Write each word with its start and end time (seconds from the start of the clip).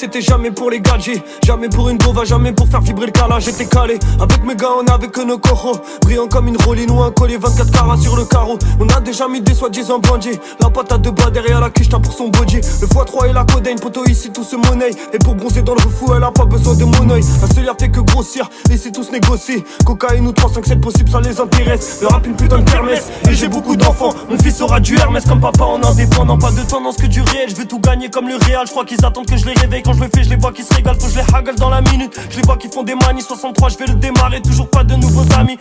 C'était 0.00 0.22
jamais 0.22 0.50
pour 0.50 0.70
les 0.70 0.80
gadgets 0.80 1.22
Jamais 1.44 1.68
pour 1.68 1.90
une 1.90 1.98
bova, 1.98 2.24
jamais 2.24 2.52
pour 2.52 2.66
faire 2.68 2.80
vibrer 2.80 3.06
le 3.06 3.12
calage 3.12 3.44
J'étais 3.44 3.66
calé, 3.66 3.98
avec 4.18 4.42
mes 4.44 4.56
gars 4.56 4.70
on 4.80 4.86
avait 4.90 5.08
que 5.08 5.20
nos 5.20 5.36
cochons 5.36 5.78
Brillant 6.00 6.26
comme 6.26 6.48
une 6.48 6.56
rolling 6.56 6.88
ou 6.90 7.02
un 7.02 7.10
collier 7.10 7.36
24 7.36 7.70
carats 7.70 7.98
sur 7.98 8.16
le 8.16 8.24
carreau. 8.24 8.58
On 8.80 8.88
a 8.88 9.00
déjà 9.00 9.28
mis 9.28 9.42
des 9.42 9.52
soi-disant 9.52 9.98
bandits 9.98 10.38
La 10.58 10.70
patate 10.70 11.02
de 11.02 11.10
bas 11.10 11.28
derrière 11.30 11.60
la 11.60 11.68
cuisse 11.68 11.88
pour 11.88 12.12
son 12.14 12.28
body. 12.28 12.56
Le 12.56 12.86
x3 12.86 13.28
et 13.28 13.32
la 13.34 13.44
codeine, 13.44 13.78
poteau 13.78 14.04
ici 14.06 14.30
tout 14.30 14.42
se 14.42 14.56
monnaie. 14.56 14.90
Et 15.12 15.18
pour 15.18 15.34
bronzer 15.34 15.62
dans 15.62 15.74
le 15.74 15.82
refou 15.82 16.14
elle 16.16 16.24
a 16.24 16.30
pas 16.30 16.46
besoin 16.46 16.74
de 16.74 16.84
mon 16.84 17.10
oeil 17.10 17.22
La 17.42 17.54
seule 17.54 17.70
fait 17.78 17.90
que 17.90 18.00
grossir, 18.00 18.48
ici 18.70 18.90
tous 18.92 19.12
négocier. 19.12 19.62
Cocaïne 19.84 20.26
ou 20.26 20.32
3, 20.32 20.50
5, 20.54 20.66
7 20.66 20.80
possible 20.80 21.10
ça 21.10 21.20
les 21.20 21.38
intéresse. 21.38 21.98
Le 22.00 22.06
rap 22.06 22.26
une 22.26 22.36
putain 22.36 22.58
de 22.58 22.70
kermesse. 22.70 23.10
Et 23.28 23.34
j'ai 23.34 23.48
beaucoup 23.48 23.76
d'enfants, 23.76 24.14
mon 24.30 24.38
fils 24.38 24.62
aura 24.62 24.80
du 24.80 24.96
Hermès 24.96 25.26
comme 25.26 25.40
papa 25.40 25.64
en 25.64 25.82
indépendant. 25.82 26.38
Pas 26.38 26.52
de 26.52 26.62
tendance 26.62 26.96
que 26.96 27.06
du 27.06 27.20
réel, 27.20 27.50
je 27.50 27.56
veux 27.56 27.66
tout 27.66 27.80
gagner 27.80 28.08
comme 28.08 28.28
le 28.28 28.36
réel 28.36 28.60
Je 28.64 28.70
crois 28.70 28.86
qu'ils 28.86 29.04
attendent 29.04 29.26
que 29.26 29.36
je 29.36 29.44
les 29.44 29.54
réveille 29.54 29.82
quand 29.90 29.96
je 29.96 30.04
le 30.04 30.10
fais, 30.14 30.22
je 30.22 30.30
les 30.30 30.36
vois 30.36 30.52
qui 30.52 30.62
se 30.62 30.72
régalent, 30.72 30.98
faut 31.00 31.06
que 31.06 31.12
je 31.12 31.18
les 31.18 31.34
haggle 31.34 31.56
dans 31.56 31.70
la 31.70 31.80
minute. 31.80 32.18
Je 32.30 32.36
les 32.36 32.42
vois 32.42 32.56
qui 32.56 32.68
font 32.68 32.82
des 32.82 32.94
manies 32.94 33.22
63, 33.22 33.70
je 33.70 33.78
vais 33.78 33.86
le 33.86 33.94
démarrer, 33.94 34.40
toujours 34.40 34.68
pas 34.70 34.84
de 34.84 34.94
nouveaux 34.94 35.26
amis. 35.34 35.58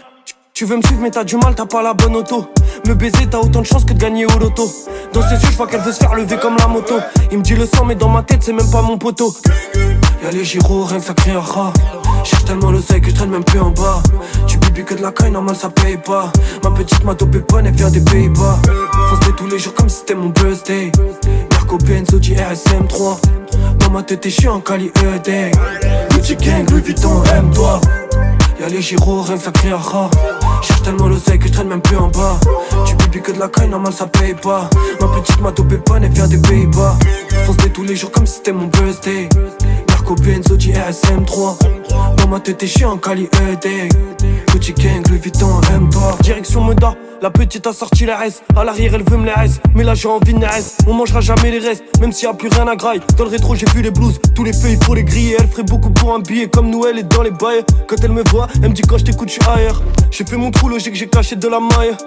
Tu 0.60 0.66
veux 0.66 0.76
me 0.76 0.82
suivre 0.82 1.00
mais 1.02 1.10
t'as 1.10 1.24
du 1.24 1.38
mal, 1.38 1.56
t'as 1.56 1.66
pas 1.66 1.82
la 1.82 1.94
bonne 1.94 2.18
auto. 2.18 2.46
Me 2.86 2.94
baiser 2.94 3.28
t'as 3.32 3.38
autant 3.38 3.62
de 3.62 3.66
chance 3.66 3.86
que 3.86 3.94
de 3.94 3.98
gagner 3.98 4.26
au 4.26 4.38
loto. 4.38 4.70
Dans 5.14 5.22
ses 5.22 5.36
yeux 5.36 5.52
je 5.52 5.56
vois 5.56 5.68
qu'elle 5.68 5.80
veut 5.80 5.94
se 5.94 6.00
faire 6.00 6.14
lever 6.14 6.36
comme 6.36 6.58
la 6.58 6.68
moto. 6.68 6.96
Il 7.32 7.38
me 7.38 7.44
dit 7.44 7.56
le 7.56 7.66
sang 7.66 7.86
mais 7.86 7.96
dans 7.96 8.10
ma 8.10 8.24
tête 8.24 8.44
c'est 8.44 8.52
même 8.52 8.70
pas 8.70 8.82
mon 8.82 8.98
poteau. 8.98 9.34
Y'a 10.22 10.32
les 10.32 10.44
gyros, 10.44 10.84
rien 10.84 11.00
que 11.00 11.06
ça 11.06 11.14
crée 11.14 11.32
un 11.32 11.40
rat. 11.40 11.72
Cherche 12.26 12.44
tellement 12.44 12.72
le 12.72 12.82
seuil 12.82 13.00
que 13.00 13.10
je 13.10 13.16
traîne 13.16 13.30
même 13.30 13.46
plus 13.46 13.62
en 13.62 13.70
bas. 13.70 14.04
Tu 14.48 14.58
bibis 14.58 14.84
que 14.84 14.96
de 14.96 15.02
la 15.02 15.14
caille, 15.14 15.32
normal 15.32 15.56
ça 15.56 15.70
paye 15.70 15.96
pas. 15.96 16.30
Ma 16.62 16.72
petite 16.72 17.06
m'a 17.06 17.14
dopé 17.14 17.42
bonne, 17.48 17.66
elle 17.66 17.76
vient 17.76 17.90
des 17.90 18.02
Pays-Bas. 18.02 18.60
Fonce 19.12 19.36
tous 19.38 19.48
les 19.48 19.60
jours 19.60 19.76
comme 19.76 19.88
si 19.88 20.00
c'était 20.00 20.16
mon 20.16 20.28
birthday. 20.28 20.92
Marco 21.54 21.78
Benzo, 21.78 22.18
RSM3 22.20 23.18
Dans 23.80 23.92
ma 23.92 24.04
tête 24.04 24.20
t'es 24.20 24.30
chiant, 24.30 24.60
Cali 24.60 24.92
ED 25.16 25.56
Gucci 26.12 26.36
Gang, 26.36 26.70
Louis 26.70 26.82
Vuitton, 26.82 27.24
aime-toi 27.34 27.80
Y'a 28.60 28.68
les 28.68 28.82
gyros, 28.82 29.22
rien 29.22 29.38
que 29.38 29.44
ça 29.44 29.52
crée 29.52 29.72
un 29.72 29.78
rat 29.78 30.10
Cherche 30.62 30.82
tellement 30.84 31.08
le 31.08 31.18
seuil 31.18 31.40
que 31.40 31.48
je 31.48 31.54
traîne 31.54 31.70
même 31.70 31.82
plus 31.82 31.96
en 31.96 32.10
bas. 32.10 32.38
Tu 32.86 32.96
bibis 32.96 33.22
que 33.22 33.32
de 33.32 33.40
la 33.40 33.48
caille, 33.48 33.70
normal 33.70 33.94
ça 33.94 34.06
paye 34.08 34.34
pas. 34.34 34.70
Ma 35.00 35.08
petite 35.08 35.40
m'a 35.40 35.52
dopé 35.52 35.78
bonne, 35.78 36.04
elle 36.04 36.12
vient 36.12 36.28
des 36.28 36.38
Pays-Bas. 36.38 36.98
Fonce 37.46 37.58
tous 37.74 37.84
les 37.84 37.96
jours 37.96 38.12
comme 38.12 38.26
si 38.26 38.36
c'était 38.36 38.52
mon 38.52 38.68
birthday 38.68 39.30
Marco 40.10 40.24
Benzo, 40.24 40.56
RSM3 40.56 42.18
Dans 42.18 42.28
ma 42.30 42.40
tête 42.40 42.58
t'es 42.58 42.66
chiant, 42.66 42.98
Cali 42.98 43.26
ED 43.26 43.94
Gang, 44.76 45.08
Louis 45.08 45.20
Vuitton, 45.20 45.62
aime-toi 45.72 46.18
Direction 46.22 46.62
Moda 46.62 46.96
la 47.22 47.30
petite 47.30 47.68
a 47.68 47.74
sorti 47.74 48.06
la 48.06 48.26
S, 48.26 48.42
à 48.56 48.64
l'arrière 48.64 48.94
elle 48.96 49.04
veut 49.04 49.18
me 49.18 49.26
la 49.26 49.44
S, 49.44 49.60
mais 49.76 49.84
là 49.84 49.94
j'ai 49.94 50.08
envie 50.08 50.34
de 50.34 50.42
S. 50.42 50.78
On 50.88 50.94
mangera 50.94 51.20
jamais 51.20 51.52
les 51.52 51.60
restes, 51.60 51.84
même 52.00 52.14
s'il 52.14 52.30
y 52.30 52.32
a 52.32 52.34
plus 52.34 52.48
rien 52.48 52.66
à 52.66 52.78
graille. 52.78 53.02
Dans 53.18 53.26
le 53.26 53.30
rétro 53.30 53.56
j'ai 53.56 53.66
vu 53.76 53.82
les 53.82 53.92
blues, 53.92 54.18
tous 54.34 54.46
les 54.46 54.54
feux 54.54 54.70
il 54.70 54.82
faut 54.82 54.96
les 54.96 55.04
griller. 55.04 55.36
Elle 55.38 55.48
ferait 55.48 55.64
beaucoup 55.64 55.90
pour 55.90 56.16
un 56.16 56.20
billet, 56.20 56.48
comme 56.48 56.70
nous 56.70 56.86
elle 56.86 56.98
est 56.98 57.04
dans 57.04 57.22
les 57.22 57.32
bails. 57.32 57.66
Quand 57.90 57.98
elle 58.02 58.14
me 58.14 58.24
voit, 58.30 58.48
elle 58.64 58.70
me 58.70 58.74
dit 58.74 58.84
quand 58.84 58.98
je 58.98 59.04
t'écoute, 59.04 59.28
je 59.28 59.34
suis 59.34 59.52
ailleurs. 59.52 59.84
J'ai 60.12 60.24
fait 60.24 60.38
mon 60.38 60.50
trou 60.50 60.70
logique, 60.70 60.96
j'ai 60.96 61.10
caché 61.10 61.36
de 61.36 61.48
la 61.50 61.60
maille. 61.60 61.98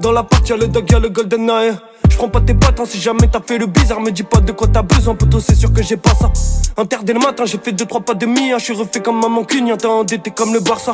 Dans 0.00 0.12
la 0.12 0.22
partie 0.22 0.52
y'a 0.52 0.58
le 0.58 0.68
dog, 0.68 0.90
y'a 0.90 0.98
le 0.98 1.08
golden 1.08 1.48
eye. 1.48 1.74
Je 2.10 2.16
prends 2.16 2.28
pas 2.28 2.40
tes 2.40 2.52
hein, 2.52 2.84
si 2.86 3.00
jamais 3.00 3.28
t'as 3.30 3.40
fait 3.40 3.58
le 3.58 3.66
bizarre, 3.66 4.00
me 4.00 4.10
dis 4.10 4.22
pas 4.22 4.40
de 4.40 4.52
quoi 4.52 4.68
t'as 4.68 4.82
besoin, 4.82 5.14
poteau, 5.14 5.40
c'est 5.40 5.54
sûr 5.54 5.72
que 5.72 5.82
j'ai 5.82 5.96
pas 5.96 6.14
ça. 6.14 6.30
Inter 6.76 6.98
dès 7.02 7.12
le 7.12 7.18
matin, 7.18 7.44
j'ai 7.46 7.58
fait 7.58 7.72
2-3 7.72 8.02
pas 8.02 8.14
de 8.14 8.26
mi, 8.26 8.52
hein, 8.52 8.58
je 8.58 8.64
suis 8.64 8.74
refait 8.74 9.00
comme 9.00 9.20
maman 9.20 9.44
cugne, 9.44 9.74
t'es 9.76 9.86
endetté 9.86 10.30
comme 10.30 10.52
le 10.52 10.60
Barça. 10.60 10.92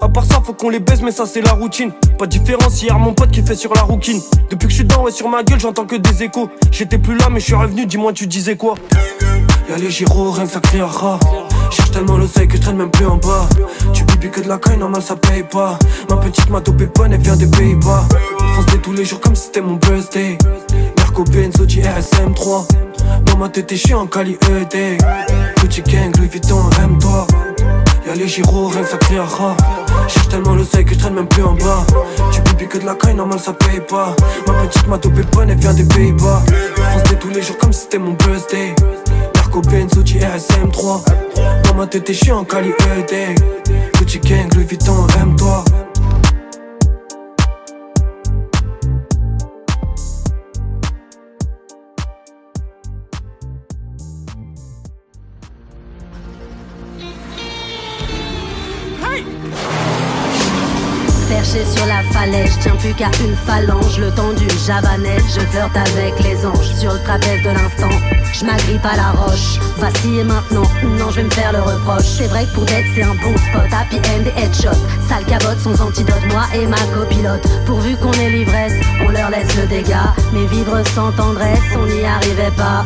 À 0.00 0.08
part 0.08 0.24
ça, 0.24 0.40
faut 0.44 0.52
qu'on 0.52 0.68
les 0.68 0.80
baise, 0.80 1.02
mais 1.02 1.10
ça 1.10 1.26
c'est 1.26 1.40
la 1.40 1.52
routine. 1.52 1.92
Pas 2.18 2.26
différence 2.26 2.82
hier, 2.82 2.98
mon 2.98 3.14
pote 3.14 3.30
qui 3.30 3.42
fait 3.42 3.54
sur 3.54 3.74
la 3.74 3.82
rouquine. 3.82 4.20
Depuis 4.50 4.66
que 4.66 4.70
je 4.70 4.76
suis 4.76 4.84
dans, 4.84 5.02
ouais, 5.02 5.10
sur 5.10 5.28
ma 5.28 5.42
gueule, 5.42 5.60
j'entends 5.60 5.86
que 5.86 5.96
des 5.96 6.22
échos. 6.22 6.48
J'étais 6.70 6.98
plus 6.98 7.16
là, 7.16 7.28
mais 7.30 7.40
je 7.40 7.46
suis 7.46 7.54
revenu, 7.54 7.86
dis-moi, 7.86 8.12
tu 8.12 8.26
disais 8.26 8.56
quoi? 8.56 8.74
Y'a 9.68 9.78
les 9.78 9.90
gyros, 9.90 10.30
rien 10.30 10.46
que 10.46 10.52
ça 10.52 10.60
crée 10.60 10.80
un 10.80 10.86
rat. 10.86 11.18
Cherche 11.70 11.90
tellement 11.90 12.16
le 12.16 12.28
seuil 12.28 12.46
que 12.46 12.56
je 12.56 12.62
traîne 12.62 12.76
même 12.76 12.90
plus 12.90 13.06
en 13.06 13.16
bas. 13.16 13.48
Tu 13.92 14.04
bibis 14.04 14.30
que 14.30 14.40
de 14.40 14.48
la 14.48 14.58
caille, 14.58 14.78
normal 14.78 15.02
ça 15.02 15.16
paye 15.16 15.42
pas. 15.42 15.76
Ma 16.08 16.16
petite 16.18 16.48
m'a 16.50 16.60
dopé 16.60 16.86
bonne, 16.86 17.12
elle 17.12 17.20
vient 17.20 17.36
des 17.36 17.48
Pays-Bas. 17.48 18.04
Fonce 18.54 18.80
tous 18.82 18.92
les 18.92 19.04
jours 19.04 19.20
comme 19.20 19.34
si 19.34 19.46
c'était 19.46 19.60
mon 19.60 19.74
birthday. 19.74 20.38
Marco 20.98 21.24
Benzo, 21.24 21.64
RSM3. 21.64 22.66
Dans 23.24 23.36
ma 23.38 23.48
tête, 23.48 23.74
chiant, 23.74 24.06
Cali 24.06 24.38
ED. 24.48 25.02
Petit 25.56 25.82
gang, 25.82 26.16
Louis 26.16 26.28
Vuitton, 26.28 26.62
aime-toi. 26.82 27.26
Y'a 28.06 28.14
les 28.14 28.28
gyros, 28.28 28.68
rien 28.68 28.82
que 28.82 28.88
ça 28.88 28.98
un 29.18 29.24
rat. 29.24 29.56
Cherche 30.06 30.28
tellement 30.28 30.54
le 30.54 30.64
seuil 30.64 30.84
que 30.84 30.94
je 30.94 31.00
traîne 31.00 31.14
même 31.14 31.26
plus 31.26 31.42
en 31.42 31.54
bas. 31.54 31.84
Tu 32.30 32.40
bibis 32.42 32.68
que 32.68 32.78
de 32.78 32.86
la 32.86 32.94
caille, 32.94 33.14
normal 33.14 33.40
ça 33.40 33.52
paye 33.52 33.80
pas. 33.80 34.14
Ma 34.46 34.52
petite 34.52 34.86
m'a 34.86 34.98
dopé 34.98 35.22
bonne, 35.32 35.50
elle 35.50 35.58
vient 35.58 35.74
des 35.74 35.84
Pays-Bas. 35.84 36.42
Fonce 36.92 37.18
tous 37.18 37.30
les 37.30 37.42
jours 37.42 37.58
comme 37.58 37.72
si 37.72 37.80
c'était 37.80 37.98
mon 37.98 38.12
birthday. 38.12 38.74
Marco 39.56 39.70
Benzo, 39.70 40.02
RSM3. 40.02 41.62
Dans 41.64 41.74
ma 41.74 41.86
tête, 41.86 42.04
t'es 42.04 42.12
chiant, 42.12 42.44
Cali 42.44 42.68
ED. 42.98 43.34
Gucci 43.98 44.18
Gang, 44.20 44.52
Louis 44.54 44.64
Vuitton, 44.64 45.06
aime-toi. 45.18 45.64
Falaise, 62.12 62.52
je 62.56 62.62
tiens 62.62 62.76
plus 62.76 62.94
qu'à 62.94 63.10
une 63.20 63.36
phalange. 63.36 63.98
Le 63.98 64.10
temps 64.10 64.32
d'une 64.32 64.58
javanette, 64.66 65.24
je 65.34 65.40
flirte 65.40 65.76
avec 65.76 66.18
les 66.22 66.44
anges. 66.46 66.74
Sur 66.74 66.92
le 66.92 67.00
trapèze 67.00 67.42
de 67.42 67.50
l'instant, 67.50 67.96
je 68.32 68.44
m'agrippe 68.44 68.84
à 68.84 68.96
la 68.96 69.10
roche. 69.12 69.58
Et 70.04 70.24
maintenant, 70.24 70.62
non, 70.98 71.10
je 71.10 71.16
vais 71.16 71.24
me 71.24 71.30
faire 71.30 71.52
le 71.52 71.60
reproche. 71.60 72.04
C'est 72.04 72.28
vrai 72.28 72.44
que 72.44 72.54
pour 72.54 72.64
d'être, 72.64 72.86
c'est 72.94 73.02
un 73.02 73.14
bon 73.14 73.36
spot. 73.36 73.72
Happy 73.72 73.96
end 73.96 74.24
et 74.24 74.42
headshot. 74.42 74.76
Sale 75.08 75.24
cabotte, 75.26 75.58
sans 75.58 75.80
antidote, 75.80 76.22
moi 76.30 76.44
et 76.54 76.66
ma 76.66 76.78
copilote. 76.94 77.46
Pourvu 77.66 77.96
qu'on 77.96 78.12
ait 78.12 78.30
l'ivresse, 78.30 78.72
on 79.04 79.10
leur 79.10 79.30
laisse 79.30 79.54
le 79.56 79.66
dégât. 79.66 80.14
Mais 80.32 80.46
vivre 80.46 80.80
sans 80.94 81.12
tendresse, 81.12 81.58
on 81.76 81.86
n'y 81.86 82.04
arrivait 82.04 82.54
pas. 82.56 82.84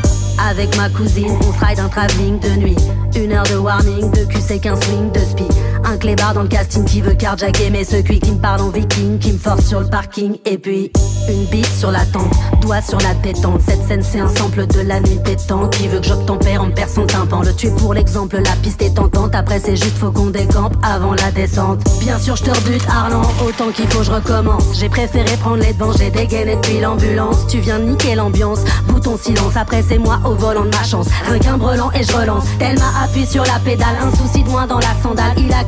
Avec 0.51 0.75
ma 0.77 0.89
cousine, 0.89 1.37
on 1.41 1.53
se 1.53 1.65
ride 1.65 1.81
un 1.81 1.89
travelling 1.89 2.39
de 2.41 2.51
nuit. 2.51 2.77
Une 3.15 3.33
heure 3.33 3.45
de 3.45 3.57
warning, 3.57 4.11
de 4.11 4.25
QC 4.25 4.59
15 4.61 4.81
swing, 4.81 5.13
de 5.13 5.21
spi. 5.21 5.45
Un 5.85 5.97
clébard 5.97 6.35
dans 6.35 6.43
le 6.43 6.49
casting 6.49 6.85
qui 6.85 7.01
veut 7.01 7.15
carjacker 7.15 7.71
mais 7.71 7.85
ce 7.85 7.97
qui 7.97 8.31
me 8.31 8.39
parle 8.39 8.61
en 8.63 8.71
viking, 8.71 9.19
qui 9.19 9.33
me 9.33 9.39
force 9.39 9.67
sur 9.67 9.81
le 9.81 9.87
parking. 9.87 10.37
Et 10.45 10.59
puis, 10.59 10.93
une 11.29 11.45
bite 11.47 11.67
sur 11.67 11.91
la 11.91 12.05
tente, 12.07 12.33
doigt 12.61 12.81
sur 12.81 12.99
la 12.99 13.15
détente. 13.15 13.61
Cette 13.67 13.87
scène 13.87 14.03
c'est 14.03 14.21
un 14.21 14.29
sample 14.29 14.67
de 14.67 14.81
la 14.81 15.01
nuit 15.01 15.19
pétante 15.25 15.77
qui 15.77 15.89
veut 15.89 16.01
que 16.01 16.07
j'obtempère 16.07 16.63
en 16.63 16.71
perd 16.71 16.91
son 16.91 17.07
tympan. 17.07 17.43
Le 17.43 17.55
tuer 17.55 17.71
pour 17.79 17.95
l'exemple, 17.95 18.41
la 18.43 18.53
piste 18.63 18.83
est 18.83 18.95
tentante. 18.95 19.35
Après 19.35 19.61
c'est 19.61 19.77
juste 19.77 19.97
faut 19.99 20.11
qu'on 20.11 20.31
décampe 20.31 20.75
avant 20.83 21.15
la 21.15 21.31
descente. 21.31 21.81
Bien 22.01 22.19
sûr 22.19 22.37
je 22.37 22.45
te 22.45 22.51
rebute 22.51 22.87
Arlan, 22.89 23.23
autant 23.47 23.71
qu'il 23.71 23.89
faut 23.89 24.03
je 24.03 24.11
recommence. 24.11 24.79
J'ai 24.79 24.89
préféré 24.89 25.37
prendre 25.37 25.63
les 25.63 25.73
devants, 25.73 25.93
j'ai 25.93 26.11
dégainé 26.11 26.57
depuis 26.57 26.81
l'ambulance. 26.81 27.47
Tu 27.49 27.59
viens 27.59 27.79
niquer 27.79 28.15
l'ambiance, 28.15 28.61
bouton 28.89 29.17
silence. 29.17 29.57
Après 29.57 29.83
c'est 29.83 29.99
moi 29.99 30.19
au 30.25 30.35
volant 30.35 30.65
de 30.65 30.77
ma 30.77 30.85
chance. 30.85 31.07
Rien 31.29 31.39
qu'un 31.39 31.59
et 31.95 32.03
je 32.03 32.13
relance. 32.13 32.45
Tellement 32.59 32.91
appuie 33.03 33.27
sur 33.27 33.45
la 33.45 33.59
pédale, 33.65 33.97
un 34.03 34.15
souci 34.17 34.43
de 34.43 34.49
moins 34.49 34.67
dans 34.67 34.79
la 34.79 34.95
sandale. 35.03 35.33
Il 35.37 35.53
a 35.53 35.65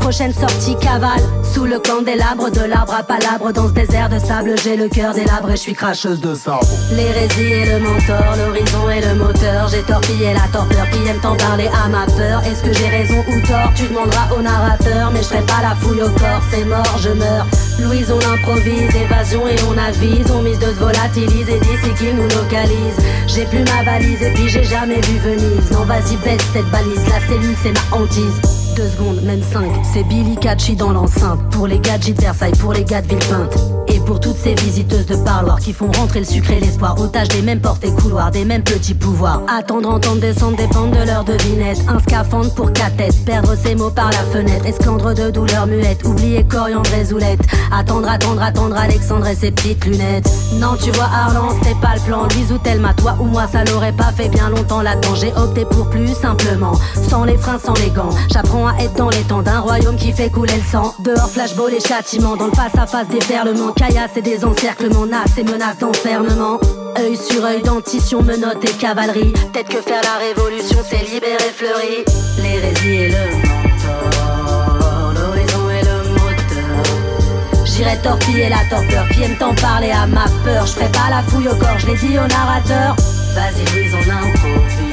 Prochaine 0.00 0.32
sortie 0.32 0.76
cavale, 0.76 1.20
sous 1.42 1.64
le 1.64 1.78
candélabre 1.78 2.50
de 2.50 2.60
l'arbre 2.60 2.94
à 2.94 3.02
palabre. 3.02 3.52
Dans 3.52 3.68
ce 3.68 3.72
désert 3.72 4.08
de 4.08 4.18
sable, 4.18 4.54
j'ai 4.62 4.76
le 4.76 4.88
cœur 4.88 5.12
délabré, 5.12 5.52
je 5.52 5.60
suis 5.60 5.74
cracheuse 5.74 6.20
de 6.20 6.34
sable. 6.34 6.64
L'hérésie 6.92 7.52
et 7.52 7.66
le 7.66 7.80
mentor, 7.80 8.36
l'horizon 8.38 8.90
et 8.90 9.00
le 9.00 9.14
moteur. 9.16 9.68
J'ai 9.68 9.82
torpillé 9.82 10.32
la 10.32 10.48
torpeur 10.52 10.88
qui 10.90 11.08
aime 11.08 11.20
t'en 11.20 11.36
parler 11.36 11.68
à 11.68 11.88
ma 11.88 12.06
peur. 12.06 12.42
Est-ce 12.44 12.62
que 12.62 12.72
j'ai 12.72 12.88
raison 12.88 13.18
ou 13.28 13.46
tort? 13.46 13.70
Tu 13.74 13.86
demanderas 13.88 14.28
au 14.36 14.40
narrateur, 14.40 15.10
mais 15.12 15.22
je 15.22 15.28
ferai 15.28 15.42
pas 15.42 15.62
la 15.62 15.74
fouille 15.74 16.02
au 16.02 16.10
corps, 16.10 16.42
c'est 16.50 16.64
mort, 16.64 16.98
je 17.02 17.10
meurs. 17.10 17.46
Louise, 17.80 18.10
on 18.10 18.32
improvise, 18.32 18.94
évasion 18.94 19.46
et 19.46 19.56
on 19.68 19.76
avise. 19.76 20.30
On 20.30 20.42
mise 20.42 20.58
de 20.58 20.66
se 20.66 21.18
et 21.18 21.60
d'ici 21.60 21.94
qu'il 21.98 22.16
nous 22.16 22.28
localise. 22.28 22.96
J'ai 23.26 23.44
plus 23.46 23.64
ma 23.64 23.82
valise 23.84 24.22
et 24.22 24.30
puis 24.30 24.48
j'ai 24.48 24.64
jamais 24.64 25.00
vu 25.00 25.18
Venise. 25.18 25.70
Non, 25.72 25.84
vas-y, 25.84 26.16
baisse 26.16 26.42
cette 26.52 26.70
balise, 26.70 27.06
la 27.08 27.20
cellule 27.26 27.56
c'est 27.62 27.72
ma 27.72 27.96
hantise. 27.96 28.53
Deux 28.76 28.88
secondes, 28.88 29.22
même 29.22 29.42
cinq, 29.42 29.70
c'est 29.92 30.02
Billy 30.02 30.36
Catchy 30.36 30.74
dans 30.74 30.90
l'enceinte. 30.92 31.38
Pour 31.52 31.68
les 31.68 31.78
gadgets 31.78 32.16
de 32.16 32.20
Versailles, 32.20 32.52
pour 32.58 32.72
les 32.72 32.82
gars 32.82 33.02
de 33.02 33.06
Villepinte. 33.06 33.56
Et 33.86 34.00
pour 34.00 34.18
toutes 34.18 34.36
ces 34.36 34.54
visiteuses 34.54 35.06
de 35.06 35.14
parloir 35.16 35.60
qui 35.60 35.72
font 35.72 35.90
rentrer 35.92 36.20
le 36.20 36.26
sucre 36.26 36.50
et 36.50 36.58
l'espoir. 36.58 37.00
Otage 37.00 37.28
des 37.28 37.42
mêmes 37.42 37.60
portes 37.60 37.84
et 37.84 37.92
couloirs, 37.92 38.32
des 38.32 38.44
mêmes 38.44 38.64
petits 38.64 38.94
pouvoirs. 38.94 39.42
Attendre, 39.48 39.88
entendre, 39.88 40.20
descendre, 40.20 40.56
dépendre 40.56 40.98
de 40.98 41.06
leur 41.06 41.22
devinette. 41.22 41.78
Un 41.88 42.00
scaphandre 42.00 42.52
pour 42.54 42.72
quatre 42.72 42.96
têtes, 42.96 43.24
perdre 43.24 43.54
ses 43.54 43.76
mots 43.76 43.90
par 43.90 44.10
la 44.10 44.24
fenêtre. 44.32 44.66
Esclandre 44.66 45.14
de 45.14 45.30
douleur 45.30 45.68
muette, 45.68 46.04
oublier 46.04 46.42
coriandre 46.42 46.92
et 46.94 47.04
zoulette. 47.04 47.40
Attendre, 47.72 48.08
attendre, 48.08 48.42
attendre 48.42 48.76
Alexandre 48.76 49.28
et 49.28 49.36
ses 49.36 49.52
petites 49.52 49.84
lunettes. 49.84 50.28
Non, 50.54 50.76
tu 50.82 50.90
vois, 50.90 51.04
Arlan, 51.14 51.50
c'était 51.62 51.76
pas 51.80 51.94
le 51.94 52.00
plan. 52.00 52.24
Louise 52.24 52.50
ou 52.50 52.58
Thelma, 52.58 52.92
toi 52.94 53.16
ou 53.20 53.24
moi, 53.24 53.44
ça 53.50 53.62
l'aurait 53.64 53.92
pas 53.92 54.10
fait 54.16 54.28
bien 54.28 54.50
longtemps 54.50 54.82
là-dedans. 54.82 55.14
J'ai 55.14 55.32
opté 55.36 55.64
pour 55.64 55.88
plus 55.90 56.08
simplement, 56.14 56.72
sans 57.08 57.24
les 57.24 57.36
freins, 57.36 57.58
sans 57.64 57.74
les 57.74 57.90
gants. 57.90 58.10
J'apprends 58.32 58.63
à 58.66 58.82
être 58.82 58.94
dans 58.94 59.08
les 59.08 59.22
temps 59.22 59.42
d'un 59.42 59.60
royaume 59.60 59.96
qui 59.96 60.12
fait 60.12 60.30
couler 60.30 60.54
le 60.56 60.62
sang. 60.62 60.94
Dehors, 61.00 61.30
flashball 61.30 61.72
et 61.72 61.80
châtiments, 61.80 62.36
dans 62.36 62.46
le 62.46 62.52
face-à-face 62.52 63.08
des 63.08 63.18
déferlement, 63.18 63.72
caillasse 63.72 64.16
et 64.16 64.22
des 64.22 64.44
encerclements, 64.44 65.06
et 65.36 65.44
menaces 65.44 65.78
d'enfermement. 65.78 66.58
Œil 66.98 67.16
sur 67.16 67.44
œil, 67.44 67.62
dentition, 67.62 68.22
menottes 68.22 68.64
et 68.64 68.72
cavalerie. 68.72 69.32
Peut-être 69.52 69.68
que 69.68 69.80
faire 69.80 70.02
la 70.02 70.18
révolution, 70.26 70.78
c'est 70.88 71.04
libérer 71.10 71.52
fleury. 71.54 72.04
L'hérésie 72.38 72.88
et 72.88 73.08
le 73.08 73.36
mentor, 73.42 75.12
l'horizon 75.14 75.70
et 75.70 75.82
le 75.82 76.10
moteur. 76.12 77.64
J'irai 77.64 77.98
torpiller 78.02 78.48
la 78.48 78.64
torpeur 78.70 79.08
qui 79.08 79.22
aime 79.22 79.36
t'en 79.36 79.54
parler 79.54 79.90
à 79.90 80.06
ma 80.06 80.26
peur. 80.44 80.66
Je 80.66 80.72
ferai 80.72 80.88
pas 80.92 81.10
la 81.10 81.22
fouille 81.22 81.48
au 81.48 81.56
corps, 81.56 81.78
je 81.78 81.86
l'ai 81.86 81.96
dit 81.96 82.18
au 82.18 82.26
narrateur. 82.26 82.96
Vas-y, 83.34 83.64
Louise, 83.74 83.94
on 83.94 84.10
improvise. 84.10 84.83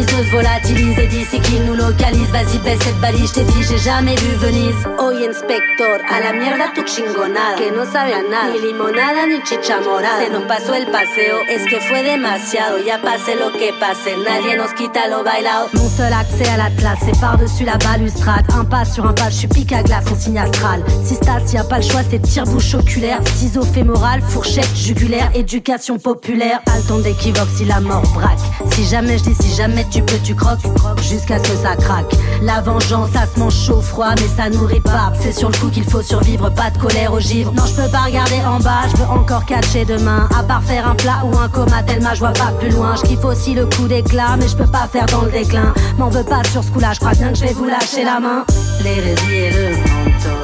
Miseuse 0.00 0.30
volatilise 0.30 0.98
et 0.98 1.06
d'ici 1.06 1.40
qu'il 1.40 1.62
nous 1.64 1.74
localise 1.74 2.28
Vas-y 2.32 2.58
baisse 2.58 2.78
cette 2.82 3.00
balise, 3.00 3.28
je 3.30 3.34
t'ai 3.34 3.44
dit 3.44 3.62
j'ai 3.68 3.78
jamais 3.78 4.14
vu 4.14 4.30
Venise. 4.40 4.82
Oye 4.98 5.26
inspector, 5.28 5.98
a 6.08 6.20
la 6.20 6.32
mierda 6.32 6.66
tu 6.74 6.82
chingonada 6.86 7.56
Que 7.58 7.70
no 7.76 7.84
sabe 7.84 8.14
a 8.14 8.22
nada, 8.22 8.52
ni 8.52 8.60
limonada 8.66 9.26
ni 9.26 9.42
chicha 9.44 9.80
morada. 9.80 10.24
Se 10.24 10.30
nos 10.30 10.44
pasó 10.44 10.74
el 10.74 10.86
paseo, 10.86 11.36
es 11.48 11.64
que 11.68 11.80
fue 11.80 12.02
demasiado. 12.02 12.78
Ya 12.78 12.98
pase 13.02 13.36
lo 13.36 13.52
que 13.52 13.72
pase, 13.78 14.16
nadie 14.16 14.56
nos 14.56 14.72
quita 14.72 15.08
lo 15.08 15.22
bailado 15.22 15.68
Mon 15.74 15.88
seul 15.88 16.12
accès 16.12 16.48
à 16.48 16.56
la 16.56 16.70
classe, 16.70 17.00
c'est 17.04 17.20
par-dessus 17.20 17.64
la 17.64 17.76
balustrade. 17.76 18.44
Un 18.54 18.64
pas 18.64 18.84
sur 18.84 19.06
un 19.06 19.12
pas, 19.12 19.28
je 19.28 19.36
suis 19.36 19.48
pique 19.48 19.72
à 19.72 19.82
glace 19.82 20.04
en 20.10 20.16
signe 20.16 20.38
astral. 20.38 20.82
Si 21.04 21.16
s'il 21.46 21.54
y 21.54 21.58
a 21.58 21.64
pas 21.64 21.78
le 21.78 21.82
choix, 21.82 22.02
c'est 22.08 22.20
tire-bouche 22.20 22.74
oculaire. 22.74 23.20
Ciseaux 23.36 23.64
fémoral, 23.64 24.20
fourchette 24.22 24.74
jugulaire 24.74 25.30
Éducation 25.34 25.98
populaire, 25.98 26.60
le 26.66 26.88
temps 26.88 26.98
d'équivoque 26.98 27.48
si 27.54 27.64
la 27.64 27.80
mort 27.80 28.02
braque. 28.14 28.38
Si 28.72 28.84
jamais 28.84 29.18
je 29.18 29.24
dis 29.24 29.34
si 29.34 29.54
jamais 29.54 29.84
tu 29.90 30.02
peux, 30.02 30.18
tu 30.22 30.34
croques, 30.34 30.60
jusqu'à 31.02 31.38
ce 31.38 31.50
que 31.50 31.56
ça 31.56 31.76
craque. 31.76 32.14
La 32.42 32.60
vengeance, 32.60 33.10
ça 33.12 33.26
se 33.26 33.38
mange 33.38 33.54
chaud, 33.54 33.80
froid, 33.80 34.14
mais 34.16 34.28
ça 34.36 34.48
nourrit 34.48 34.80
pas. 34.80 35.12
C'est 35.20 35.32
sur 35.32 35.50
le 35.50 35.56
coup 35.56 35.68
qu'il 35.68 35.84
faut 35.84 36.02
survivre, 36.02 36.48
pas 36.50 36.70
de 36.70 36.78
colère 36.78 37.12
au 37.12 37.20
givre. 37.20 37.52
Non, 37.52 37.64
je 37.66 37.82
peux 37.82 37.90
pas 37.90 38.04
regarder 38.06 38.40
en 38.46 38.60
bas, 38.60 38.82
je 38.90 38.96
veux 38.96 39.08
encore 39.08 39.44
catcher 39.44 39.84
demain. 39.84 40.28
À 40.38 40.42
part 40.42 40.62
faire 40.62 40.88
un 40.88 40.94
plat 40.94 41.22
ou 41.24 41.36
un 41.36 41.48
coma, 41.48 41.82
tellement 41.82 42.14
je 42.14 42.20
vois 42.20 42.32
pas 42.32 42.52
plus 42.58 42.70
loin. 42.70 42.94
Je 42.96 43.02
kiffe 43.02 43.24
aussi 43.24 43.54
le 43.54 43.66
coup 43.66 43.88
d'éclat, 43.88 44.36
mais 44.38 44.48
je 44.48 44.56
peux 44.56 44.70
pas 44.70 44.88
faire 44.90 45.06
dans 45.06 45.22
le 45.22 45.30
déclin. 45.30 45.74
M'en 45.98 46.08
veux 46.08 46.24
pas 46.24 46.42
sur 46.52 46.62
ce 46.62 46.70
coup-là, 46.70 46.92
je 46.94 47.00
crois 47.00 47.12
bien 47.12 47.32
que 47.32 47.38
je 47.38 47.44
vais 47.44 47.52
vous 47.52 47.66
lâcher 47.66 48.04
la 48.04 48.20
main. 48.20 48.44
L'hérésie 48.82 49.34
et 49.34 49.50
le 49.50 49.70
mentor, 49.76 50.39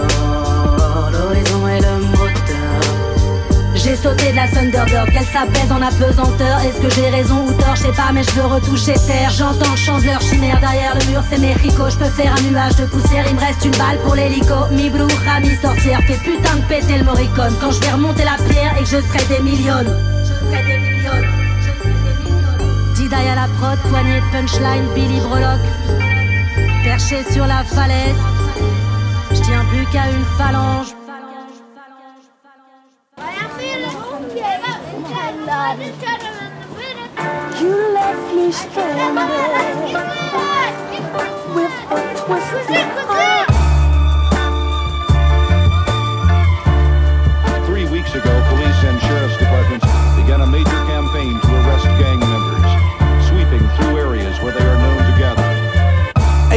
j'ai 3.87 3.95
sauté 3.97 4.33
de 4.33 4.37
la 4.37 4.49
Thunderbird, 4.49 5.11
qu'elle 5.13 5.27
s'apaise 5.27 5.71
en 5.71 5.81
apesanteur. 5.81 6.59
Est-ce 6.61 6.81
que 6.81 6.91
j'ai 6.91 7.09
raison 7.09 7.47
ou 7.47 7.53
tort, 7.53 7.77
je 7.77 7.83
sais 7.83 7.93
pas, 7.93 8.11
mais 8.13 8.25
je 8.25 8.31
veux 8.33 8.47
retoucher 8.47 8.95
terre. 8.95 9.31
J'entends 9.31 9.71
le 9.71 9.77
chant 9.77 9.99
de 9.99 10.07
leur 10.07 10.21
chimère 10.21 10.59
derrière 10.59 10.95
le 10.99 11.07
mur, 11.13 11.23
c'est 11.31 11.39
mes 11.39 11.53
ricots. 11.53 11.89
Je 11.91 11.97
peux 11.97 12.11
faire 12.11 12.35
un 12.37 12.43
nuage 12.51 12.75
de 12.77 12.87
poussière, 12.87 13.25
il 13.29 13.37
me 13.37 13.41
reste 13.41 13.65
une 13.65 13.77
balle 13.77 13.99
pour 14.05 14.17
l'hélico. 14.17 14.55
Mi 14.73 14.91
bruja, 14.91 15.41
mi 15.41 15.55
sorcière, 15.57 16.01
fais 16.03 16.19
putain 16.19 16.57
de 16.57 16.63
péter 16.63 16.99
le 16.99 17.05
moricone. 17.05 17.55
Quand 17.61 17.71
je 17.71 17.81
vais 17.81 17.93
remonter 17.93 18.25
la 18.25 18.37
pierre 18.49 18.77
et 18.77 18.83
que 18.83 18.89
je 18.89 19.01
serai 19.01 19.25
des 19.29 19.43
millions. 19.43 19.87
Je 20.25 20.35
serai 20.35 20.65
des 20.65 20.79
millions. 20.79 21.23
Didaille 22.97 23.29
à 23.29 23.35
la 23.37 23.49
prod, 23.59 23.79
poignée 23.91 24.21
de 24.21 24.31
punchline, 24.33 24.87
Billy 24.95 25.21
Breloque. 25.21 25.71
Perché 26.83 27.23
sur 27.31 27.47
la 27.47 27.63
falaise, 27.63 28.17
je 29.31 29.41
tiens 29.43 29.65
plus 29.71 29.87
qu'à 29.93 30.09
une 30.11 30.25
phalange. 30.37 30.96
You 35.79 35.93
left 37.93 38.35
me 38.35 38.51
stranded 38.51 39.93
with 41.55 41.77
a 41.91 42.15
twisted. 42.17 42.89
Three 47.67 47.85
weeks 47.91 48.15
ago, 48.15 48.33
police 48.49 48.85
and 48.85 49.01
sheriff's 49.03 49.37
departments 49.37 49.87
began 50.17 50.41
a 50.41 50.47
major 50.47 50.71
campaign 50.89 51.39
to 51.41 51.49
arrest 51.55 51.85
gang 52.01 52.26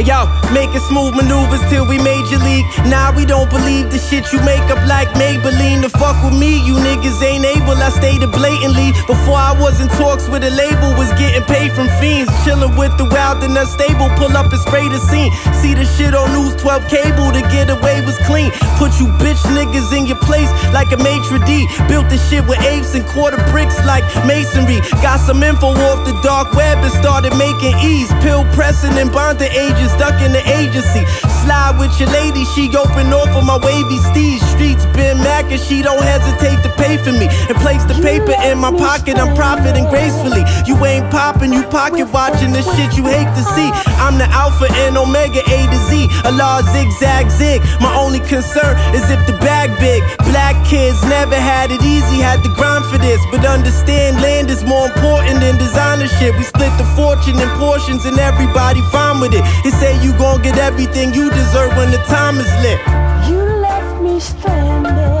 Hey 0.00 0.06
yo, 0.08 0.24
making 0.56 0.80
smooth 0.88 1.12
maneuvers 1.12 1.60
till 1.68 1.84
we 1.84 2.00
major 2.00 2.40
league. 2.40 2.64
Now 2.88 3.12
nah, 3.12 3.16
we 3.20 3.28
don't 3.28 3.50
believe 3.52 3.92
the 3.92 3.98
shit 4.00 4.32
you 4.32 4.40
make 4.48 4.64
up 4.72 4.80
like 4.88 5.12
Maybelline. 5.12 5.84
To 5.84 5.90
fuck 5.92 6.16
with 6.24 6.32
me, 6.32 6.56
you 6.64 6.72
niggas 6.80 7.20
ain't 7.20 7.44
able. 7.44 7.76
I 7.76 7.92
stated 7.92 8.32
blatantly. 8.32 8.96
Before 9.04 9.36
I 9.36 9.52
was 9.60 9.76
in 9.76 9.92
talks 10.00 10.26
with 10.26 10.40
a 10.42 10.48
label, 10.56 10.96
was 10.96 11.12
getting 11.20 11.44
paid 11.44 11.76
from 11.76 11.92
fiends. 12.00 12.32
Chilling 12.48 12.72
with 12.80 12.96
the 12.96 13.04
wild 13.12 13.44
and 13.44 13.52
unstable. 13.52 14.08
Pull 14.16 14.32
up 14.40 14.48
and 14.48 14.62
spray 14.64 14.88
the 14.88 14.96
scene. 15.04 15.36
See 15.60 15.76
the 15.76 15.84
shit 15.84 16.16
on 16.16 16.32
News 16.32 16.56
12 16.56 16.88
cable 16.88 17.28
to 17.36 17.42
get 17.52 17.68
away 17.68 18.00
was 18.00 18.16
clean. 18.24 18.48
Put 18.80 18.96
you 18.96 19.04
bitch 19.20 19.44
niggas 19.52 19.92
in 19.92 20.08
your 20.08 20.20
place 20.24 20.48
like 20.72 20.88
a 20.96 20.98
maitre 21.04 21.44
d'. 21.44 21.68
Built 21.92 22.08
the 22.08 22.16
shit 22.16 22.48
with 22.48 22.56
apes 22.64 22.96
and 22.96 23.04
quarter 23.12 23.36
bricks 23.52 23.76
like 23.84 24.08
masonry. 24.24 24.80
Got 25.04 25.20
some 25.20 25.44
info 25.44 25.76
off 25.92 26.08
the 26.08 26.16
dark 26.24 26.56
web 26.56 26.80
and 26.80 26.92
started 26.96 27.36
making 27.36 27.76
ease. 27.84 28.08
Pill 28.24 28.48
pressing 28.56 28.96
and 28.96 29.12
bonding 29.12 29.52
agents 29.52 29.89
Stuck 29.94 30.22
in 30.22 30.32
the 30.32 30.42
agency. 30.58 31.04
Slide 31.44 31.76
with 31.78 31.92
your 31.98 32.10
lady, 32.10 32.44
she 32.52 32.68
open 32.76 33.12
off 33.12 33.32
of 33.32 33.44
my 33.44 33.56
wavy 33.56 33.96
steez. 34.12 34.40
Streets 34.52 34.84
been 34.92 35.18
Mac 35.24 35.50
and 35.50 35.60
she 35.60 35.80
don't 35.80 36.02
hesitate 36.02 36.60
to 36.62 36.70
pay 36.76 36.96
for 37.00 37.12
me. 37.12 37.32
And 37.48 37.56
place 37.64 37.82
the 37.84 37.96
paper 38.04 38.36
in 38.44 38.58
my 38.58 38.70
pocket, 38.72 39.16
I'm 39.16 39.34
profiting 39.34 39.88
gracefully. 39.88 40.44
You 40.66 40.76
ain't 40.84 41.10
popping, 41.10 41.52
you 41.52 41.62
pocket 41.64 42.12
watching 42.12 42.52
the 42.52 42.62
shit 42.76 42.96
you 42.96 43.04
hate 43.08 43.30
to 43.34 43.44
see. 43.56 43.70
I'm 43.96 44.18
the 44.18 44.28
alpha 44.28 44.68
and 44.84 44.96
omega 44.96 45.40
A 45.40 45.58
to 45.64 45.78
Z. 45.88 46.08
A 46.24 46.32
law 46.32 46.60
zigzag 46.60 47.30
zig. 47.30 47.62
My 47.80 47.96
only 47.96 48.20
concern 48.20 48.76
is 48.92 49.08
if 49.08 49.24
the 49.26 49.32
bag 49.40 49.72
big. 49.80 50.04
Black 50.28 50.54
kids 50.68 51.00
never 51.08 51.34
had 51.34 51.70
it 51.70 51.82
easy, 51.82 52.20
had 52.20 52.42
to 52.44 52.50
grind 52.52 52.84
for 52.86 52.98
this. 52.98 53.20
But 53.30 53.46
understand 53.46 54.20
land 54.20 54.50
is 54.50 54.62
more 54.64 54.86
important 54.86 55.40
than 55.40 55.56
designer 55.56 56.06
shit. 56.20 56.36
We 56.36 56.44
split 56.44 56.72
the 56.76 56.84
fortune 56.94 57.40
in 57.40 57.48
portions 57.56 58.04
and 58.04 58.18
everybody 58.18 58.82
fine 58.92 59.20
with 59.20 59.32
it. 59.32 59.42
It's 59.64 59.80
say 59.80 59.96
you 60.04 60.12
gon' 60.18 60.42
get 60.42 60.58
everything 60.58 61.14
you 61.14 61.29
deserve 61.30 61.76
when 61.76 61.90
the 61.90 62.02
time 62.08 62.38
is 62.38 62.52
lit. 62.62 62.80
You 63.28 63.38
left 63.60 64.02
me 64.02 64.20
stranded. 64.20 65.20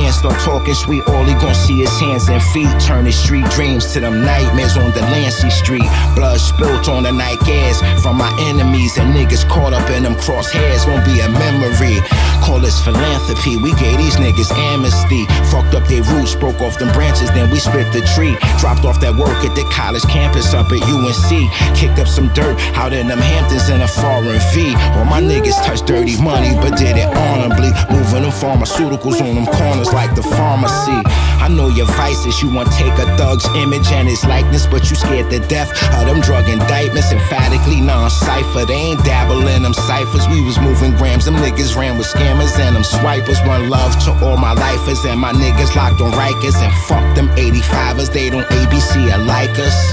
man 0.00 0.12
start 0.12 0.38
talking 0.40 0.74
sweet, 0.74 1.02
all 1.08 1.24
he 1.24 1.34
gon' 1.34 1.54
see 1.54 1.82
is 1.82 1.90
hands 2.00 2.28
and 2.28 2.42
feet. 2.54 2.70
Turn 2.80 3.04
his 3.04 3.18
street 3.18 3.44
dreams 3.50 3.92
to 3.92 4.00
them 4.00 4.24
nightmares 4.24 4.76
on 4.76 4.90
Delancey 4.92 5.50
Street. 5.50 5.88
Blood 6.14 6.40
spilt 6.40 6.88
on 6.88 7.02
the 7.02 7.12
night 7.12 7.40
gas 7.40 7.80
from 8.02 8.16
my 8.16 8.30
enemies 8.48 8.96
and 8.98 9.14
niggas 9.14 9.48
caught 9.48 9.72
up 9.72 9.88
in 9.90 10.02
them 10.02 10.14
crosshairs 10.14 10.86
won't 10.86 11.04
be 11.04 11.20
a 11.20 11.28
memory. 11.28 11.98
Call 12.42 12.60
this 12.60 12.82
philanthropy. 12.82 13.56
We 13.56 13.72
gave 13.76 13.98
these 13.98 14.16
niggas 14.16 14.50
amnesty. 14.50 15.26
Fucked 15.50 15.74
up 15.74 15.86
their 15.88 16.02
roots, 16.02 16.34
broke 16.34 16.60
off 16.60 16.78
them 16.78 16.92
branches, 16.92 17.30
then 17.30 17.50
we 17.50 17.58
split 17.58 17.92
the 17.92 18.02
tree. 18.14 18.36
Dropped 18.58 18.84
off 18.84 19.00
that 19.00 19.14
work 19.14 19.44
at 19.44 19.54
the 19.54 19.64
college 19.72 20.02
campus 20.04 20.54
up 20.54 20.72
at 20.72 20.82
UNC. 20.82 21.30
Kicked 21.76 21.98
up 21.98 22.08
some 22.08 22.32
dirt 22.32 22.58
out 22.74 22.92
in 22.92 23.08
them 23.08 23.18
Hamptons 23.18 23.68
in 23.68 23.80
a 23.80 23.88
foreign 23.88 24.40
V. 24.52 24.74
All 24.98 25.04
my 25.04 25.20
niggas 25.20 25.58
touched 25.64 25.86
dirty 25.86 26.20
money, 26.20 26.54
but 26.56 26.76
did 26.76 26.96
it 26.96 27.08
honorably. 27.14 27.70
Moving 27.90 28.22
them 28.22 28.32
pharmaceuticals 28.32 29.20
on 29.20 29.34
them 29.34 29.46
corners 29.46 29.92
like 29.92 30.14
the 30.14 30.22
pharmacy. 30.22 31.00
I 31.40 31.48
know 31.48 31.68
your 31.68 31.86
vices. 31.86 32.42
You 32.42 32.52
want 32.52 32.70
take 32.72 32.92
a 32.98 33.16
thug's 33.16 33.46
image 33.56 33.90
and 33.92 34.06
his 34.06 34.24
likeness, 34.24 34.66
but 34.66 34.90
you 34.90 34.96
scared 34.96 35.30
to 35.30 35.40
death 35.48 35.70
of 35.94 36.06
them 36.06 36.20
drug 36.20 36.48
indictments. 36.48 37.12
Emphatically 37.12 37.80
non-cipher. 37.80 38.66
They 38.66 38.92
ain't 38.92 39.04
dabbling 39.04 39.48
in 39.48 39.62
them 39.62 39.74
ciphers. 39.74 40.28
We 40.28 40.42
was 40.42 40.58
moving 40.60 40.92
grams. 40.96 41.24
Them 41.24 41.36
niggas 41.36 41.76
ran 41.76 41.96
with 41.96 42.06
scammers 42.06 42.58
and 42.58 42.76
them 42.76 42.84
swipers. 42.84 43.40
One 43.42 43.70
love 43.70 43.92
to 44.04 44.12
all 44.24 44.36
my 44.36 44.52
lifers 44.52 45.04
and 45.04 45.18
my 45.18 45.32
niggas 45.32 45.74
locked 45.74 46.00
on 46.00 46.12
Rikers 46.12 46.56
and 46.60 46.72
fuck 46.84 47.16
them 47.16 47.28
85ers. 47.36 48.12
They 48.12 48.28
don't 48.30 48.46
ABC 48.46 49.14
alike 49.14 49.58
us. 49.58 49.92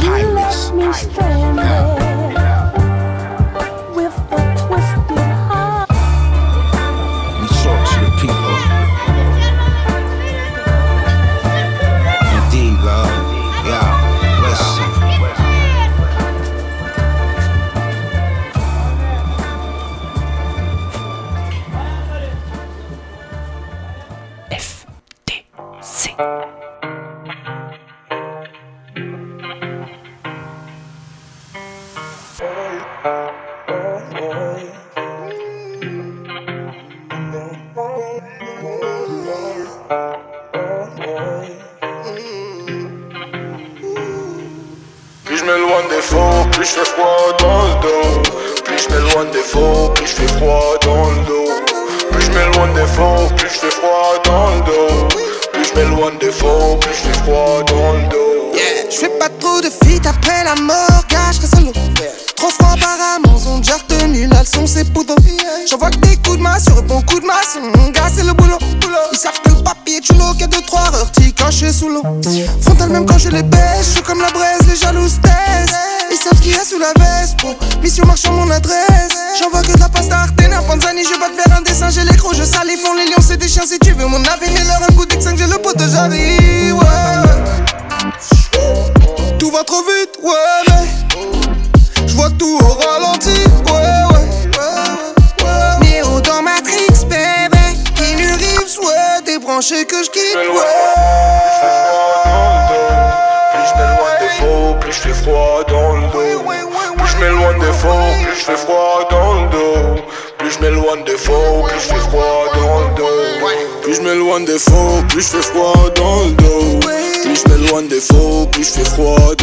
Pirates. 0.00 0.70
me 0.70 0.92
stranded 0.92 2.13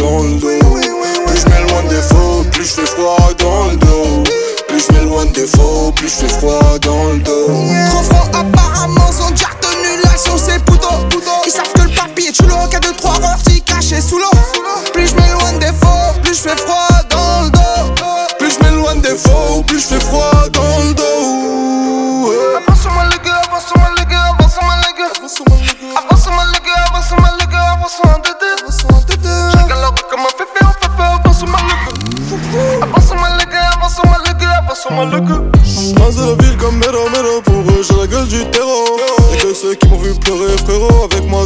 Plus 0.02 1.40
je 1.40 1.48
m'éloigne 1.48 1.88
des 1.88 2.02
faux, 2.02 2.44
plus 2.50 2.64
je 2.64 2.70
fais 2.70 2.86
froid 2.86 3.16
dans 3.38 3.70
le 3.70 3.76
dos. 3.76 4.24
Plus 4.66 4.84
je 4.88 4.92
m'éloigne 4.94 5.30
des 5.30 5.46
faux, 5.46 5.92
plus 5.94 6.08
je 6.08 6.26
fais 6.26 6.28
froid 6.28 6.78
dans 6.80 7.04
le 7.12 7.18
dos. 7.18 7.46
Trop 7.90 8.02
froid 8.02 8.28
apparemment, 8.34 9.10
ont 9.24 9.30
déjà 9.30 9.46
retenu 9.46 10.02
l'action, 10.02 10.36
c'est 10.36 10.62
poudre. 10.64 11.01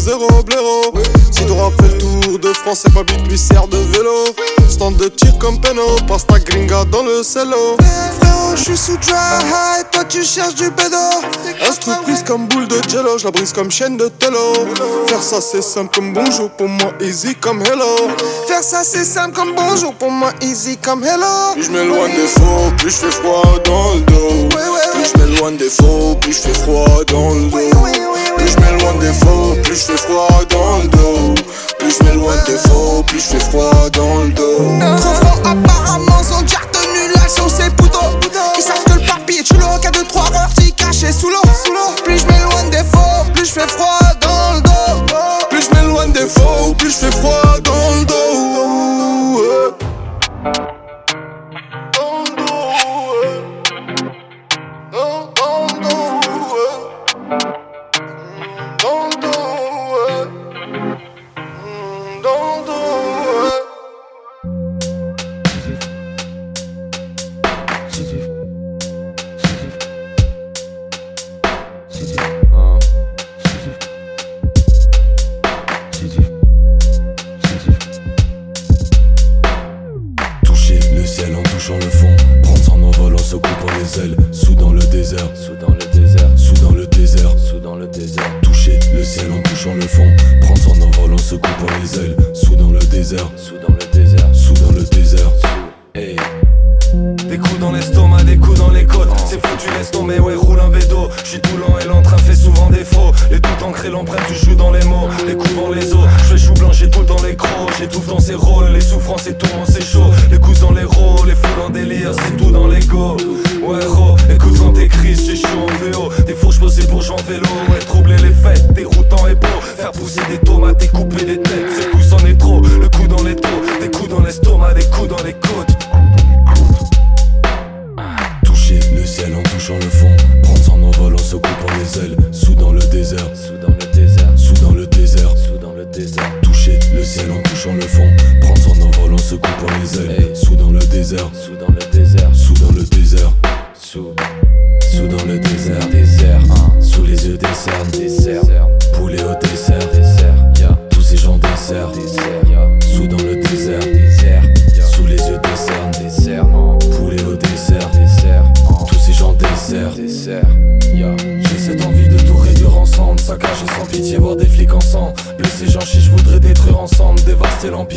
Zéro 0.06 0.28
blaireau. 0.44 0.94
Si 1.32 1.44
t'auras 1.46 1.70
fait 1.80 1.88
le 1.88 1.98
tour 1.98 2.38
de 2.38 2.52
France 2.52 2.84
et 2.86 2.92
ma 2.94 3.02
bite 3.02 3.26
lui 3.28 3.36
sert 3.36 3.66
de 3.66 3.76
vélo. 3.76 4.24
Stand 4.68 4.96
de 4.96 5.08
tir 5.08 5.36
comme 5.38 5.60
Peno 5.60 5.82
Passe 6.06 6.26
ta 6.26 6.38
gringa 6.38 6.84
dans 6.84 7.02
le 7.02 7.22
cello. 7.24 7.76
Frérot, 8.20 8.56
j'suis 8.56 8.76
sous 8.76 8.96
dry 8.98 9.14
high, 9.14 9.84
toi 9.90 10.04
tu 10.04 10.22
cherches 10.22 10.54
du 10.54 10.70
bédo. 10.70 11.06
Instru 11.68 11.92
prise 12.04 12.22
comme 12.24 12.46
boule 12.46 12.68
de 12.68 12.78
jello? 12.88 13.18
J'la 13.18 13.32
brise 13.32 13.52
comme 13.52 13.70
chaîne 13.70 13.96
de 13.96 14.08
tello. 14.08 14.52
Faire 15.08 15.22
ça 15.22 15.40
c'est 15.40 15.62
simple 15.62 15.92
comme 15.94 16.12
bonjour 16.12 16.50
Pour 16.50 16.68
moi 16.68 16.92
easy 17.00 17.34
comme 17.34 17.62
hello. 17.62 17.96
Faire 18.46 18.62
ça 18.62 18.84
c'est 18.84 19.04
simple 19.04 19.34
comme 19.34 19.54
bonjour, 19.56 19.92
pour 19.94 20.10
moi 20.10 20.32
easy 20.40 20.76
comme 20.76 21.02
hello. 21.04 21.52
Plus 21.54 21.64
je 21.64 21.70
m'éloigne 21.72 22.14
des 22.14 22.28
faux, 22.28 22.70
plus 22.78 22.90
je 22.90 22.96
fais 22.96 23.10
froid 23.10 23.42
dans 23.64 23.94
le 23.94 24.00
dos. 24.00 24.48
Plus 24.92 25.12
je 25.12 25.25
m'éloigne 25.36 25.56
des 25.56 25.68
faux, 25.68 26.16
plus 26.20 26.32
je 26.32 26.40
fais 26.40 26.54
froid 26.54 27.04
dans 27.08 27.34
le 27.34 27.50
dos. 27.50 27.58
Plus 28.36 28.48
je 28.48 28.56
m'éloigne 28.60 28.98
des 28.98 29.12
faux, 29.12 29.56
plus 29.62 29.74
je 29.74 29.84
fais 29.84 29.96
froid 29.96 30.28
dans 30.50 30.78
le 30.78 30.88
dos. 30.88 31.34
Plus 31.78 31.96
je 31.98 32.04
m'éloigne 32.04 32.44
des 32.46 32.58
faux, 32.68 33.02
plus 33.02 33.20
je 33.20 33.24
fais 33.24 33.40
froid 33.40 33.90
dans 33.92 34.22
le 34.22 34.30
dos. 34.30 34.78
Trop 34.98 35.14
fort 35.14 35.40
apparemment, 35.44 36.20
ont 36.38 36.42
déjà 36.42 36.58
retenu 36.58 37.12
l'action, 37.14 37.44
c'est 37.48 37.70
poudre. 37.76 38.18
Ils 38.56 38.62
savent 38.62 38.84
que 38.84 39.00
le 39.00 39.06
papier 39.06 39.40
est 39.40 39.46
chulo, 39.46 39.66
qu'à 39.82 39.90
2-3 39.90 40.34
heures, 40.34 40.54
t'y 40.56 40.72
caché 40.72 41.12
sous 41.12 41.28
l'eau. 41.28 41.42
Plus 42.04 42.18
je 42.18 42.26
m'éloigne 42.26 42.70
des 42.70 42.78
faux, 42.78 43.30
plus 43.34 43.46
je 43.46 43.52
fais 43.52 43.68
froid 43.68 43.98
dans 44.20 44.54
le 44.54 44.60
dos. 44.62 45.14
Plus 45.50 45.62
je 45.62 45.74
m'éloigne 45.74 46.12
des 46.12 46.26
faux, 46.26 46.72
plus 46.78 46.90
je 46.90 46.96
fais 46.96 47.10
froid 47.10 47.45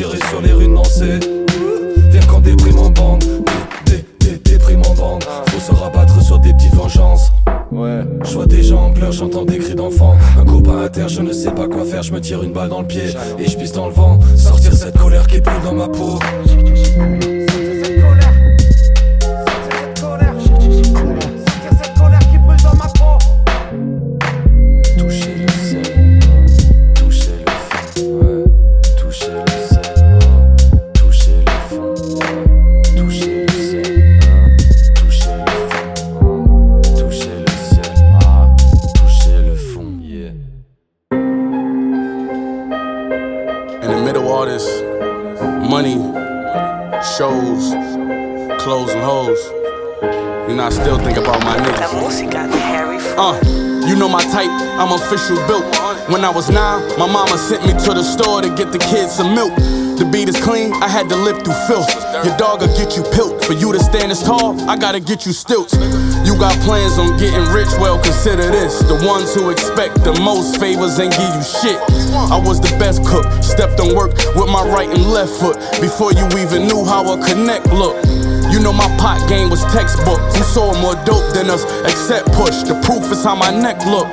et 0.08 0.28
sur 0.30 0.42
les 0.42 0.54
rues 0.54 0.68
de 0.68 0.76
danser. 0.76 1.20
Viens 2.10 2.22
quand 2.30 2.40
déprime 2.40 2.80
en 2.80 2.90
bande, 2.90 3.24
dé, 3.86 4.06
dé, 4.20 4.28
dé, 4.32 4.52
déprime 4.52 4.82
en 4.90 4.94
bande. 4.94 5.24
Faut 5.48 5.60
se 5.60 5.78
rabattre 5.78 6.22
sur 6.22 6.40
des 6.40 6.54
petites 6.54 6.74
vengeances. 6.74 7.32
Ouais, 7.72 8.02
je 8.24 8.34
vois 8.34 8.46
des 8.46 8.64
gens 8.64 8.86
en 8.86 8.92
pleurs, 8.92 9.12
j'entends 9.12 9.44
des 9.44 9.58
cris 9.58 9.76
d'enfants. 9.76 10.16
Un 10.40 10.46
copain 10.46 10.84
à 10.84 10.90
terre, 10.90 11.10
je 11.10 11.22
ne 11.22 11.34
sais 11.34 11.52
pas 11.52 11.68
quoi 11.68 11.84
faire, 11.84 12.02
je 12.02 12.14
me 12.14 12.22
tire 12.22 12.42
une 12.44 12.54
balle 12.54 12.70
dans 12.70 12.82
le 12.82 12.88
pied 12.88 13.04
et 13.38 13.48
je 13.48 13.58
pisse 13.58 13.74
dans 13.74 13.88
le 13.88 13.94
vent. 13.94 14.20
Sortir 14.38 14.74
cette 14.74 14.98
colère 14.98 15.28
qui 15.28 15.42
brûle 15.42 15.62
dans 15.66 15.74
ma 15.74 15.88
peau. 15.90 16.18
Official 55.10 55.38
built. 55.48 55.66
When 56.10 56.24
I 56.24 56.30
was 56.30 56.50
nine, 56.50 56.86
my 57.00 57.08
mama 57.08 57.36
sent 57.38 57.66
me 57.66 57.74
to 57.74 57.94
the 57.98 58.04
store 58.04 58.42
to 58.42 58.50
get 58.54 58.72
the 58.72 58.78
kids 58.78 59.18
some 59.18 59.34
milk. 59.34 59.56
The 59.98 60.06
beat 60.06 60.30
is 60.30 60.38
clean, 60.38 60.72
I 60.84 60.88
had 60.88 61.10
to 61.10 61.16
live 61.16 61.42
through 61.42 61.58
filth. 61.66 61.90
Your 62.24 62.38
dog 62.38 62.62
will 62.62 62.70
get 62.78 62.96
you 62.96 63.02
pilt. 63.12 63.44
For 63.44 63.54
you 63.54 63.74
to 63.74 63.80
stand 63.80 64.12
as 64.12 64.22
tall, 64.22 64.54
I 64.70 64.78
gotta 64.78 65.00
get 65.00 65.26
you 65.26 65.34
stilts. 65.34 65.74
You 66.24 66.38
got 66.38 66.54
plans 66.62 67.00
on 67.00 67.18
getting 67.18 67.42
rich, 67.50 67.68
well, 67.82 67.98
consider 67.98 68.54
this. 68.54 68.80
The 68.86 69.02
ones 69.04 69.34
who 69.34 69.50
expect 69.50 70.04
the 70.06 70.14
most 70.22 70.60
favors 70.60 71.00
ain't 71.00 71.18
give 71.18 71.34
you 71.34 71.44
shit. 71.44 71.80
I 72.30 72.38
was 72.38 72.62
the 72.62 72.70
best 72.78 73.04
cook, 73.04 73.26
stepped 73.42 73.80
on 73.80 73.96
work 73.96 74.14
with 74.38 74.48
my 74.48 74.62
right 74.62 74.90
and 74.90 75.10
left 75.10 75.34
foot 75.42 75.58
before 75.82 76.14
you 76.14 76.30
even 76.38 76.70
knew 76.70 76.86
how 76.86 77.02
a 77.10 77.18
connect 77.26 77.66
looked. 77.74 78.06
You 78.52 78.60
know 78.60 78.74
my 78.74 78.90
pot 78.98 79.30
game 79.30 79.50
was 79.50 79.64
textbook. 79.72 80.20
You 80.36 80.44
saw 80.44 80.74
more 80.82 80.96
dope 81.06 81.34
than 81.34 81.50
us, 81.50 81.64
except 81.86 82.32
push. 82.34 82.64
The 82.64 82.80
proof 82.84 83.12
is 83.12 83.24
how 83.24 83.36
my 83.36 83.52
neck 83.52 83.86
look. 83.86 84.08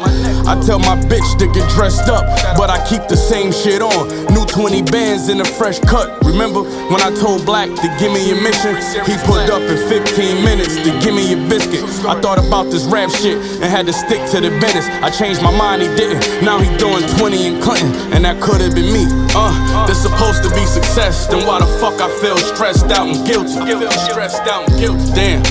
I 0.47 0.61
tell 0.65 0.79
my 0.79 0.97
bitch 1.09 1.39
to 1.39 1.47
get 1.53 1.69
dressed 1.71 2.09
up, 2.09 2.25
but 2.57 2.69
I 2.69 2.79
keep 2.87 3.09
the 3.09 3.17
same 3.17 3.51
shit 3.51 3.81
on. 3.81 4.26
New 4.57 4.63
20 4.63 4.83
bands 4.91 5.29
in 5.29 5.41
a 5.41 5.45
fresh 5.45 5.79
cut. 5.81 6.25
Remember 6.25 6.63
when 6.63 7.01
I 7.01 7.11
told 7.21 7.45
Black 7.45 7.69
to 7.69 7.89
give 7.99 8.13
me 8.13 8.27
your 8.27 8.41
mission? 8.41 8.77
He 9.05 9.17
pulled 9.25 9.51
up 9.51 9.61
in 9.61 9.77
15 9.89 10.45
minutes 10.45 10.77
to 10.77 10.91
give 11.01 11.15
me 11.15 11.31
your 11.31 11.49
biscuit. 11.49 11.85
I 12.05 12.19
thought 12.21 12.39
about 12.39 12.65
this 12.71 12.85
rap 12.85 13.11
shit 13.11 13.37
and 13.61 13.65
had 13.65 13.87
to 13.87 13.93
stick 13.93 14.21
to 14.31 14.41
the 14.41 14.51
business. 14.61 14.87
I 15.03 15.11
changed 15.11 15.43
my 15.43 15.51
mind, 15.57 15.83
he 15.83 15.89
didn't. 15.89 16.45
Now 16.45 16.59
he 16.59 16.69
doing 16.79 17.05
20 17.19 17.47
in 17.47 17.63
Clinton, 17.63 17.93
and 18.13 18.25
that 18.25 18.41
could 18.41 18.61
have 18.61 18.75
been 18.75 18.93
me. 18.93 19.05
Uh, 19.35 19.87
this 19.87 20.03
supposed 20.03 20.43
to 20.43 20.51
be 20.51 20.65
success. 20.65 21.27
Then 21.27 21.47
why 21.47 21.61
the 21.61 21.69
fuck 21.79 22.01
I 22.01 22.09
feel 22.21 22.39
stressed 22.39 22.91
out 22.93 23.09
and 23.09 23.27
guilty? 23.27 23.61
Stressed 24.09 24.47
out 24.49 24.69
and 24.69 24.81
guilty. 24.81 25.13
Damn, 25.13 25.43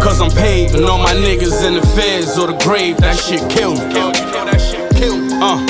cause 0.00 0.20
I'm 0.20 0.30
paid 0.30 0.74
and 0.74 0.84
all 0.84 0.98
my 0.98 1.14
niggas 1.14 1.66
in 1.66 1.74
the 1.74 1.86
feds 1.94 2.38
or 2.38 2.46
the 2.46 2.58
grave. 2.64 2.96
That 2.98 3.16
shit 3.16 3.44
killed 3.50 3.78
me. 3.78 3.92
That 3.92 4.60
shit 4.60 4.88
killed 4.96 5.20
me. 5.20 5.34
Uh, 5.36 5.60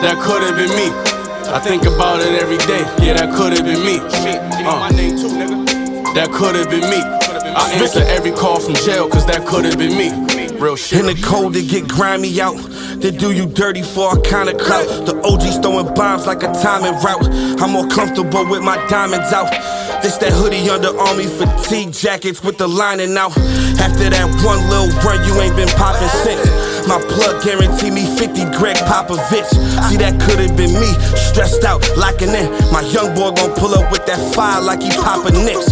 that 0.00 0.16
could 0.22 0.42
have 0.42 0.56
been 0.56 0.72
me. 0.76 1.07
I 1.50 1.58
think 1.60 1.84
about 1.84 2.20
it 2.20 2.40
every 2.42 2.58
day. 2.58 2.84
Yeah, 3.04 3.14
that 3.14 3.34
could 3.34 3.52
have 3.54 3.64
been 3.64 3.84
me. 3.84 3.98
Uh. 3.98 4.88
That 6.14 6.30
could 6.30 6.54
have 6.56 6.68
been 6.68 6.88
me. 6.90 7.00
I 7.00 7.72
answer 7.72 8.00
every 8.00 8.32
call 8.32 8.60
from 8.60 8.74
jail, 8.74 9.08
cause 9.08 9.24
that 9.26 9.46
could 9.46 9.64
have 9.64 9.78
been 9.78 9.96
me. 9.96 10.12
Real 10.58 10.76
shit. 10.76 11.00
In 11.00 11.06
the 11.06 11.14
cold, 11.22 11.54
they 11.54 11.64
get 11.64 11.88
grimy 11.88 12.40
out. 12.40 12.56
They 13.00 13.10
do 13.10 13.32
you 13.32 13.46
dirty 13.46 13.82
for 13.82 14.18
a 14.18 14.20
kind 14.20 14.48
of 14.48 14.58
clout. 14.58 15.06
The 15.06 15.16
OG's 15.24 15.58
throwing 15.58 15.94
bombs 15.94 16.26
like 16.26 16.42
a 16.42 16.52
timing 16.52 16.94
route. 17.00 17.24
I'm 17.62 17.70
more 17.70 17.86
comfortable 17.88 18.44
with 18.44 18.62
my 18.62 18.76
diamonds 18.88 19.32
out. 19.32 19.50
This 20.02 20.16
that 20.18 20.32
hoodie 20.32 20.68
under 20.68 20.96
army 20.98 21.26
fatigue 21.26 21.92
jackets 21.92 22.42
with 22.42 22.58
the 22.58 22.68
lining 22.68 23.16
out. 23.16 23.36
After 23.78 24.10
that 24.10 24.26
one 24.44 24.60
little 24.68 24.90
run, 25.00 25.24
you 25.26 25.40
ain't 25.40 25.56
been 25.56 25.68
popping 25.78 26.08
since. 26.26 26.42
My 26.88 26.96
plug 27.04 27.44
guarantee 27.44 27.90
me 27.90 28.06
50 28.16 28.56
Greg 28.56 28.76
Popovich. 28.88 29.44
See, 29.92 30.00
that 30.00 30.16
could 30.24 30.40
have 30.40 30.56
been 30.56 30.72
me, 30.72 30.88
stressed 31.20 31.62
out, 31.62 31.84
locking 31.98 32.32
in. 32.32 32.48
My 32.72 32.80
young 32.80 33.14
boy 33.14 33.36
gon' 33.36 33.52
pull 33.60 33.76
up 33.76 33.92
with 33.92 34.06
that 34.06 34.16
fire 34.34 34.62
like 34.62 34.80
he 34.80 34.88
poppin' 34.96 35.44
nicks. 35.44 35.68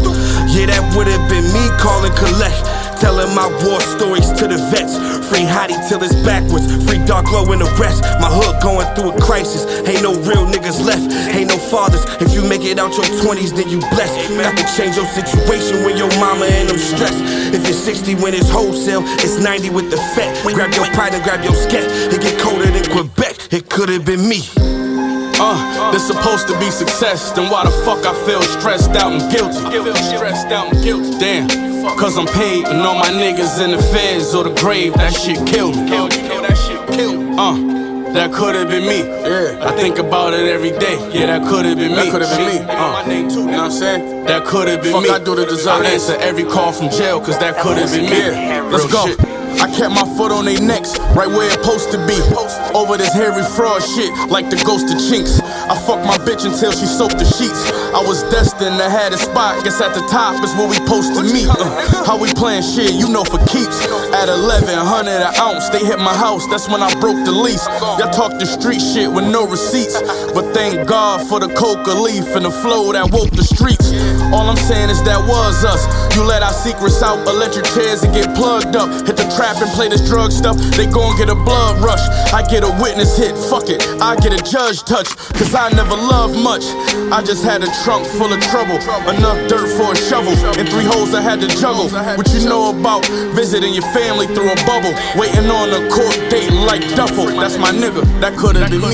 Yeah, 0.53 0.69
that 0.69 0.85
would 0.93 1.09
have 1.09 1.25
been 1.33 1.49
me 1.57 1.65
calling 1.81 2.13
collect. 2.21 2.61
Telling 3.01 3.35
my 3.35 3.49
war 3.65 3.81
stories 3.81 4.33
to 4.41 4.49
the 4.49 4.57
vets. 4.73 4.97
Free 5.29 5.45
Hottie 5.45 5.77
till 5.89 6.03
it's 6.03 6.15
backwards. 6.25 6.65
Free 6.89 6.99
Dark 7.05 7.31
Low 7.33 7.45
and 7.53 7.61
the 7.61 7.71
rest. 7.77 8.03
My 8.21 8.31
hood 8.31 8.57
going 8.63 8.89
through 8.95 9.13
a 9.13 9.21
crisis. 9.21 9.67
Ain't 9.87 10.03
no 10.03 10.15
real 10.25 10.47
niggas 10.47 10.81
left. 10.85 11.05
Ain't 11.35 11.49
no 11.49 11.59
fathers. 11.59 12.05
If 12.21 12.33
you 12.33 12.43
make 12.49 12.65
it 12.65 12.79
out 12.79 12.97
your 12.97 13.07
20s, 13.21 13.55
then 13.55 13.69
you 13.69 13.81
blessed. 13.93 14.17
Got 14.39 14.57
to 14.57 14.67
change 14.77 14.97
your 14.97 15.07
situation 15.07 15.85
when 15.85 15.97
your 15.97 16.11
mama 16.19 16.47
and 16.47 16.69
them 16.69 16.79
stressed. 16.79 17.21
If 17.53 17.69
it's 17.69 17.79
60 17.79 18.17
when 18.17 18.35
it's 18.35 18.49
wholesale, 18.49 19.03
it's 19.21 19.39
90 19.39 19.71
with 19.71 19.91
the 19.91 19.99
fat. 20.17 20.33
Grab 20.55 20.73
your 20.75 20.87
pride 20.97 21.15
and 21.15 21.23
grab 21.23 21.45
your 21.45 21.55
scat. 21.55 21.85
It 22.13 22.21
get 22.21 22.41
colder 22.41 22.67
than 22.67 22.85
Quebec. 22.91 23.53
It 23.53 23.69
could 23.69 23.89
have 23.89 24.05
been 24.05 24.27
me. 24.29 24.43
Uh, 25.39 25.93
this 25.93 26.07
supposed 26.07 26.49
to 26.49 26.59
be 26.59 26.71
success. 26.71 27.31
Then 27.33 27.51
why 27.51 27.65
the 27.65 27.71
fuck 27.85 28.01
I 28.07 28.15
feel 28.25 28.41
stressed 28.43 28.91
out 28.97 29.13
and 29.13 29.21
guilty? 29.31 29.61
Stressed 30.17 30.47
out 30.49 30.73
and 30.73 30.83
guilty. 30.83 31.19
Damn, 31.19 31.49
cause 31.95 32.19
I'm 32.19 32.27
paid 32.27 32.67
and 32.67 32.81
all 32.81 32.99
my 32.99 33.11
niggas 33.11 33.63
in 33.63 33.71
the 33.71 33.79
feds 33.79 34.35
or 34.35 34.45
the 34.45 34.55
grave. 34.55 34.95
That 34.95 35.13
shit 35.13 35.47
killed 35.47 35.77
me. 35.77 35.91
That 35.91 36.57
shit 36.57 36.97
killed 36.97 37.21
me. 37.21 37.37
Uh. 37.39 37.77
That 38.17 38.33
could 38.33 38.55
have 38.55 38.71
been 38.71 38.89
me. 38.89 39.05
Yeah, 39.05 39.61
I 39.61 39.77
think 39.77 39.99
about 39.99 40.33
it 40.33 40.49
every 40.49 40.71
day. 40.71 40.97
Yeah, 41.13 41.27
that 41.27 41.47
could 41.47 41.67
have 41.67 41.77
been 41.77 41.91
me. 41.91 41.97
That 41.97 42.11
could 42.11 42.23
have 42.23 42.39
been 42.39 42.65
me. 42.65 42.73
Uh, 42.73 42.93
my 42.93 43.05
name 43.07 43.29
too. 43.29 43.41
You 43.41 43.47
know 43.47 43.59
what 43.59 43.65
I'm 43.65 43.71
saying? 43.71 44.25
That 44.25 44.47
could 44.47 44.69
have 44.69 44.83
been 44.83 44.93
Fuck 44.93 45.03
me. 45.03 45.11
I 45.11 45.19
do 45.19 45.35
the 45.35 45.45
deserve 45.45 45.85
I 45.85 45.91
answer 45.91 46.17
every 46.17 46.45
call 46.45 46.73
from 46.73 46.89
jail, 46.89 47.21
cause 47.21 47.39
that 47.41 47.61
could 47.61 47.77
have 47.77 47.91
been 47.93 48.09
me. 48.09 48.73
Let's 48.73 48.91
go. 48.91 49.07
shit. 49.07 49.21
I 49.61 49.69
kept 49.73 49.93
my 49.93 50.05
foot 50.17 50.33
on 50.33 50.45
their 50.45 50.61
necks, 50.61 50.99
right 51.17 51.29
where 51.29 51.49
it 51.49 51.61
supposed 51.61 51.91
to 51.93 51.99
be. 52.07 52.17
Over 52.77 52.97
this 52.97 53.13
hairy 53.13 53.45
fraud 53.57 53.83
shit, 53.83 54.13
like 54.29 54.49
the 54.49 54.61
ghost 54.65 54.93
of 54.93 55.01
chinks. 55.01 55.41
I 55.41 55.77
fucked 55.85 56.05
my 56.05 56.17
bitch 56.17 56.45
until 56.45 56.73
she 56.73 56.85
soaked 56.85 57.17
the 57.17 57.25
sheets. 57.25 57.65
I 57.97 58.05
was 58.05 58.23
destined 58.25 58.77
to 58.77 58.91
have 58.91 59.15
a 59.15 59.17
spot, 59.17 59.65
guess 59.65 59.81
at 59.81 59.95
the 59.95 60.05
top 60.13 60.45
is 60.45 60.53
where 60.53 60.69
we 60.69 60.75
supposed 60.75 61.17
to 61.17 61.23
meet. 61.25 61.49
Uh, 61.49 62.05
how 62.05 62.21
we 62.21 62.29
playing 62.35 62.61
shit, 62.61 62.93
you 62.93 63.09
know 63.09 63.25
for 63.25 63.39
keeps. 63.49 63.81
At 64.13 64.29
1100 64.29 64.77
an 65.09 65.33
ounce, 65.41 65.71
they 65.71 65.81
hit 65.81 65.97
my 65.99 66.13
house, 66.13 66.47
that's 66.47 66.69
when 66.69 66.83
I 66.83 66.93
broke 67.01 67.17
the 67.25 67.33
lease. 67.33 67.65
Y'all 67.97 68.13
talk 68.13 68.37
the 68.37 68.45
street 68.45 68.85
shit 68.85 69.11
with 69.11 69.25
no 69.25 69.49
receipts. 69.49 69.97
But 70.37 70.53
thank 70.53 70.87
God 70.87 71.27
for 71.27 71.41
the 71.41 71.49
coca 71.57 71.97
leaf 71.97 72.37
and 72.37 72.45
the 72.45 72.51
flow 72.51 72.93
that 72.93 73.09
woke 73.11 73.31
the 73.31 73.43
streets. 73.43 73.89
All 74.29 74.45
I'm 74.45 74.61
saying 74.61 74.91
is 74.91 75.03
that 75.09 75.25
was 75.25 75.65
us. 75.65 75.89
You 76.17 76.25
let 76.25 76.43
our 76.43 76.53
secrets 76.65 77.03
out, 77.03 77.29
electric 77.29 77.67
chairs 77.77 78.03
and 78.03 78.09
get 78.15 78.35
plugged 78.35 78.75
up. 78.75 78.89
Hit 79.05 79.21
the 79.21 79.29
trap 79.37 79.61
and 79.61 79.69
play 79.77 79.89
this 79.93 80.01
drug 80.09 80.33
stuff, 80.33 80.57
they 80.73 80.87
gon' 80.87 81.15
get 81.19 81.29
a 81.29 81.35
blood 81.35 81.77
rush. 81.85 82.01
I 82.33 82.41
get 82.41 82.65
a 82.65 82.73
witness 82.81 83.19
hit, 83.19 83.37
fuck 83.37 83.69
it. 83.69 83.85
I 84.01 84.17
get 84.17 84.33
a 84.33 84.41
judge 84.41 84.81
touch, 84.85 85.13
cause 85.37 85.55
I 85.55 85.69
never 85.77 85.93
loved 85.93 86.33
much. 86.41 86.65
I 87.13 87.21
just 87.21 87.45
had 87.45 87.63
a 87.63 87.69
trunk 87.85 88.07
full 88.07 88.33
of 88.33 88.41
trouble, 88.49 88.81
enough 89.13 89.37
dirt 89.47 89.69
for 89.77 89.93
a 89.93 89.97
shovel, 90.09 90.33
and 90.57 90.67
three 90.71 90.89
holes 90.89 91.13
I 91.13 91.21
had 91.21 91.39
to 91.43 91.49
juggle. 91.49 91.91
What 92.17 92.33
you 92.33 92.49
know 92.49 92.73
about 92.73 93.05
visiting 93.37 93.75
your 93.75 93.85
family 93.93 94.27
through 94.27 94.49
a 94.49 94.57
bubble, 94.65 94.97
waiting 95.21 95.51
on 95.53 95.69
a 95.69 95.85
court 95.93 96.17
date 96.33 96.51
like 96.65 96.81
Duffel. 96.97 97.27
That's 97.27 97.59
my 97.59 97.73
nigga, 97.73 98.01
that 98.25 98.35
could've 98.39 98.71
been 98.71 98.81
me. 98.81 98.89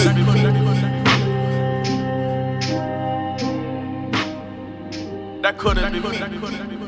That 5.43 5.57
could've 5.57 5.93
been 5.93 6.03
me. 6.03 6.82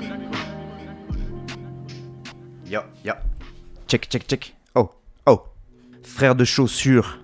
Check, 3.87 4.09
check, 4.09 4.27
check. 4.27 4.55
Oh, 4.75 4.91
oh. 5.27 5.43
Frère 6.03 6.35
de 6.35 6.45
chaussures. 6.45 7.19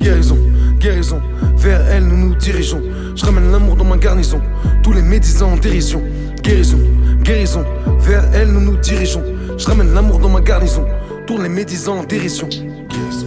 Guérison, 0.00 0.38
guérison. 0.80 1.22
Vers 1.56 1.80
elle, 1.88 2.04
nous 2.04 2.16
nous 2.16 2.34
dirigeons. 2.34 2.82
Je 3.14 3.24
ramène 3.24 3.52
l'amour 3.52 3.76
dans 3.76 3.84
ma 3.84 3.96
garnison. 3.96 4.40
Tous 4.82 4.92
les 4.92 5.02
médisants 5.02 5.52
en 5.52 5.56
dérision. 5.56 6.02
Guérison, 6.42 6.80
guérison. 7.22 7.64
Vers 8.00 8.24
elle, 8.34 8.48
nous 8.52 8.60
nous 8.60 8.76
dirigeons. 8.76 9.22
Je 9.56 9.66
ramène 9.66 9.94
l'amour 9.94 10.18
dans 10.18 10.30
ma 10.30 10.40
garnison. 10.40 10.84
Tous 11.26 11.40
les 11.40 11.48
médisants 11.48 11.98
en 11.98 12.04
dérision. 12.04 12.48
Guérison. 12.48 13.26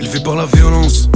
Élevé 0.00 0.20
par 0.24 0.34
la 0.34 0.46
violence. 0.46 1.08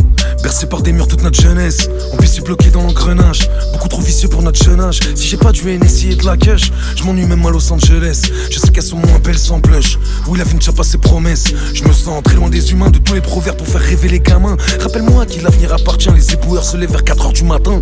Bercé 0.52 0.66
par 0.66 0.82
des 0.82 0.92
murs 0.92 1.08
toute 1.08 1.22
notre 1.22 1.40
jeunesse, 1.40 1.88
on 2.12 2.18
puisse 2.18 2.38
bloqué 2.40 2.68
dans 2.68 2.82
l'engrenage. 2.82 3.48
Beaucoup 3.72 3.88
trop 3.88 4.02
vicieux 4.02 4.28
pour 4.28 4.42
notre 4.42 4.62
jeune. 4.62 4.82
Si 5.14 5.26
j'ai 5.26 5.38
pas 5.38 5.50
du 5.50 5.62
NSI 5.78 6.10
et 6.10 6.14
de 6.14 6.26
la 6.26 6.36
cash, 6.36 6.70
je 6.94 7.04
m'ennuie 7.04 7.24
même 7.24 7.46
à 7.46 7.50
Los 7.50 7.72
Angeles. 7.72 8.30
Je 8.50 8.58
sais 8.58 8.68
qu'elles 8.68 8.82
sont 8.82 8.98
moins 8.98 9.18
belles 9.24 9.38
sans 9.38 9.60
blush. 9.60 9.98
Oui, 10.28 10.38
la 10.38 10.44
ne 10.44 10.58
tient 10.58 10.74
pas 10.74 10.82
ses 10.82 10.98
promesses. 10.98 11.54
Je 11.72 11.84
me 11.84 11.92
sens 11.94 12.22
très 12.22 12.34
loin 12.34 12.50
des 12.50 12.70
humains, 12.70 12.90
de 12.90 12.98
tous 12.98 13.14
les 13.14 13.22
proverbes 13.22 13.56
pour 13.56 13.66
faire 13.66 13.80
rêver 13.80 14.10
les 14.10 14.20
gamins. 14.20 14.58
Rappelle-moi 14.78 15.22
à 15.22 15.26
qui 15.26 15.40
l'avenir 15.40 15.72
appartient. 15.72 16.10
Les 16.14 16.34
éboueurs 16.34 16.64
se 16.64 16.76
lèvent 16.76 16.92
vers 16.92 17.04
4h 17.04 17.32
du 17.32 17.44
matin. 17.44 17.80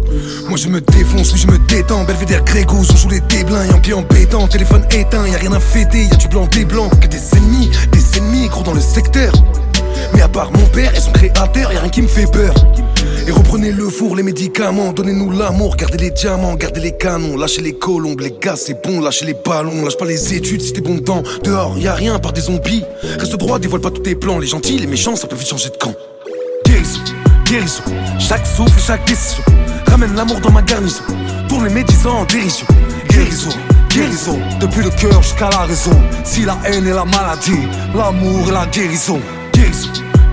Moi 0.48 0.56
je 0.56 0.68
me 0.68 0.80
défonce, 0.80 1.32
oui, 1.32 1.40
je 1.40 1.48
me 1.48 1.58
détends. 1.66 2.04
Belvédère 2.04 2.44
Grégos, 2.44 2.86
on 2.88 2.96
joue 2.96 3.08
les 3.08 3.20
déblins. 3.22 3.64
Et 3.64 3.72
en 3.72 3.80
pied 3.80 3.94
en 3.94 4.04
pétant, 4.04 4.46
téléphone 4.46 4.84
éteint, 4.92 5.26
y 5.26 5.34
a 5.34 5.38
rien 5.38 5.52
à 5.54 5.60
fêter. 5.60 6.04
Y 6.04 6.12
a 6.12 6.16
du 6.16 6.28
blanc, 6.28 6.46
des 6.46 6.64
blancs, 6.64 6.92
que 7.00 7.08
des 7.08 7.36
ennemis, 7.36 7.68
des 7.90 8.18
ennemis 8.18 8.46
gros 8.46 8.62
dans 8.62 8.74
le 8.74 8.80
secteur. 8.80 9.32
Part 10.40 10.52
mon 10.52 10.66
père 10.68 10.94
et 10.96 11.00
son 11.00 11.12
créateur, 11.12 11.70
y'a 11.70 11.80
rien 11.80 11.90
qui 11.90 12.00
me 12.00 12.08
fait 12.08 12.24
peur. 12.24 12.54
Et 13.28 13.30
reprenez 13.30 13.72
le 13.72 13.90
four, 13.90 14.16
les 14.16 14.22
médicaments, 14.22 14.90
donnez-nous 14.90 15.32
l'amour, 15.32 15.76
gardez 15.76 15.98
les 15.98 16.10
diamants, 16.12 16.54
gardez 16.54 16.80
les 16.80 16.96
canons, 16.96 17.36
lâchez 17.36 17.60
les 17.60 17.74
colombes, 17.74 18.20
les 18.20 18.34
gars 18.40 18.56
c'est 18.56 18.82
bon, 18.82 19.02
lâchez 19.02 19.26
les 19.26 19.34
ballons, 19.34 19.84
lâche 19.84 19.98
pas 19.98 20.06
les 20.06 20.32
études 20.32 20.62
si 20.62 20.72
t'es 20.72 20.80
bon 20.80 20.94
dedans. 20.94 21.22
Dehors, 21.44 21.76
y 21.76 21.88
a 21.88 21.94
rien 21.94 22.18
par 22.18 22.32
des 22.32 22.40
zombies. 22.40 22.84
Reste 23.18 23.36
droit, 23.36 23.58
dévoile 23.58 23.82
pas 23.82 23.90
tous 23.90 24.00
tes 24.00 24.14
plans, 24.14 24.38
les 24.38 24.46
gentils, 24.46 24.78
les 24.78 24.86
méchants, 24.86 25.14
ça 25.14 25.26
peut 25.26 25.36
vite 25.36 25.46
changer 25.46 25.68
de 25.68 25.76
camp. 25.76 25.92
Guérison, 26.64 27.00
guérison, 27.44 27.82
chaque 28.18 28.46
souffle, 28.46 28.80
chaque 28.80 29.06
décision. 29.06 29.44
Ramène 29.88 30.14
l'amour 30.16 30.40
dans 30.40 30.52
ma 30.52 30.62
garnison, 30.62 31.02
pour 31.50 31.62
les 31.64 31.70
médisants 31.70 32.20
en 32.20 32.24
dérision. 32.24 32.66
Guérison, 33.10 33.50
guérison, 33.90 34.38
depuis 34.58 34.84
le 34.84 34.90
cœur 34.90 35.22
jusqu'à 35.22 35.50
la 35.50 35.66
raison. 35.66 35.92
Si 36.24 36.46
la 36.46 36.56
haine 36.64 36.86
est 36.86 36.94
la 36.94 37.04
maladie, 37.04 37.68
l'amour 37.94 38.48
est 38.48 38.52
la 38.52 38.64
guérison. 38.64 39.20
Guérison, 39.52 39.90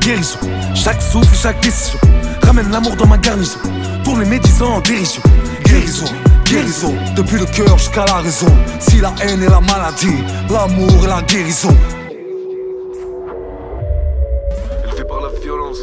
guérison, 0.07 0.39
chaque 0.73 1.01
souffle, 1.01 1.35
chaque 1.35 1.59
décision. 1.61 1.99
Ramène 2.43 2.71
l'amour 2.71 2.95
dans 2.95 3.07
ma 3.07 3.17
garnison, 3.17 3.59
pour 4.05 4.17
les 4.17 4.25
médisants 4.25 4.75
en 4.75 4.79
dérision. 4.79 5.21
Guérison, 5.65 6.05
guérison, 6.45 6.95
depuis 7.17 7.37
le 7.37 7.45
cœur 7.45 7.77
jusqu'à 7.77 8.05
la 8.05 8.15
raison. 8.21 8.47
Si 8.79 9.01
la 9.01 9.13
haine 9.21 9.43
est 9.43 9.49
la 9.49 9.59
maladie, 9.59 10.23
l'amour 10.49 11.03
est 11.03 11.07
la 11.07 11.21
guérison. 11.23 11.75
Élevé 14.85 15.03
par 15.03 15.21
la 15.21 15.39
violence, 15.41 15.77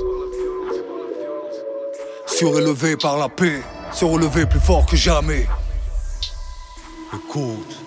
surélevé 2.27 2.97
par 2.97 3.19
la 3.19 3.29
paix, 3.29 3.61
surrelevé 3.93 4.47
plus 4.47 4.61
fort 4.61 4.87
que 4.87 4.97
jamais. 4.97 5.47
Écoute. 7.13 7.84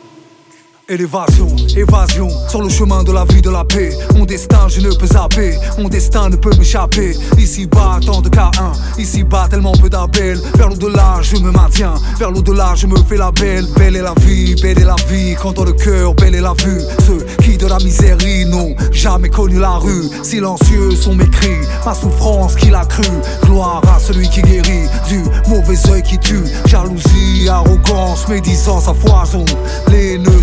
Élévation, 0.89 1.53
évasion, 1.75 2.29
sur 2.47 2.61
le 2.61 2.69
chemin 2.69 3.03
de 3.03 3.11
la 3.11 3.25
vie 3.25 3.41
de 3.41 3.49
la 3.49 3.65
paix. 3.65 3.89
Mon 4.15 4.23
destin, 4.23 4.69
je 4.69 4.79
ne 4.79 4.89
peux 4.95 5.07
zapper, 5.07 5.57
mon 5.77 5.89
destin 5.89 6.29
ne 6.29 6.37
peut 6.37 6.55
m'échapper. 6.57 7.13
Ici 7.37 7.65
bas, 7.65 7.99
tant 8.05 8.21
de 8.21 8.29
K1, 8.29 8.97
ici 8.97 9.25
bas, 9.25 9.47
tellement 9.49 9.73
peu 9.73 9.89
d'appels. 9.89 10.39
Vers 10.55 10.69
l'au-delà, 10.69 11.17
je 11.21 11.35
me 11.35 11.51
maintiens, 11.51 11.93
vers 12.17 12.31
l'au-delà, 12.31 12.73
je 12.75 12.87
me 12.87 12.95
fais 13.03 13.17
la 13.17 13.33
belle. 13.33 13.65
Belle 13.75 13.97
est 13.97 14.01
la 14.01 14.13
vie, 14.21 14.55
belle 14.61 14.79
est 14.79 14.85
la 14.85 14.95
vie, 15.09 15.35
quand 15.35 15.51
dans 15.51 15.65
le 15.65 15.73
cœur, 15.73 16.13
belle 16.13 16.35
est 16.35 16.41
la 16.41 16.53
vue. 16.53 16.79
Ceux 17.05 17.25
qui 17.43 17.57
de 17.57 17.67
la 17.67 17.79
misère 17.79 18.15
n'ont 18.47 18.73
jamais 18.93 19.27
connu 19.27 19.59
la 19.59 19.71
rue. 19.71 20.05
Silencieux 20.23 20.91
sont 20.91 21.15
mes 21.15 21.29
cris, 21.29 21.67
ma 21.85 21.93
souffrance 21.95 22.55
qui 22.55 22.69
l'a 22.69 22.85
cru. 22.85 23.03
Gloire 23.43 23.81
à 23.93 23.99
celui 23.99 24.29
qui 24.29 24.41
guérit 24.41 24.87
du 25.09 25.21
mauvais 25.49 25.75
œil 25.91 26.01
qui 26.03 26.17
tue. 26.17 26.45
Jalousie, 26.65 27.49
arrogance, 27.49 28.29
médisance 28.29 28.87
à 28.87 28.93
foison. 28.93 29.43
Les 29.89 30.17
nœuds 30.17 30.41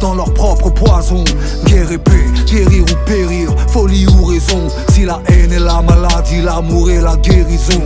dans 0.00 0.14
leur 0.14 0.32
propre 0.32 0.70
poison. 0.70 1.24
Guerre 1.64 1.90
et 1.90 1.98
paix, 1.98 2.24
guérir 2.46 2.82
ou 2.82 3.06
périr, 3.06 3.50
folie 3.68 4.06
ou 4.06 4.24
raison. 4.24 4.68
Si 4.90 5.04
la 5.04 5.20
haine 5.28 5.52
est 5.52 5.58
la 5.58 5.82
maladie, 5.82 6.42
l'amour 6.42 6.90
est 6.90 7.00
la 7.00 7.16
guérison. 7.16 7.82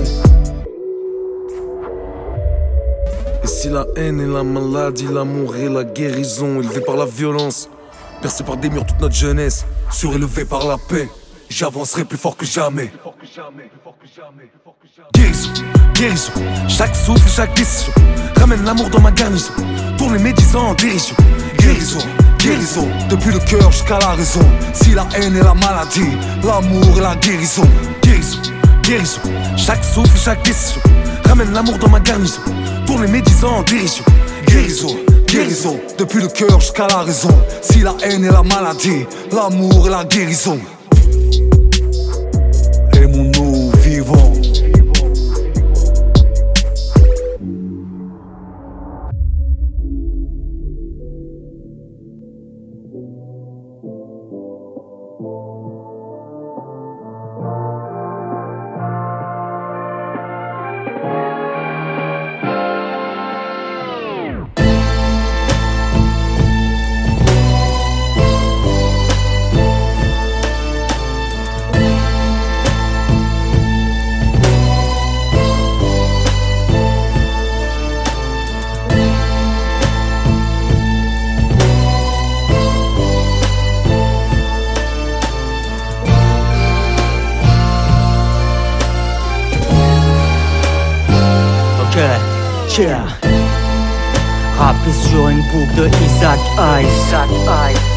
Et 3.43 3.47
si 3.47 3.69
la 3.69 3.87
haine 3.97 4.21
est 4.21 4.27
la 4.27 4.43
maladie, 4.43 5.07
l'amour 5.11 5.57
est 5.57 5.69
la 5.69 5.85
guérison. 5.85 6.61
Élevé 6.61 6.81
par 6.81 6.97
la 6.97 7.07
violence, 7.07 7.69
percé 8.21 8.45
par 8.45 8.57
des 8.57 8.69
murs 8.69 8.85
toute 8.85 9.01
notre 9.01 9.15
jeunesse, 9.15 9.65
surélevé 9.91 10.45
par 10.45 10.67
la 10.67 10.77
paix, 10.77 11.09
j'avancerai 11.49 12.05
plus 12.05 12.19
fort 12.19 12.37
que 12.37 12.45
jamais. 12.45 12.93
Guérison, 15.15 15.53
guérison, 15.95 16.33
chaque 16.69 16.97
souffle, 16.97 17.29
chaque 17.29 17.55
décision. 17.55 17.93
Ramène 18.37 18.65
l'amour 18.65 18.91
dans 18.91 19.01
ma 19.01 19.13
garnison, 19.13 19.53
pour 19.97 20.11
les 20.11 20.19
médisants 20.19 20.71
en 20.71 20.75
dérision. 20.75 21.15
Guérison, 21.57 22.01
guérison, 22.39 22.89
depuis 23.09 23.31
le 23.31 23.39
cœur 23.39 23.71
jusqu'à 23.71 24.01
la 24.01 24.09
raison. 24.15 24.41
Si 24.73 24.93
la 24.93 25.07
haine 25.15 25.37
est 25.37 25.43
la 25.45 25.55
maladie, 25.55 26.19
l'amour 26.43 26.99
est 26.99 27.03
la 27.03 27.15
guérison. 27.15 27.69
Guérison, 28.03 28.43
guérison, 28.83 29.21
chaque 29.57 29.85
souffle, 29.85 30.19
chaque 30.19 30.43
décision. 30.43 30.83
Ramène 31.25 31.53
l'amour 31.53 31.79
dans 31.79 31.91
ma 31.91 32.01
garnison, 32.01 32.43
pour 32.87 33.01
les 33.01 33.09
médisants 33.09 33.59
en 33.59 33.63
dérision. 33.63 34.05
Guérison, 34.49 34.97
guérison, 35.29 35.79
depuis 35.97 36.21
le 36.21 36.29
cœur 36.29 36.59
jusqu'à 36.61 36.89
la 36.89 37.03
raison. 37.03 37.31
Si 37.63 37.81
la 37.83 37.95
haine 38.03 38.25
est 38.25 38.33
la 38.33 38.43
maladie, 38.43 39.07
l'amour 39.31 39.87
est 39.87 39.91
la 39.91 40.05
guérison. 40.05 40.59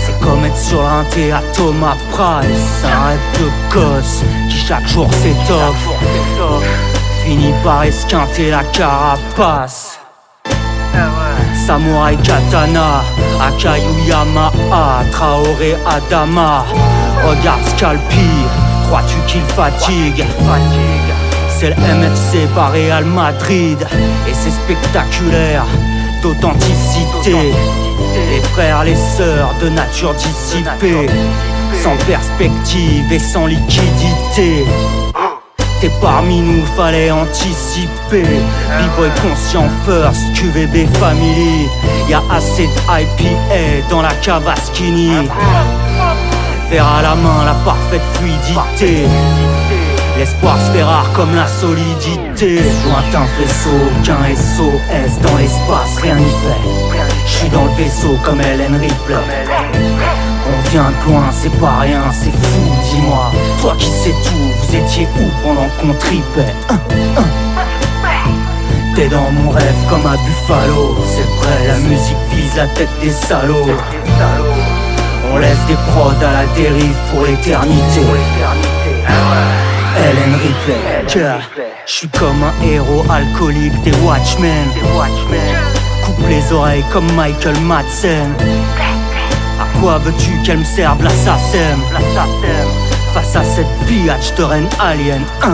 C'est 0.05 0.19
comme 0.21 0.43
être 0.45 0.57
sur 0.57 0.83
un 0.83 1.03
théâtre 1.05 1.45
Thomas 1.53 1.95
Price. 2.11 2.83
Un 2.83 3.09
rêve 3.09 3.19
de 3.39 3.73
gosse 3.73 4.23
qui 4.49 4.57
chaque 4.57 4.87
jour 4.87 5.07
s'étoffe. 5.13 5.87
Finit 7.23 7.53
par 7.63 7.83
esquinter 7.83 8.49
la 8.49 8.63
carapace. 8.63 9.99
Samurai 11.67 12.15
Katana, 12.23 13.03
Akayu 13.39 13.83
Yamaha, 14.07 15.03
Traoré 15.11 15.75
Adama. 15.85 16.65
Regarde 17.23 17.63
Scalpi, 17.75 18.29
crois-tu 18.87 19.17
qu'il 19.27 19.41
fatigue? 19.41 20.25
C'est 21.49 21.69
le 21.69 21.75
MFC 21.75 22.47
par 22.55 22.71
Real 22.71 23.05
Madrid 23.05 23.77
et 24.27 24.33
c'est 24.33 24.49
spectaculaire 24.49 25.65
d'authenticité. 26.23 27.53
Frères, 28.53 28.83
les 28.83 28.95
sœurs 28.95 29.53
de 29.61 29.69
nature 29.69 30.13
dissipée, 30.13 31.07
sans 31.81 31.95
perspective 32.05 33.11
et 33.11 33.19
sans 33.19 33.45
liquidité. 33.45 34.65
T'es 35.79 35.91
parmi 36.01 36.41
nous, 36.41 36.65
fallait 36.77 37.11
anticiper. 37.11 38.23
B-boy 38.23 39.09
conscient 39.21 39.69
first, 39.85 40.21
QVB 40.35 40.87
family. 40.97 41.67
Y'a 42.09 42.21
assez 42.29 42.67
de 42.67 43.01
IPA 43.01 43.87
dans 43.89 44.01
la 44.01 44.13
cave. 44.15 44.43
Faire 46.69 46.87
à 46.87 47.01
la 47.01 47.15
main 47.15 47.45
la 47.45 47.53
parfaite 47.65 48.01
fluidité. 48.13 49.07
L'espoir 50.21 50.55
se 50.61 50.69
fait 50.71 50.83
rare 50.83 51.11
comme 51.13 51.35
la 51.35 51.47
solidité. 51.47 52.61
Lointain 52.85 53.25
vaisseau, 53.39 53.81
qu'un 54.03 54.21
SOS 54.35 55.19
dans 55.19 55.35
l'espace, 55.35 55.97
rien 55.99 56.13
n'y 56.13 56.29
fait. 56.29 56.61
J'suis 57.25 57.49
dans 57.49 57.65
le 57.65 57.71
vaisseau 57.71 58.15
comme 58.23 58.39
Ellen 58.39 58.75
Ripley. 58.75 59.15
On 60.45 60.69
vient 60.69 60.91
de 60.91 61.11
loin, 61.11 61.23
c'est 61.31 61.59
pas 61.59 61.79
rien, 61.79 62.03
c'est 62.11 62.29
fou, 62.29 62.61
dis-moi. 62.83 63.31
Toi 63.61 63.73
qui 63.79 63.87
sais 63.87 64.13
tout, 64.23 64.51
vous 64.59 64.75
étiez 64.75 65.07
où 65.19 65.25
pendant 65.43 65.67
qu'on 65.81 65.91
tripait? 65.95 66.53
T'es 68.95 69.07
dans 69.07 69.31
mon 69.31 69.49
rêve 69.49 69.73
comme 69.89 70.05
un 70.05 70.17
buffalo, 70.17 70.99
c'est 71.15 71.47
vrai, 71.47 71.67
la 71.67 71.77
musique 71.77 72.15
vise 72.31 72.55
la 72.57 72.67
tête 72.67 72.89
des 73.01 73.09
salauds. 73.09 73.65
On 75.33 75.37
laisse 75.39 75.65
des 75.67 75.77
prods 75.89 76.13
à 76.23 76.31
la 76.31 76.45
dérive 76.53 76.95
pour 77.11 77.25
l'éternité. 77.25 78.01
Hélène 79.97 80.35
Ripley, 80.35 80.81
je 81.85 81.91
suis 81.91 82.07
comme 82.09 82.43
un 82.43 82.65
héros 82.65 83.03
alcoolique 83.09 83.79
des 83.83 83.93
Watchmen. 84.03 84.69
Coupe 86.05 86.27
les 86.29 86.51
oreilles 86.53 86.85
comme 86.91 87.11
Michael 87.13 87.59
Madsen. 87.61 88.33
À 89.59 89.79
quoi 89.79 89.97
veux-tu 89.99 90.31
qu'elle 90.43 90.59
me 90.59 90.63
serve 90.63 91.03
l'assassin? 91.03 91.77
Face 93.13 93.35
à 93.35 93.43
cette 93.43 93.87
pillage 93.87 94.33
de 94.35 94.43
reine 94.43 94.69
alien 94.79 95.21
1 95.41 95.53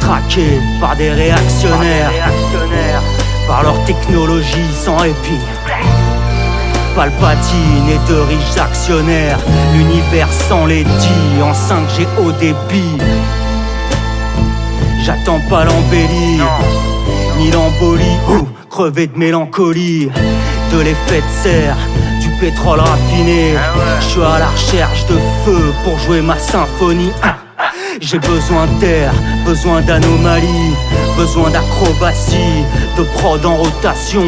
Traqué 0.00 0.60
par 0.80 0.96
des 0.96 1.10
réactionnaires. 1.10 2.12
Par 3.48 3.62
leur 3.64 3.82
technologie 3.84 4.72
sans 4.72 4.96
répit 4.96 5.40
Palpatine 6.94 7.88
et 7.88 8.10
de 8.10 8.18
riches 8.20 8.58
actionnaires. 8.58 9.38
L'univers 9.74 10.32
sans 10.48 10.66
les 10.66 10.84
dits 10.84 11.42
en 11.42 11.52
5G 11.52 12.06
haut 12.18 12.32
débit. 12.32 12.98
J'attends 15.04 15.40
pas 15.48 15.64
l'embellir 15.64 16.46
Ni 17.38 17.50
l'embolie. 17.50 18.18
Ou 18.30 18.46
crever 18.68 19.06
de 19.06 19.18
mélancolie. 19.18 20.10
De 20.72 20.80
l'effet 20.80 21.20
de 21.20 21.42
serre 21.42 21.76
du 22.20 22.28
pétrole 22.40 22.80
raffiné. 22.80 23.54
Je 24.00 24.04
suis 24.04 24.22
à 24.22 24.38
la 24.38 24.48
recherche 24.48 25.06
de 25.06 25.18
feu 25.44 25.72
pour 25.84 25.98
jouer 25.98 26.20
ma 26.20 26.38
symphonie 26.38 27.12
j'ai 28.00 28.18
besoin 28.18 28.66
d'air, 28.80 29.12
besoin 29.44 29.80
d'anomalies, 29.82 30.74
besoin 31.16 31.50
d'acrobatie, 31.50 32.64
de 32.96 33.02
prod 33.02 33.44
en 33.44 33.56
rotation, 33.56 34.24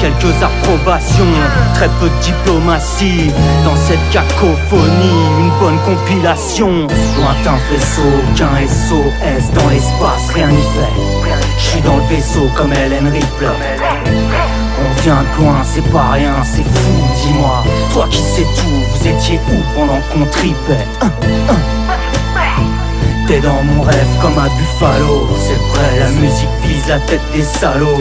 quelques 0.00 0.34
approbations, 0.42 1.24
très 1.74 1.88
peu 2.00 2.08
de 2.08 2.22
diplomatie. 2.22 3.30
Dans 3.64 3.76
cette 3.76 4.10
cacophonie, 4.10 5.26
une 5.40 5.50
bonne 5.60 5.78
compilation. 5.84 6.86
Lointain 7.18 7.58
vaisseau, 7.70 8.12
qu'un 8.36 8.66
SOS 8.66 9.52
dans 9.52 9.68
l'espace, 9.68 10.30
rien 10.34 10.48
n'y 10.48 10.56
fait. 10.56 11.36
Je 11.58 11.64
suis 11.64 11.80
dans 11.80 11.96
le 11.96 12.02
vaisseau 12.04 12.50
comme 12.56 12.72
Hélène 12.72 13.08
Ripley. 13.08 13.48
On 14.78 15.02
vient 15.02 15.22
de 15.22 15.42
loin, 15.42 15.62
c'est 15.64 15.88
pas 15.90 16.10
rien, 16.12 16.34
c'est 16.44 16.62
fou, 16.62 16.92
dis-moi. 17.22 17.64
Toi 17.92 18.06
qui 18.10 18.20
sais 18.20 18.42
tout, 18.42 18.84
vous 18.92 19.08
étiez 19.08 19.40
où 19.50 19.78
pendant 19.78 20.00
qu'on 20.12 20.26
tripait? 20.26 20.86
T'es 23.26 23.40
dans 23.40 23.60
mon 23.64 23.82
rêve 23.82 24.06
comme 24.22 24.38
un 24.38 24.48
buffalo. 24.56 25.28
C'est 25.40 25.54
vrai, 25.54 25.98
la 25.98 26.10
musique 26.10 26.48
vise 26.62 26.86
la 26.86 27.00
tête 27.00 27.20
des 27.34 27.42
salauds. 27.42 27.98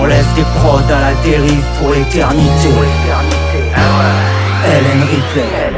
On 0.00 0.04
laisse 0.06 0.26
des 0.34 0.42
prods 0.56 0.80
à 0.90 1.00
la 1.00 1.14
dérive 1.22 1.64
pour 1.78 1.90
l'éternité. 1.92 2.68
Hélène 4.64 5.02
Ripley 5.02 5.71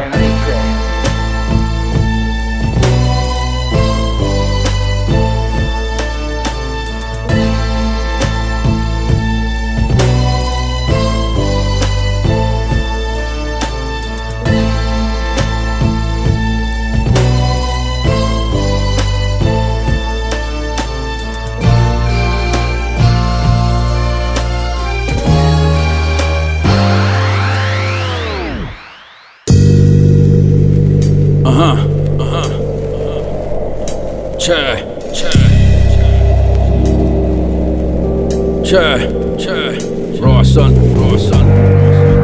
Che. 38.75 39.07
Che. 39.39 39.79
Raw 40.19 40.43
son. 40.43 40.75
Raw 40.97 41.17
son. 41.17 41.47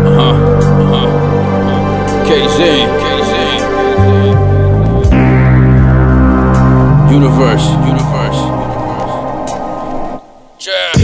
Uh-huh. 0.04 0.34
Uh-huh. 0.82 1.08
KZ. 2.26 2.58
KZ. 2.98 3.34
Universe. 7.12 7.66
Universe. 7.86 8.40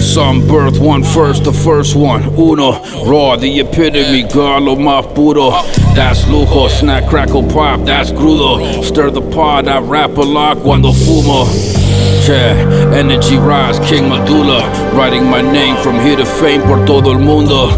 Some 0.02 0.48
birth 0.48 0.80
one 0.80 1.04
first, 1.04 1.44
the 1.44 1.52
first 1.52 1.94
one. 1.94 2.24
Uno, 2.36 2.82
raw, 3.04 3.36
the 3.36 3.60
epitome, 3.60 4.24
Garlo 4.24 4.74
más 4.74 5.06
puro. 5.14 5.50
That's 5.94 6.24
lujo, 6.24 6.68
snack, 6.68 7.08
crackle, 7.08 7.44
pop, 7.48 7.84
that's 7.84 8.10
crudo. 8.10 8.82
Stir 8.82 9.10
the 9.10 9.20
pot, 9.20 9.68
I 9.68 9.78
rap 9.78 10.16
a 10.16 10.22
lot 10.22 10.58
cuando 10.58 10.90
fumo. 10.90 11.75
Yeah, 12.26 12.92
energy 12.92 13.36
rise, 13.36 13.78
King 13.88 14.08
Medulla. 14.08 14.68
Writing 14.94 15.30
my 15.30 15.42
name 15.42 15.76
from 15.76 16.00
here 16.00 16.16
to 16.16 16.26
fame 16.26 16.60
por 16.62 16.84
todo 16.84 17.12
el 17.12 17.20
mundo. 17.20 17.68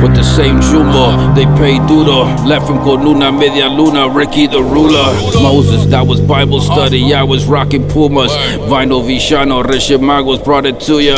With 0.00 0.14
the 0.14 0.22
same 0.22 0.60
jumbo, 0.60 1.34
they 1.34 1.46
pay 1.58 1.84
duro. 1.88 2.26
Left 2.46 2.68
him 2.70 2.78
con 2.78 3.04
una 3.04 3.32
media 3.32 3.68
luna, 3.68 4.08
Ricky 4.08 4.46
the 4.46 4.62
ruler. 4.62 5.12
Moses, 5.42 5.84
that 5.86 6.06
was 6.06 6.20
Bible 6.20 6.60
study. 6.60 7.12
I 7.12 7.24
was 7.24 7.46
rocking 7.46 7.88
Pumas. 7.88 8.30
Vinyl 8.70 9.02
Vishano, 9.02 9.64
Magos 9.98 10.44
brought 10.44 10.66
it 10.66 10.78
to 10.80 11.00
ya. 11.00 11.16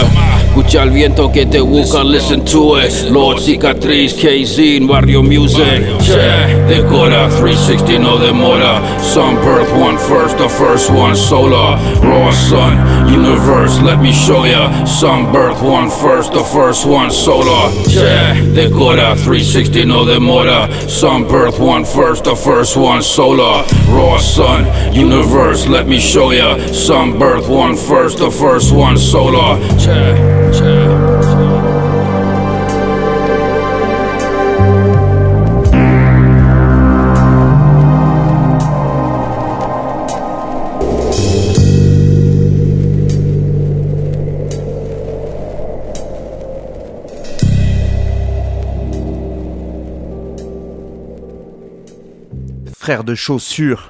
Escucha 0.50 0.82
el 0.82 0.90
viento 0.90 1.30
que 1.30 1.46
te 1.46 1.60
busca, 1.60 2.02
listen 2.02 2.44
to 2.44 2.76
it. 2.76 3.10
Lord 3.10 3.38
Cicatriz, 3.38 4.14
KZ, 4.14 4.84
Barrio 4.86 5.22
Music. 5.22 5.80
Yeah, 6.08 6.66
decora, 6.66 7.30
360 7.30 7.98
no 8.00 8.18
demora. 8.18 8.82
Some 9.00 9.36
birth 9.36 9.72
one 9.72 9.96
first, 9.96 10.38
the 10.38 10.48
first 10.48 10.90
one 10.90 11.14
solar. 11.14 11.78
Raw 12.02 12.32
sun, 12.32 12.69
universe, 13.08 13.80
let 13.80 14.00
me 14.00 14.12
show 14.12 14.44
ya. 14.44 14.84
Some 14.84 15.32
birth 15.32 15.62
one 15.62 15.90
first, 15.90 16.32
the 16.32 16.44
first 16.44 16.86
one 16.86 17.10
solar. 17.10 17.70
Yeah, 17.88 18.34
decora, 18.54 19.14
360 19.14 19.84
no 19.84 20.04
demora. 20.04 20.68
Some 20.88 21.26
birth 21.28 21.58
one 21.58 21.84
first, 21.84 22.24
the 22.24 22.36
first 22.36 22.76
one 22.76 23.02
solar. 23.02 23.64
Raw 23.88 24.18
sun, 24.18 24.66
universe, 24.92 25.66
let 25.66 25.86
me 25.86 25.98
show 25.98 26.30
ya. 26.32 26.58
Some 26.72 27.18
birth 27.18 27.48
one 27.48 27.76
first, 27.76 28.18
the 28.18 28.30
first 28.30 28.72
one 28.74 28.98
solar. 28.98 29.58
Yeah. 29.78 31.19
De 52.90 53.14
chaussures. 53.14 53.88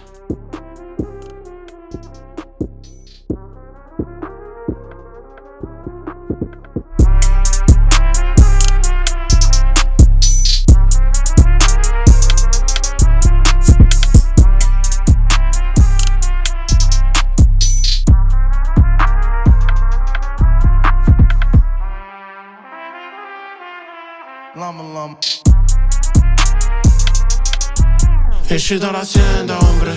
Et 28.53 28.59
je 28.59 28.65
suis 28.65 28.81
dans 28.81 28.91
la 28.91 29.05
sienda, 29.05 29.57
hombre 29.61 29.93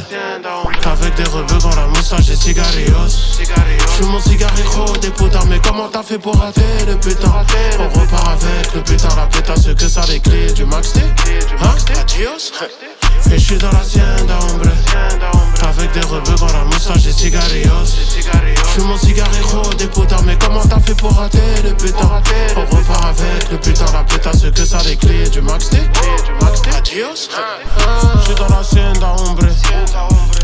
Avec 0.86 1.16
des 1.16 1.24
rebeux 1.24 1.58
dans 1.58 1.76
la 1.76 1.88
moustache 1.88 2.30
et 2.30 2.36
cigarillos. 2.36 3.10
J'suis 3.10 4.06
mon 4.06 4.20
cigarijo, 4.20 4.96
des 5.02 5.10
poudres 5.10 5.44
Mais 5.50 5.60
comment 5.60 5.88
t'as 5.88 6.04
fait 6.04 6.20
pour 6.20 6.36
rater 6.36 6.62
le 6.86 6.96
putain? 6.98 7.34
On 7.80 8.00
repart 8.00 8.44
avec 8.44 8.76
le 8.76 8.82
putain. 8.84 9.10
La 9.16 9.26
pétasse 9.26 9.74
que 9.74 9.88
ça 9.88 10.02
les 10.08 10.20
clés 10.20 10.54
du 10.54 10.66
max 10.66 10.94
T. 10.94 11.00
Hein? 11.00 11.76
Adios? 12.00 12.54
Et 13.32 13.40
je 13.40 13.44
suis 13.44 13.58
dans 13.58 13.72
la 13.72 13.84
sienda, 13.84 14.38
hombre 14.44 14.70
Avec 15.64 15.92
des 15.94 16.02
rebeux 16.02 16.36
dans 16.36 16.48
la 16.48 16.64
moustache 16.66 17.06
et 17.08 17.12
cigarillos 17.12 17.86
J'suis 17.86 18.84
mon 18.84 18.98
cigarijo, 18.98 19.62
des 19.78 19.88
poudres 19.88 20.22
Mais 20.26 20.38
comment 20.38 20.64
t'as 20.66 20.80
fait 20.80 20.96
pour 20.96 21.16
rater 21.16 21.40
le 21.64 21.74
putain? 21.74 22.22
On 22.56 22.76
repart 22.76 23.06
avec 23.06 23.52
le 23.52 23.58
putain 23.58 23.86
la 23.94 24.04
pétasse 24.04 24.44
que 24.54 24.66
ça 24.66 24.80
les 24.86 24.96
clés 24.96 25.30
du 25.30 25.42
max 25.42 25.70
T. 25.70 25.78
Adios. 26.76 27.30
J'suis 28.24 28.36
dans 28.36 28.48
la 28.48 28.64
sienda 28.64 29.16
hombre. 29.18 29.44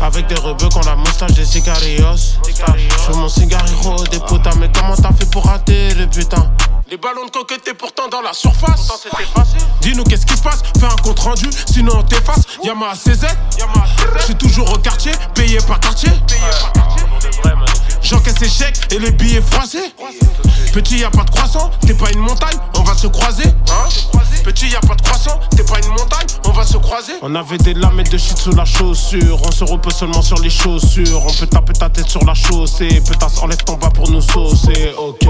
Avec 0.02 0.26
des 0.28 0.34
rebeux 0.36 0.68
qu'on 0.68 0.80
la 0.80 0.96
moustache 0.96 1.32
des 1.32 1.44
sicarios. 1.44 2.38
J'fume 2.46 3.16
mon 3.16 3.28
cigarro 3.28 4.04
des 4.10 4.20
putas, 4.20 4.54
mais 4.58 4.70
comment 4.72 4.96
t'as 4.96 5.12
fait 5.12 5.30
pour 5.30 5.44
rater 5.44 5.94
le 5.94 6.06
putain? 6.06 6.50
Les 6.90 6.96
ballons 6.96 7.24
de 7.24 7.30
coquette 7.30 7.60
étaient 7.60 7.74
pourtant 7.74 8.08
dans 8.08 8.20
la 8.20 8.32
surface. 8.32 9.06
Dis-nous 9.80 10.02
qu'est-ce 10.02 10.26
qui 10.26 10.36
se 10.36 10.42
passe, 10.42 10.60
fais 10.76 10.86
un 10.86 10.96
compte 11.04 11.20
rendu, 11.20 11.48
sinon 11.70 11.92
on 11.98 12.02
t'efface. 12.02 12.42
Yama 12.64 12.88
à 12.90 12.94
CZ, 12.94 13.26
j'suis 14.18 14.34
toujours 14.34 14.72
au 14.72 14.78
quartier, 14.78 15.12
payé 15.36 15.58
par 15.68 15.78
quartier. 15.78 16.10
J'encaisse 18.02 18.42
échec 18.42 18.74
et 18.90 18.98
les 18.98 19.12
billets 19.12 19.40
froissés. 19.40 19.94
Petit, 20.72 20.98
y 20.98 21.04
a 21.04 21.10
pas 21.10 21.22
de 21.22 21.30
croissant, 21.30 21.70
t'es 21.86 21.94
pas 21.94 22.10
une 22.10 22.18
montagne, 22.18 22.56
on 22.76 22.82
va 22.82 22.94
se 22.96 23.06
croiser. 23.06 23.46
Hein 23.46 23.88
Petit, 24.42 24.70
y 24.70 24.74
a 24.74 24.80
pas 24.80 24.96
de 24.96 25.02
croissant, 25.02 25.38
t'es 25.56 25.62
pas 25.62 25.78
une 25.78 25.90
montagne, 25.90 26.26
on 26.44 26.50
va 26.50 26.64
se 26.64 26.76
croiser. 26.76 27.12
On 27.22 27.36
avait 27.36 27.58
des 27.58 27.74
lames 27.74 28.00
et 28.00 28.04
de 28.04 28.18
shit 28.18 28.36
sous 28.36 28.56
la 28.56 28.64
chaussure. 28.64 29.40
On 29.44 29.52
se 29.52 29.62
repose 29.62 29.94
seulement 29.94 30.22
sur 30.22 30.38
les 30.38 30.50
chaussures. 30.50 31.24
On 31.24 31.32
peut 31.32 31.46
taper 31.46 31.72
ta 31.72 31.88
tête 31.88 32.08
sur 32.08 32.24
la 32.24 32.34
chaussée. 32.34 33.00
Pétasse, 33.08 33.38
enlève 33.38 33.62
ton 33.62 33.74
bas 33.74 33.90
pour 33.90 34.10
nous 34.10 34.22
saucer. 34.22 34.92
Ok, 34.98 35.28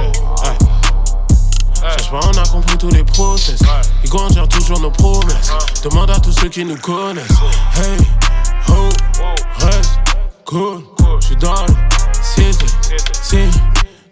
Cherche 1.80 2.10
pas, 2.10 2.20
on 2.22 2.38
a 2.38 2.46
compris 2.48 2.76
tous 2.76 2.90
les 2.90 3.04
process. 3.04 3.60
Ils 4.04 4.10
grandirent 4.10 4.48
toujours 4.48 4.80
nos 4.80 4.90
promesses. 4.90 5.50
Demande 5.82 6.10
à 6.10 6.20
tous 6.20 6.32
ceux 6.32 6.48
qui 6.48 6.64
nous 6.64 6.76
connaissent. 6.76 7.26
Hey, 7.76 7.96
ho, 8.68 8.88
reste 9.58 9.98
cool. 10.44 10.82
J'suis 11.20 11.36
dans 11.36 11.62
le 11.62 11.74
cité, 12.22 12.66
c'est 13.22 13.48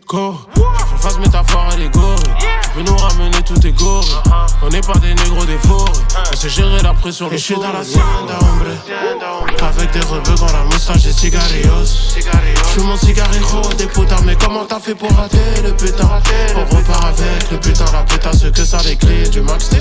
go. 0.09 0.37
Fais 0.55 1.03
face 1.03 1.19
métaphore 1.19 1.69
à 1.71 1.77
l'égorée. 1.77 2.17
Tu 2.63 2.71
peux 2.75 2.83
nous 2.83 2.97
ramener 2.97 3.43
tous 3.45 3.59
tes 3.59 3.73
gorilles. 3.73 4.11
On 4.63 4.69
n'est 4.69 4.81
pas 4.81 4.99
des 4.99 5.15
négros 5.15 5.45
dévorés. 5.45 5.93
On 6.33 6.37
sait 6.37 6.49
gérer 6.49 6.83
la 6.83 6.95
pression, 6.95 7.29
le 7.29 7.39
suis 7.39 7.55
dans 7.55 7.73
la 7.73 7.81
hacienda, 7.81 8.39
hombre. 8.41 9.63
Avec 9.63 9.91
des 9.93 10.01
rebeux 10.01 10.35
dans 10.35 10.53
la 10.53 10.65
moustache 10.65 11.03
des 11.03 11.13
cigarillos. 11.13 11.85
J'fume 12.71 12.85
mon 12.85 12.97
cigarrillo 12.97 13.63
des 13.77 13.87
putas, 13.87 14.21
mais 14.25 14.37
comment 14.37 14.65
t'as 14.65 14.81
fait 14.81 14.95
pour 14.95 15.11
rater 15.13 15.63
le 15.63 15.73
putain? 15.75 16.09
On 16.57 16.77
repart 16.77 17.05
avec 17.05 17.51
le 17.51 17.61
putain, 17.61 17.85
la 17.93 18.03
pétasse 18.03 18.45
que 18.55 18.65
ça 18.65 18.79
les 18.85 18.97
clés 18.97 19.29
du 19.29 19.41
max 19.43 19.69
T. 19.69 19.77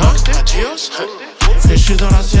Hein? 0.00 0.12
Adios? 0.38 0.90
Et 1.70 1.76
j'suis 1.76 1.94
dans 1.94 2.10
la 2.10 2.18
hacienda, 2.18 2.39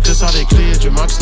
la 0.00 0.06
pétasse 0.06 0.08
que 0.08 0.14
ça 0.14 0.26
les 0.38 0.44
clés 0.44 0.78
du 0.78 0.90
max 0.90 1.18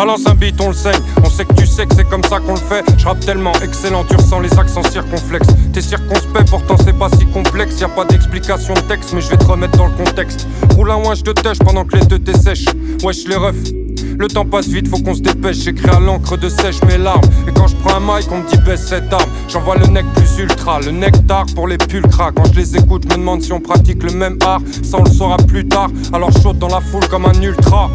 Balance 0.00 0.26
un 0.26 0.34
beat, 0.34 0.58
on 0.62 0.68
le 0.68 0.72
saigne. 0.72 1.02
On 1.22 1.28
sait 1.28 1.44
que 1.44 1.52
tu 1.52 1.66
sais 1.66 1.84
que 1.84 1.94
c'est 1.94 2.08
comme 2.08 2.24
ça 2.24 2.40
qu'on 2.40 2.54
le 2.54 2.58
fait. 2.58 2.82
Je 2.96 3.04
rappe 3.04 3.20
tellement 3.20 3.52
excellent, 3.62 4.02
tu 4.04 4.16
ressens 4.16 4.40
les 4.40 4.58
accents 4.58 4.82
circonflexes. 4.82 5.48
T'es 5.74 5.82
circonspect, 5.82 6.48
pourtant 6.48 6.76
c'est 6.82 6.98
pas 6.98 7.10
si 7.18 7.26
complexe. 7.26 7.78
Y 7.80 7.84
a 7.84 7.88
pas 7.88 8.06
d'explication 8.06 8.72
de 8.72 8.80
texte, 8.80 9.12
mais 9.12 9.20
je 9.20 9.28
vais 9.28 9.36
te 9.36 9.44
remettre 9.44 9.76
dans 9.76 9.88
le 9.88 9.92
contexte. 9.92 10.48
Roule 10.74 10.90
un 10.90 11.06
wesh 11.06 11.22
de 11.22 11.32
tèche 11.32 11.58
pendant 11.58 11.84
que 11.84 11.98
les 11.98 12.06
deux 12.06 12.18
t'essèchent. 12.18 12.64
Wesh 13.04 13.28
les 13.28 13.36
refs. 13.36 13.72
Le 14.18 14.26
temps 14.26 14.46
passe 14.46 14.68
vite, 14.68 14.88
faut 14.88 14.96
qu'on 15.02 15.14
se 15.14 15.20
dépêche. 15.20 15.58
J'écris 15.58 15.90
à 15.90 16.00
l'encre 16.00 16.38
de 16.38 16.48
sèche 16.48 16.82
mes 16.84 16.96
larmes. 16.96 17.20
Et 17.46 17.52
quand 17.52 17.66
je 17.66 17.76
prends 17.76 17.96
un 17.96 18.00
mic, 18.00 18.26
on 18.32 18.38
me 18.38 18.48
dit 18.48 18.56
baisse 18.64 18.86
cette 18.86 19.12
arme. 19.12 19.30
J'envoie 19.48 19.76
le 19.76 19.86
nec 19.86 20.06
plus 20.14 20.38
ultra, 20.38 20.80
le 20.80 20.92
nectar 20.92 21.44
pour 21.54 21.68
les 21.68 21.76
pulcras. 21.76 22.32
Quand 22.32 22.50
je 22.54 22.58
les 22.58 22.74
écoute, 22.74 23.02
je 23.06 23.08
me 23.10 23.18
demande 23.18 23.42
si 23.42 23.52
on 23.52 23.60
pratique 23.60 24.02
le 24.02 24.12
même 24.12 24.38
art. 24.46 24.62
Ça 24.82 24.96
on 24.98 25.04
le 25.04 25.10
saura 25.10 25.36
plus 25.36 25.68
tard. 25.68 25.90
Alors 26.14 26.32
saute 26.32 26.58
dans 26.58 26.68
la 26.68 26.80
foule 26.80 27.06
comme 27.10 27.26
un 27.26 27.42
ultra. 27.42 27.90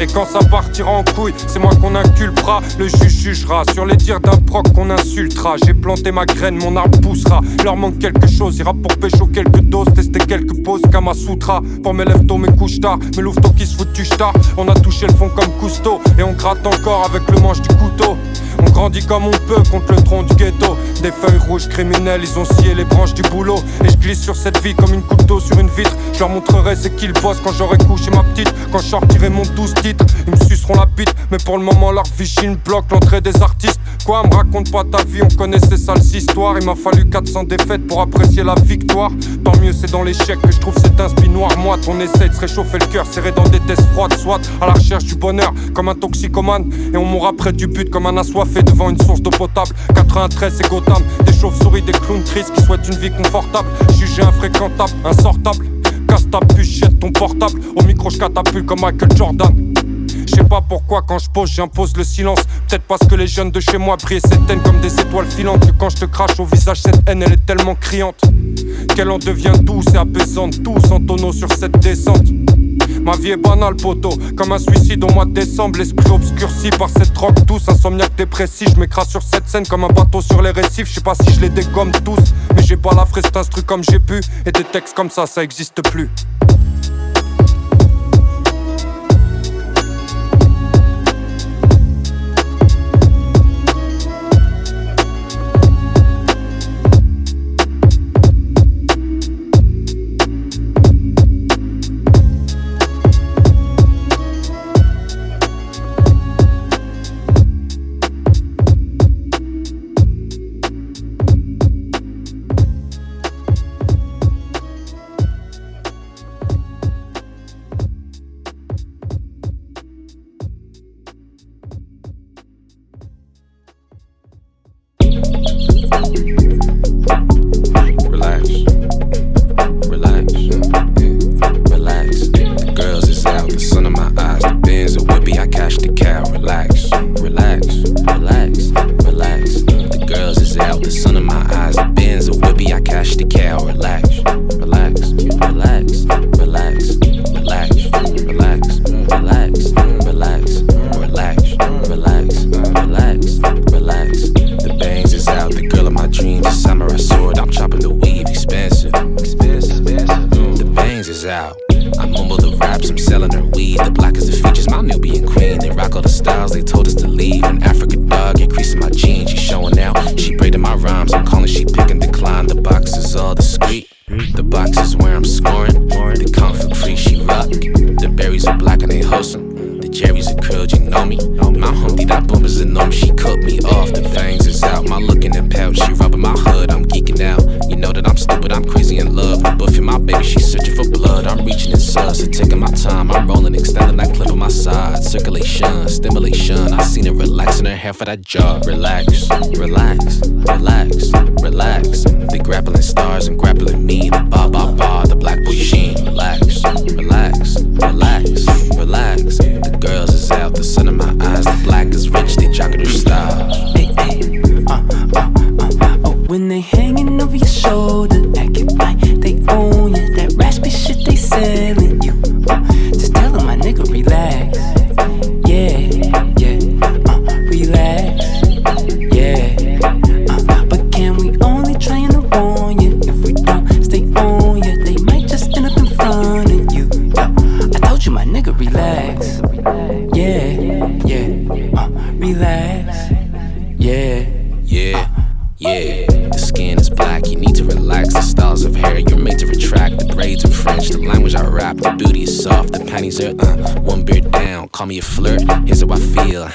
Et 0.00 0.06
quand 0.06 0.26
ça 0.26 0.40
partira 0.40 0.90
en 0.90 1.04
couille, 1.04 1.34
c'est 1.46 1.58
moi 1.58 1.70
qu'on 1.80 1.94
inculpera. 1.94 2.60
Le 2.78 2.88
juge 2.88 3.12
jugera 3.12 3.62
sur 3.72 3.86
les 3.86 3.96
dires 3.96 4.20
d'un 4.20 4.36
proc 4.36 4.72
qu'on 4.74 4.90
insultera. 4.90 5.56
J'ai 5.64 5.74
planté 5.74 6.12
ma 6.12 6.26
graine, 6.26 6.56
mon 6.56 6.76
arbre 6.76 6.98
poussera. 7.00 7.40
Leur 7.62 7.76
manque 7.76 7.98
quelque 7.98 8.26
chose, 8.26 8.58
ira 8.58 8.72
pour 8.74 8.96
pécho 8.98 9.26
quelques 9.26 9.60
doses, 9.60 9.88
tester 9.94 10.18
quelques 10.18 10.62
poses, 10.62 10.82
Kama 10.90 11.14
Sutra. 11.14 11.62
Pour 11.82 11.94
mes 11.94 12.04
lèvres 12.04 12.26
tôt, 12.26 12.38
mes 12.38 12.54
couches 12.56 12.80
tard, 12.80 12.98
mes 13.16 13.22
louveteaux 13.22 13.52
qui 13.52 13.66
se 13.66 13.76
foutent 13.76 13.92
du 13.92 14.04
star. 14.04 14.32
On 14.56 14.68
a 14.68 14.74
touché 14.74 15.06
le 15.06 15.14
fond 15.14 15.28
comme 15.28 15.50
Cousteau, 15.60 16.00
et 16.18 16.22
on 16.22 16.32
gratte 16.32 16.66
encore 16.66 17.04
avec 17.04 17.22
le 17.30 17.40
manche 17.40 17.60
du 17.60 17.68
couteau. 17.76 18.16
On 18.66 18.70
grandit 18.70 19.04
comme 19.04 19.26
on 19.26 19.30
peut 19.30 19.62
contre 19.70 19.92
le 19.92 20.02
tronc 20.02 20.22
du 20.24 20.34
ghetto. 20.34 20.76
Des 21.02 21.10
feuilles 21.10 21.38
rouges 21.48 21.68
criminelles, 21.68 22.22
ils 22.22 22.38
ont 22.38 22.44
scié 22.44 22.74
les 22.74 22.84
branches 22.84 23.14
du 23.14 23.22
boulot. 23.22 23.58
Et 23.84 23.90
je 23.90 23.96
glisse 23.96 24.22
sur 24.22 24.36
cette 24.36 24.62
vie 24.62 24.74
comme 24.74 24.94
une 24.94 25.02
couteau 25.02 25.40
sur 25.40 25.58
une 25.58 25.68
vitre. 25.68 25.94
Je 26.12 26.20
leur 26.20 26.28
montrerai 26.28 26.76
c'est 26.76 26.94
qu'ils 26.96 27.12
bossent 27.12 27.40
quand 27.42 27.52
j'aurai 27.52 27.78
couché 27.78 28.10
ma 28.10 28.22
petite. 28.22 28.52
Quand 28.72 28.78
je 28.78 28.86
sortirai 28.86 29.28
mon 29.28 29.42
12 29.42 29.74
ils 29.84 30.32
me 30.32 30.48
suceront 30.48 30.74
la 30.74 30.86
bite. 30.86 31.14
Mais 31.30 31.38
pour 31.44 31.58
le 31.58 31.64
moment, 31.64 31.92
leur 31.92 32.04
vichine 32.16 32.56
bloque 32.56 32.90
l'entrée 32.90 33.20
des 33.20 33.42
artistes. 33.42 33.80
Quoi, 34.04 34.22
me 34.22 34.34
raconte 34.34 34.70
pas 34.70 34.84
ta 34.84 35.02
vie, 35.04 35.22
on 35.22 35.34
connaît 35.34 35.58
ces 35.58 35.76
sales 35.76 35.98
histoires. 35.98 36.56
Il 36.58 36.66
m'a 36.66 36.74
fallu 36.74 37.08
400 37.08 37.44
défaites 37.44 37.86
pour 37.86 38.00
apprécier 38.00 38.42
la 38.42 38.54
victoire. 38.54 39.10
Tant 39.44 39.56
mieux, 39.60 39.72
c'est 39.72 39.90
dans 39.90 40.02
l'échec 40.02 40.38
que 40.40 40.52
je 40.52 40.58
trouve 40.58 40.74
cet 40.76 41.00
inspi 41.00 41.28
noir. 41.28 41.50
Moi, 41.58 41.78
on 41.88 42.00
essaie 42.00 42.28
de 42.28 42.34
se 42.34 42.40
réchauffer 42.40 42.78
le 42.78 42.86
cœur, 42.86 43.06
serré 43.06 43.32
dans 43.32 43.48
des 43.48 43.60
tests 43.60 43.86
froides, 43.92 44.14
soit 44.14 44.40
à 44.60 44.66
la 44.66 44.72
recherche 44.74 45.04
du 45.04 45.14
bonheur 45.16 45.52
comme 45.74 45.88
un 45.88 45.94
toxicomane. 45.94 46.70
Et 46.92 46.96
on 46.96 47.04
mourra 47.04 47.32
près 47.32 47.52
du 47.52 47.66
but 47.66 47.90
comme 47.90 48.06
un 48.06 48.16
assoiffé 48.16 48.62
devant 48.62 48.90
une 48.90 49.00
source 49.00 49.20
d'eau 49.20 49.30
potable. 49.30 49.70
93, 49.94 50.54
c'est 50.56 50.68
Gotham. 50.68 51.02
Des 51.24 51.32
chauves-souris, 51.32 51.82
des 51.82 51.92
clowns 51.92 52.24
tristes 52.24 52.52
qui 52.54 52.62
souhaitent 52.62 52.88
une 52.88 52.98
vie 52.98 53.10
confortable. 53.10 53.68
Jugé 53.98 54.22
infréquentable, 54.22 54.92
insortable. 55.04 55.66
Casse 56.08 56.28
ta 56.30 56.40
puce, 56.40 56.78
jette 56.78 57.00
ton 57.00 57.10
portable. 57.10 57.60
Au 57.76 57.82
micro, 57.82 58.10
je 58.10 58.18
catapulte 58.18 58.66
comme 58.66 58.80
Michael 58.80 59.16
Jordan. 59.16 59.73
Je 60.34 60.40
sais 60.40 60.48
pas 60.48 60.60
pourquoi 60.60 61.02
quand 61.02 61.18
je 61.18 61.30
pose 61.30 61.48
j'impose 61.48 61.96
le 61.96 62.02
silence 62.02 62.40
Peut-être 62.68 62.82
parce 62.88 63.06
que 63.06 63.14
les 63.14 63.28
jeunes 63.28 63.52
de 63.52 63.60
chez 63.60 63.78
moi 63.78 63.96
brillent 63.96 64.20
cette 64.20 64.50
haine 64.50 64.60
comme 64.62 64.80
des 64.80 64.92
étoiles 65.00 65.30
filantes 65.30 65.64
quand 65.78 65.90
je 65.90 65.98
te 65.98 66.04
crache 66.06 66.40
au 66.40 66.44
visage 66.44 66.80
cette 66.82 67.08
haine 67.08 67.22
elle 67.22 67.34
est 67.34 67.46
tellement 67.46 67.76
criante 67.76 68.20
Qu'elle 68.96 69.10
en 69.10 69.18
devient 69.18 69.52
douce 69.60 69.86
et 69.94 69.96
apaisante 69.96 70.60
Tous 70.64 70.90
en 70.90 70.98
tonneau 70.98 71.32
sur 71.32 71.52
cette 71.52 71.78
descente 71.78 72.26
Ma 73.02 73.16
vie 73.16 73.30
est 73.30 73.36
banale, 73.36 73.76
poteau, 73.76 74.10
comme 74.36 74.52
un 74.52 74.58
suicide 74.58 75.04
au 75.04 75.08
mois 75.08 75.26
de 75.26 75.32
décembre. 75.32 75.78
L'esprit 75.78 76.10
obscurci 76.10 76.70
par 76.70 76.88
cette 76.88 77.12
drogue 77.12 77.38
douce, 77.44 77.68
insomniaque 77.68 78.16
dépressif. 78.16 78.68
Je 78.74 78.80
m'écrase 78.80 79.08
sur 79.08 79.22
cette 79.22 79.46
scène 79.46 79.66
comme 79.66 79.84
un 79.84 79.88
bateau 79.88 80.22
sur 80.22 80.40
les 80.40 80.50
récifs. 80.50 80.88
Je 80.88 80.94
sais 80.94 81.00
pas 81.02 81.14
si 81.14 81.32
je 81.32 81.40
les 81.40 81.50
dégomme 81.50 81.92
tous, 82.04 82.32
mais 82.54 82.62
j'ai 82.62 82.76
pas 82.76 82.94
la 82.94 83.04
fraise 83.04 83.24
instru 83.34 83.62
comme 83.62 83.82
j'ai 83.84 83.98
pu. 83.98 84.20
Et 84.46 84.52
des 84.52 84.64
textes 84.64 84.94
comme 84.94 85.10
ça, 85.10 85.26
ça 85.26 85.42
existe 85.42 85.82
plus. 85.90 86.08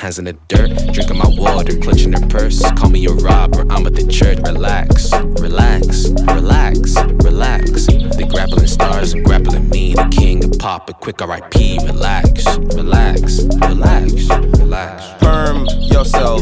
Hands 0.09 0.17
in 0.17 0.25
the 0.25 0.33
dirt. 0.47 0.69
Drinking 0.91 1.17
my 1.17 1.29
water, 1.37 1.77
clutching 1.77 2.13
her 2.13 2.27
purse. 2.27 2.61
Call 2.71 2.89
me 2.89 3.05
a 3.05 3.11
robber, 3.11 3.61
I'm 3.69 3.85
at 3.85 3.93
the 3.93 4.07
church. 4.07 4.39
Relax, 4.39 5.11
relax, 5.39 6.09
relax, 6.33 6.95
relax. 7.23 7.85
The 7.85 8.27
grappling 8.29 8.67
stars 8.67 9.13
and 9.13 9.23
grappling 9.23 9.69
me. 9.69 9.93
The 9.93 10.07
king 10.09 10.43
of 10.43 10.57
pop, 10.57 10.89
a 10.89 10.93
quick 10.93 11.19
RIP. 11.21 11.53
Relax, 11.85 12.45
relax, 12.73 13.43
relax, 13.69 14.29
relax. 14.57 15.23
Perm 15.23 15.65
yourself. 15.93 16.41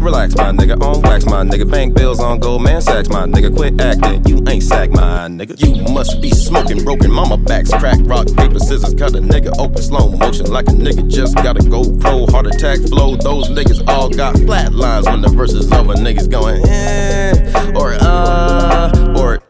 Relax, 0.00 0.36
my 0.36 0.52
nigga. 0.52 0.76
On 0.82 1.00
wax, 1.02 1.24
my 1.24 1.42
nigga. 1.42 1.70
Bank 1.70 1.95
on 2.36 2.40
Goldman 2.40 2.80
Sachs, 2.80 3.08
my 3.08 3.26
nigga. 3.26 3.54
Quit 3.54 3.80
acting. 3.80 4.26
You 4.26 4.42
ain't 4.48 4.62
sack, 4.62 4.90
my 4.90 5.28
nigga. 5.28 5.60
You 5.60 5.92
must 5.92 6.20
be 6.20 6.30
smoking 6.30 6.84
broken 6.84 7.10
mama 7.10 7.36
backs. 7.36 7.70
Crack, 7.70 7.98
rock, 8.02 8.26
paper, 8.36 8.58
scissors. 8.58 8.94
Cut 8.94 9.14
a 9.14 9.20
nigga 9.20 9.52
open 9.58 9.82
slow 9.82 10.08
motion 10.08 10.46
like 10.46 10.68
a 10.68 10.72
nigga 10.72 11.08
just 11.10 11.34
got 11.36 11.56
a 11.58 11.68
go 11.68 11.82
pro. 11.98 12.26
Heart 12.26 12.48
attack 12.48 12.80
flow. 12.80 13.16
Those 13.16 13.48
niggas 13.48 13.86
all 13.88 14.08
got 14.08 14.36
flat 14.38 14.72
lines 14.72 15.06
when 15.06 15.20
the 15.20 15.28
verse 15.28 15.52
is 15.52 15.70
over. 15.72 15.94
Niggas 15.94 16.30
going, 16.30 16.62
eh, 16.68 17.72
or 17.74 17.96
uh, 18.00 19.14
or 19.18 19.42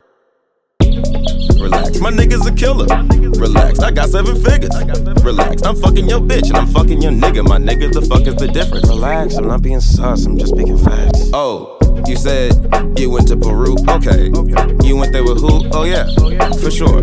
Relax, 1.60 2.00
my 2.00 2.10
nigga's 2.10 2.46
a 2.46 2.52
killer. 2.52 2.86
Relax, 3.40 3.80
I 3.80 3.90
got 3.90 4.08
seven 4.10 4.36
figures. 4.36 4.70
Relax, 5.24 5.62
I'm 5.62 5.74
fucking 5.76 6.08
your 6.08 6.20
bitch 6.20 6.48
and 6.48 6.56
I'm 6.56 6.68
fucking 6.68 7.02
your 7.02 7.12
nigga. 7.12 7.46
My 7.46 7.58
nigga, 7.58 7.92
the 7.92 8.02
fuck 8.02 8.26
is 8.26 8.36
the 8.36 8.46
difference? 8.46 8.88
Relax, 8.88 9.34
I'm 9.34 9.48
not 9.48 9.62
being 9.62 9.80
sus, 9.80 10.26
I'm 10.26 10.38
just 10.38 10.54
speaking 10.54 10.78
facts. 10.78 11.30
Oh, 11.32 11.75
you 12.08 12.16
said 12.16 12.52
you 12.98 13.10
went 13.10 13.28
to 13.28 13.36
Peru? 13.36 13.76
Okay. 13.88 14.26
You 14.86 14.96
went 14.96 15.12
there 15.12 15.24
with 15.24 15.40
who? 15.40 15.68
Oh, 15.72 15.84
yeah, 15.84 16.06
for 16.60 16.70
sure. 16.70 17.02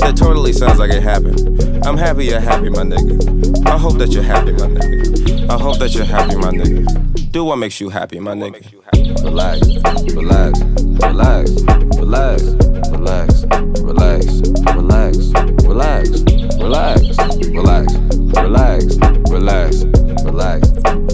That 0.00 0.14
totally 0.16 0.52
sounds 0.52 0.78
like 0.78 0.90
it 0.90 1.02
happened. 1.02 1.84
I'm 1.86 1.96
happy 1.96 2.26
you're 2.26 2.40
happy, 2.40 2.68
my 2.68 2.82
nigga. 2.82 3.66
I 3.66 3.78
hope 3.78 3.98
that 3.98 4.10
you're 4.12 4.22
happy, 4.22 4.52
my 4.52 4.66
nigga. 4.66 5.48
I 5.48 5.58
hope 5.58 5.78
that 5.78 5.94
you're 5.94 6.04
happy, 6.04 6.36
my 6.36 6.50
nigga. 6.50 7.32
Do 7.32 7.44
what 7.44 7.56
makes 7.56 7.80
you 7.80 7.88
happy, 7.90 8.18
my 8.18 8.34
nigga. 8.34 8.60
Relax, 9.22 9.60
relax, 10.14 10.60
relax, 11.00 11.50
relax, 11.96 12.42
relax, 12.90 13.44
relax, 13.80 14.32
relax, 14.74 15.16
relax, 15.64 16.10
relax, 16.56 17.06
relax, 17.54 17.96
relax, 18.36 18.96
relax, 19.30 19.84
relax, 20.20 20.62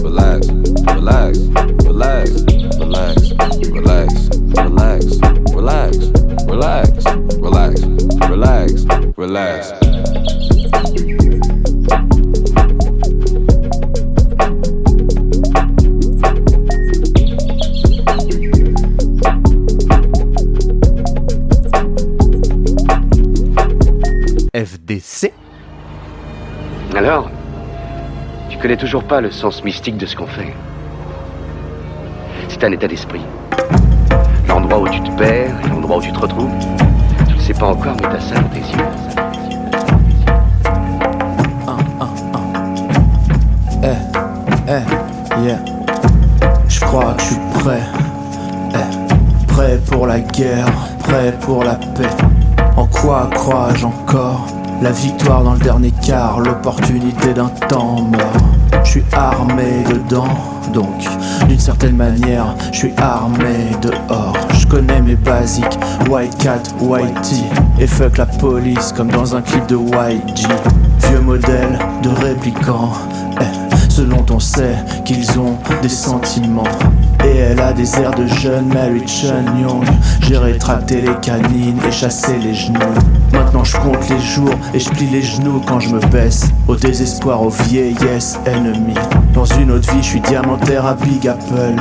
relax, 0.01 0.47
relax, 0.87 1.66
connais 28.67 28.75
toujours 28.75 29.05
pas 29.05 29.21
le 29.21 29.31
sens 29.31 29.63
mystique 29.63 29.95
de 29.95 30.05
ce 30.05 30.13
qu'on 30.13 30.27
fait. 30.27 30.53
C'est 32.49 32.65
un 32.65 32.71
état 32.73 32.85
d'esprit. 32.85 33.21
L'endroit 34.45 34.79
où 34.79 34.89
tu 34.89 34.99
te 34.99 35.09
perds 35.11 35.55
l'endroit 35.69 35.99
où 35.99 36.01
tu 36.01 36.11
te 36.11 36.19
retrouves. 36.19 36.51
Tu 37.29 37.35
ne 37.35 37.39
sais 37.39 37.53
pas 37.53 37.67
encore, 37.67 37.95
mais 37.95 38.09
t'as 38.09 38.19
ça 38.19 38.35
dans 38.35 38.49
tes 38.49 38.59
yeux. 38.59 38.83
Eh, 43.83 43.87
eh, 44.67 45.45
yeah. 45.45 45.59
Je 46.67 46.81
crois 46.81 47.13
que 47.13 47.21
je 47.21 47.25
suis 47.25 47.39
prêt. 47.53 47.83
Eh, 48.73 49.45
prêt 49.47 49.79
pour 49.89 50.07
la 50.07 50.19
guerre, 50.19 50.67
prêt 50.99 51.33
pour 51.39 51.63
la 51.63 51.75
paix. 51.75 52.09
En 52.75 52.85
quoi 52.85 53.29
crois-je 53.33 53.85
encore? 53.85 54.45
La 54.81 54.91
victoire 54.91 55.45
dans 55.45 55.53
le 55.53 55.59
dernier 55.59 55.91
quart, 56.05 56.41
l'opportunité 56.41 57.33
d'un 57.33 57.47
temps 57.69 58.01
mort. 58.01 58.46
Suis 58.97 59.05
armé 59.13 59.83
dedans, 59.87 60.27
donc 60.73 61.05
d'une 61.47 61.59
certaine 61.59 61.95
manière, 61.95 62.55
je 62.71 62.77
suis 62.77 62.93
armé 62.97 63.69
dehors. 63.79 64.35
Je 64.57 64.65
connais 64.65 64.99
mes 65.03 65.15
basiques, 65.15 65.77
white 66.09 66.35
cat, 66.39 66.63
white 66.81 67.43
et 67.79 67.85
fuck 67.85 68.17
la 68.17 68.25
police 68.25 68.91
comme 68.97 69.11
dans 69.11 69.35
un 69.35 69.43
clip 69.43 69.67
de 69.67 69.75
YG. 69.75 70.47
Vieux 71.09 71.19
modèle 71.19 71.77
de 72.01 72.09
répliquant, 72.09 72.93
eh, 73.39 73.75
ce 73.87 74.01
dont 74.01 74.25
on 74.31 74.39
sait 74.39 74.77
qu'ils 75.05 75.39
ont 75.39 75.59
des 75.83 75.89
sentiments. 75.89 76.63
Et 77.27 77.35
elle 77.39 77.59
a 77.59 77.73
des 77.73 77.99
airs 77.99 78.15
de 78.15 78.25
jeune 78.25 78.67
Mary 78.73 79.05
Chun 79.05 79.43
Young. 79.59 79.85
J'ai 80.21 80.37
rétracté 80.37 81.01
les 81.01 81.13
canines 81.21 81.77
et 81.85 81.91
chassé 81.91 82.37
les 82.41 82.53
genoux. 82.53 82.79
Maintenant 83.33 83.65
je 83.65 83.75
compte 83.77 84.09
les 84.09 84.19
jours 84.19 84.55
et 84.73 84.79
je 84.79 84.89
plie 84.89 85.07
les 85.07 85.21
genoux 85.21 85.61
quand 85.67 85.81
je 85.81 85.89
me 85.89 85.99
baisse. 86.07 86.49
Au 86.69 86.75
désespoir, 86.75 87.41
aux 87.41 87.49
vieillesses 87.49 88.39
ennemies. 88.45 88.93
Dans 89.33 89.45
une 89.45 89.71
autre 89.71 89.91
vie, 89.93 90.01
je 90.01 90.07
suis 90.07 90.21
diamantaire 90.21 90.85
à 90.85 90.93
Big 90.93 91.27
Apple. 91.27 91.75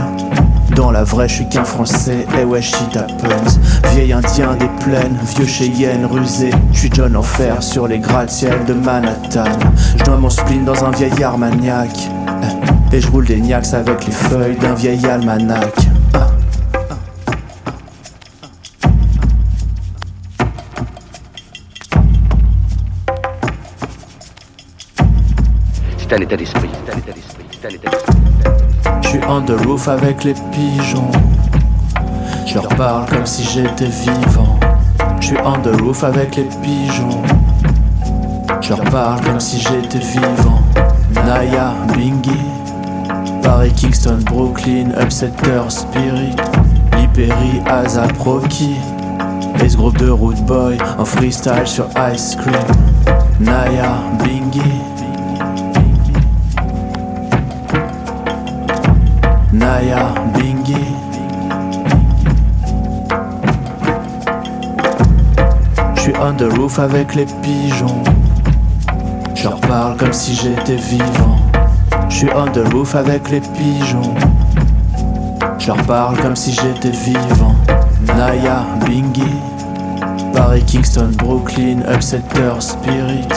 Dans 0.75 0.91
la 0.91 1.05
vraie, 1.05 1.29
je 1.29 1.35
suis 1.35 1.49
qu'un 1.49 1.65
français, 1.65 2.27
et 2.39 2.45
ouais, 2.45 2.61
shit 2.61 2.97
happens. 2.97 3.61
Vieil 3.95 4.13
indien 4.13 4.57
des 4.57 4.69
plaines, 4.85 5.17
vieux 5.37 5.47
Cheyenne 5.47 6.07
rusé. 6.07 6.51
Je 6.73 6.79
suis 6.81 6.91
John 6.93 7.17
Enfer 7.17 7.63
sur 7.63 7.87
les 7.87 8.01
gratte-ciel 8.01 8.65
de 8.67 8.75
Manhattan. 8.75 9.45
Je 9.97 10.05
dois 10.05 10.17
mon 10.17 10.29
spleen 10.29 10.65
dans 10.65 10.85
un 10.85 10.91
vieil 10.91 11.23
armagnac. 11.23 11.91
Et 12.97 13.01
je 13.03 13.11
roule 13.11 13.27
des 13.27 13.39
niax 13.39 13.75
avec 13.75 14.07
les 14.07 14.13
feuilles 14.13 14.57
d'un 14.57 14.73
vieil 14.73 15.05
almanach. 15.05 15.61
C'est 25.99 26.13
un 26.15 26.17
état 26.23 26.37
d'esprit, 26.39 26.71
c'est 26.87 26.95
un 26.95 26.99
état 26.99 27.13
d'esprit. 27.13 27.45
Je 29.03 29.09
suis 29.09 29.21
on 29.29 29.91
avec 29.91 30.25
les 30.25 30.33
pigeons. 30.33 31.11
Je 32.47 32.55
leur 32.55 32.69
parle 32.69 33.05
comme 33.11 33.27
si 33.27 33.45
j'étais 33.45 33.91
vivant. 33.91 34.59
Je 35.21 35.27
suis 35.27 35.37
on 35.45 35.59
the 35.59 35.79
roof 35.83 36.03
avec 36.03 36.37
les 36.37 36.49
pigeons. 36.63 37.23
Je 38.63 38.71
leur 38.71 38.85
parle 38.85 39.21
comme 39.21 39.39
si 39.41 39.61
j'étais 39.61 39.99
vivant. 39.99 40.63
Naya 41.27 41.75
Bingi. 41.95 42.56
Paris, 43.47 43.73
Kingston, 43.77 44.19
Brooklyn, 44.25 44.91
Upsetter, 45.01 45.71
Spirit, 45.71 46.35
Liperi, 46.97 47.63
Azap, 47.67 48.19
Rocky. 48.19 48.75
Et 49.63 49.69
ce 49.69 49.77
groupe 49.77 49.97
de 49.99 50.11
Root 50.11 50.35
Boy 50.49 50.77
en 50.99 51.05
freestyle 51.05 51.65
sur 51.65 51.87
Ice 52.13 52.35
Cream. 52.35 52.55
Naya, 53.39 53.99
Bingy. 54.19 54.61
Naya, 59.53 60.13
Bingy. 60.35 60.75
J'suis 65.95 66.15
on 66.21 66.35
the 66.35 66.53
roof 66.59 66.81
avec 66.81 67.15
les 67.15 67.27
pigeons. 67.43 68.03
Je 69.37 69.45
leur 69.45 69.61
parle 69.61 69.97
comme 69.97 70.13
si 70.13 70.35
j'étais 70.35 70.75
vivant. 70.75 71.39
J'suis 72.17 72.31
on 72.35 72.47
the 72.47 72.67
roof 72.73 72.95
avec 72.95 73.29
les 73.29 73.41
pigeons. 73.41 74.15
Je 75.59 75.67
leur 75.67 75.77
parle 75.83 76.17
comme 76.17 76.35
si 76.35 76.51
j'étais 76.51 76.89
vivant. 76.89 77.55
Naya, 78.07 78.65
Bingy. 78.87 79.35
Paris, 80.33 80.65
Kingston, 80.65 81.11
Brooklyn, 81.19 81.83
Upsetter, 81.87 82.55
Spirit. 82.59 83.29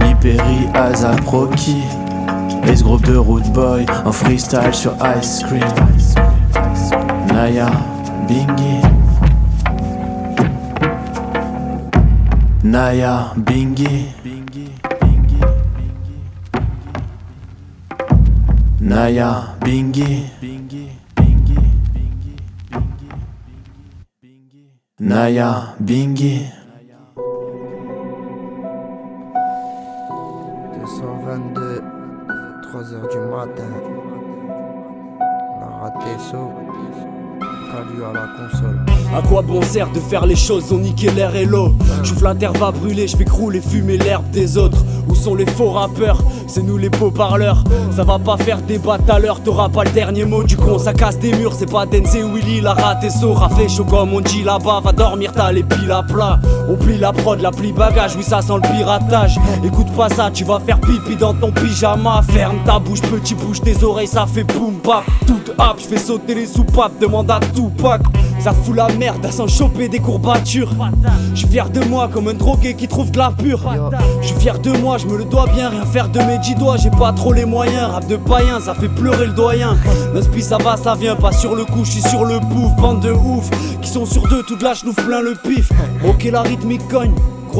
Liperi, 0.00 0.66
Azap, 0.72 1.20
Rocky. 1.26 1.82
Et 2.66 2.74
ce 2.74 2.82
groupe 2.82 3.04
de 3.04 3.16
Root 3.16 3.42
Boy 3.52 3.84
en 4.06 4.12
freestyle 4.12 4.72
sur 4.72 4.94
Ice 5.20 5.42
Cream. 5.44 5.68
Naya, 7.34 7.70
Bingy. 8.26 8.80
Naya, 12.64 13.34
Bingy. 13.36 14.11
Naya, 19.02 19.58
Bingy. 19.58 20.30
Naya, 25.00 25.74
Bingy. 25.82 26.46
222, 30.78 31.82
3h 32.62 33.02
du 33.10 33.18
matin. 33.26 33.74
On 35.18 35.62
a 35.62 35.68
raté 35.82 36.14
saut. 36.30 36.54
À 37.74 38.12
la 38.12 38.26
console. 38.36 39.01
À 39.14 39.20
quoi 39.20 39.42
bon 39.42 39.60
sert 39.60 39.90
de 39.92 40.00
faire 40.00 40.24
les 40.24 40.36
choses, 40.36 40.72
on 40.72 40.78
niqué 40.78 41.10
l'air 41.10 41.36
et 41.36 41.44
l'eau. 41.44 41.74
J'ouvre 42.02 42.24
la 42.24 42.34
terre 42.34 42.52
va 42.54 42.70
brûler, 42.70 43.06
je 43.06 43.14
fais 43.14 43.26
crouler, 43.26 43.60
fumer 43.60 43.98
l'herbe 43.98 44.30
des 44.30 44.56
autres. 44.56 44.78
Où 45.06 45.14
sont 45.14 45.34
les 45.34 45.44
faux 45.44 45.70
rappeurs 45.70 46.22
C'est 46.46 46.62
nous 46.62 46.78
les 46.78 46.88
beaux 46.88 47.10
parleurs. 47.10 47.62
Ça 47.94 48.04
va 48.04 48.18
pas 48.18 48.38
faire 48.38 48.62
débat 48.62 48.96
à 49.08 49.18
l'heure, 49.18 49.42
t'auras 49.42 49.68
pas 49.68 49.84
le 49.84 49.90
dernier 49.90 50.24
mot 50.24 50.42
du 50.42 50.56
con. 50.56 50.78
Ça 50.78 50.94
casse 50.94 51.18
des 51.18 51.32
murs, 51.32 51.52
c'est 51.52 51.70
pas 51.70 51.84
Denzel 51.84 52.24
Willy, 52.32 52.62
la 52.62 52.72
raté 52.72 53.10
Sora 53.10 53.50
fait 53.50 53.68
chaud 53.68 53.84
comme 53.84 54.14
on 54.14 54.22
dit 54.22 54.44
là-bas 54.44 54.80
Va 54.82 54.92
dormir, 54.92 55.32
t'as 55.32 55.52
les 55.52 55.62
piles 55.62 55.92
à 55.92 56.02
plat. 56.02 56.40
On 56.70 56.76
plie 56.76 56.96
la 56.96 57.12
prod, 57.12 57.38
la 57.38 57.50
plie 57.50 57.72
bagage, 57.72 58.16
oui 58.16 58.22
ça 58.22 58.40
sent 58.40 58.54
le 58.54 58.74
piratage. 58.74 59.36
Écoute 59.62 59.92
pas 59.94 60.08
ça, 60.08 60.30
tu 60.32 60.44
vas 60.44 60.58
faire 60.60 60.80
pipi 60.80 61.16
dans 61.16 61.34
ton 61.34 61.52
pyjama. 61.52 62.22
Ferme 62.30 62.60
ta 62.64 62.78
bouche, 62.78 63.02
petit 63.02 63.34
bouge 63.34 63.60
tes 63.60 63.84
oreilles, 63.84 64.06
ça 64.06 64.24
fait 64.24 64.44
boum 64.44 64.76
bap. 64.82 65.04
Toute 65.26 65.50
hop, 65.58 65.76
je 65.78 65.84
fais 65.84 65.98
sauter 65.98 66.34
les 66.34 66.46
soupapes, 66.46 66.98
demande 66.98 67.30
à 67.30 67.40
Tupac 67.54 68.00
Ça 68.42 68.52
fout 68.52 68.74
la 68.74 68.88
merde 68.88 69.24
à 69.24 69.30
s'en 69.30 69.46
choper 69.46 69.88
des 69.88 70.00
courbatures. 70.00 70.74
Je 71.32 71.38
suis 71.38 71.48
fier 71.48 71.70
de 71.70 71.78
moi 71.84 72.08
comme 72.12 72.26
un 72.26 72.34
drogué 72.34 72.74
qui 72.74 72.88
trouve 72.88 73.12
de 73.12 73.18
la 73.18 73.30
pure. 73.30 73.60
Je 74.20 74.26
suis 74.26 74.36
fier 74.36 74.58
de 74.58 74.72
moi, 74.78 74.98
je 74.98 75.06
me 75.06 75.16
le 75.16 75.24
dois 75.24 75.46
bien, 75.46 75.68
rien 75.68 75.86
faire 75.86 76.08
de 76.08 76.18
mes 76.18 76.38
dix 76.38 76.56
doigts. 76.56 76.76
J'ai 76.76 76.90
pas 76.90 77.12
trop 77.12 77.32
les 77.32 77.44
moyens, 77.44 77.92
rap 77.92 78.08
de 78.08 78.16
païen, 78.16 78.58
ça 78.60 78.74
fait 78.74 78.88
pleurer 78.88 79.26
le 79.26 79.32
doyen. 79.32 79.76
L'inspi 80.12 80.42
ça 80.42 80.58
va, 80.58 80.76
ça 80.76 80.96
vient, 80.96 81.14
pas 81.14 81.30
sur 81.30 81.54
le 81.54 81.64
coup, 81.64 81.84
je 81.84 81.92
suis 81.92 82.02
sur 82.02 82.24
le 82.24 82.40
pouf. 82.40 82.74
Bande 82.80 83.00
de 83.00 83.12
ouf, 83.12 83.48
qui 83.80 83.88
sont 83.88 84.06
sur 84.06 84.26
deux, 84.26 84.42
toute 84.42 84.62
la 84.62 84.74
chenouf 84.74 84.96
plein 84.96 85.20
le 85.20 85.34
pif. 85.34 85.70
Ok, 86.04 86.24
la 86.24 86.42
rythmique 86.42 86.86
cogne. 86.88 87.14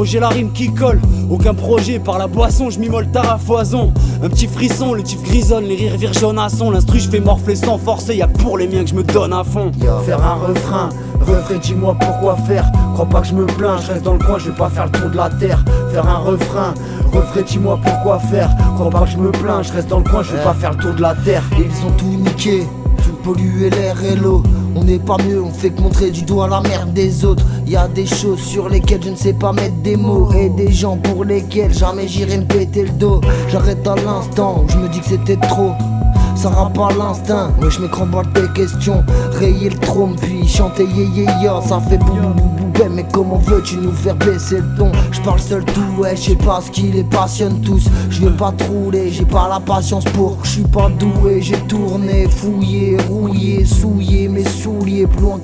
J'ai 0.05 0.19
la 0.19 0.29
rime 0.29 0.51
qui 0.53 0.69
colle, 0.69 1.01
aucun 1.31 1.55
projet 1.55 2.01
par 2.01 2.19
la 2.19 2.27
boisson, 2.27 2.71
je 2.71 2.79
m'immole 2.81 3.07
tard 3.13 3.31
à 3.31 3.39
foison. 3.39 3.93
Un 4.23 4.29
petit 4.29 4.49
frisson, 4.49 4.95
le 4.95 5.03
tif 5.03 5.23
grisonne, 5.23 5.65
les 5.65 5.89
rires 5.89 6.13
jaune 6.13 6.39
à 6.39 6.49
son. 6.49 6.71
L'instru 6.71 6.99
je 6.99 7.09
fais 7.09 7.21
morfler 7.21 7.55
sans 7.55 7.79
forcer, 7.79 8.17
y'a 8.17 8.27
pour 8.27 8.59
les 8.59 8.67
miens 8.67 8.83
que 8.83 8.91
je 8.91 8.95
me 8.95 9.05
donne 9.05 9.33
à 9.33 9.45
fond. 9.45 9.71
Faire 10.05 10.23
un 10.23 10.35
refrain, 10.35 10.89
refrain 11.21 11.55
dis-moi 11.63 11.97
pourquoi 11.99 12.37
faire. 12.49 12.71
Crois 12.95 13.07
pas 13.07 13.21
que 13.21 13.29
je 13.29 13.35
me 13.35 13.47
plains, 13.47 13.79
je 13.79 13.93
reste 13.93 14.05
dans 14.05 14.15
le 14.15 14.19
coin, 14.19 14.39
je 14.39 14.51
vais 14.51 14.57
pas 14.57 14.69
faire 14.69 14.87
le 14.87 14.91
tour 14.91 15.09
de 15.09 15.17
la 15.17 15.31
terre. 15.31 15.65
Faire 15.93 16.07
un 16.07 16.19
refrain, 16.19 16.75
refrain 17.13 17.43
dis-moi 17.43 17.79
pourquoi 17.83 18.19
faire. 18.19 18.51
Crois 18.75 18.91
pas 18.91 19.01
que 19.03 19.11
je 19.11 19.19
me 19.19 19.31
plains, 19.31 19.63
je 19.63 19.73
reste 19.73 19.89
dans 19.89 19.99
le 19.99 20.05
coin, 20.05 20.23
je 20.23 20.33
vais 20.33 20.43
pas 20.43 20.55
faire 20.55 20.73
le 20.73 20.79
tour 20.79 20.95
de 20.95 21.01
la 21.01 21.15
terre. 21.15 21.45
Ils 21.57 21.87
ont 21.87 21.93
tout 21.93 22.07
niqué, 22.07 22.67
tout 23.05 23.15
pollué 23.23 23.71
l'air 23.71 23.97
et 24.03 24.17
l'eau 24.17 24.43
on 24.75 24.85
n'est 24.85 24.99
pas 24.99 25.17
mieux, 25.27 25.43
on 25.43 25.51
fait 25.51 25.71
que 25.71 25.81
montrer 25.81 26.11
du 26.11 26.23
doigt 26.23 26.49
la 26.49 26.61
merde 26.61 26.93
des 26.93 27.25
autres. 27.25 27.45
Y 27.67 27.77
a 27.77 27.89
des 27.89 28.07
choses 28.07 28.41
sur 28.41 28.69
lesquelles 28.69 29.03
je 29.03 29.11
ne 29.11 29.17
sais 29.17 29.33
pas 29.33 29.53
mettre 29.53 29.77
des 29.83 29.97
mots. 29.97 30.31
Et 30.33 30.49
des 30.49 30.73
gens 30.73 30.97
pour 30.97 31.25
lesquels 31.25 31.73
jamais 31.73 32.09
j'irai 32.09 32.39
me 32.39 32.45
péter 32.45 32.85
le 32.85 32.91
dos. 32.91 33.21
J'arrête 33.49 33.87
à 33.87 33.95
l'instant 33.97 34.65
je 34.69 34.77
me 34.79 34.89
dis 34.89 35.01
que 35.01 35.07
c'était 35.07 35.37
trop. 35.37 35.73
Ça 36.35 36.49
à 36.49 36.93
l'instinct, 36.95 37.53
ouais 37.61 37.71
je 37.71 37.81
m'écran 37.81 38.07
des 38.35 38.49
questions 38.53 39.05
Rayer 39.39 39.69
le 39.69 39.79
trône 39.79 40.17
puis 40.17 40.47
chanter 40.49 40.85
yé 40.85 41.05
yé 41.05 41.27
Ça 41.69 41.79
fait 41.81 41.99
bou 41.99 42.15
bou 42.15 42.33
bou 42.35 42.67
bou 42.73 42.85
mais 42.91 43.07
comment 43.13 43.39
veux-tu 43.39 43.77
nous 43.77 43.93
faire 43.93 44.17
baisser 44.17 44.57
le 44.59 44.77
ton? 44.77 44.91
Je 45.13 45.21
parle 45.21 45.39
seul 45.39 45.65
tout 45.65 46.01
ouais 46.03 46.17
je 46.17 46.31
sais 46.31 46.37
pas 46.37 46.61
ce 46.61 46.71
qui 46.71 46.83
les 46.85 47.05
passionne 47.05 47.61
tous 47.61 47.85
Je 48.11 48.23
veux 48.23 48.33
pas 48.33 48.51
trouler, 48.53 49.11
j'ai 49.11 49.25
pas 49.25 49.49
la 49.49 49.61
patience 49.61 50.05
pour 50.05 50.39
Je 50.43 50.51
suis 50.51 50.63
pas 50.63 50.89
doué, 50.89 51.41
j'ai 51.41 51.59
tourné, 51.69 52.27
fouillé, 52.29 52.97
rouillé, 53.09 53.65
souillé 53.65 54.22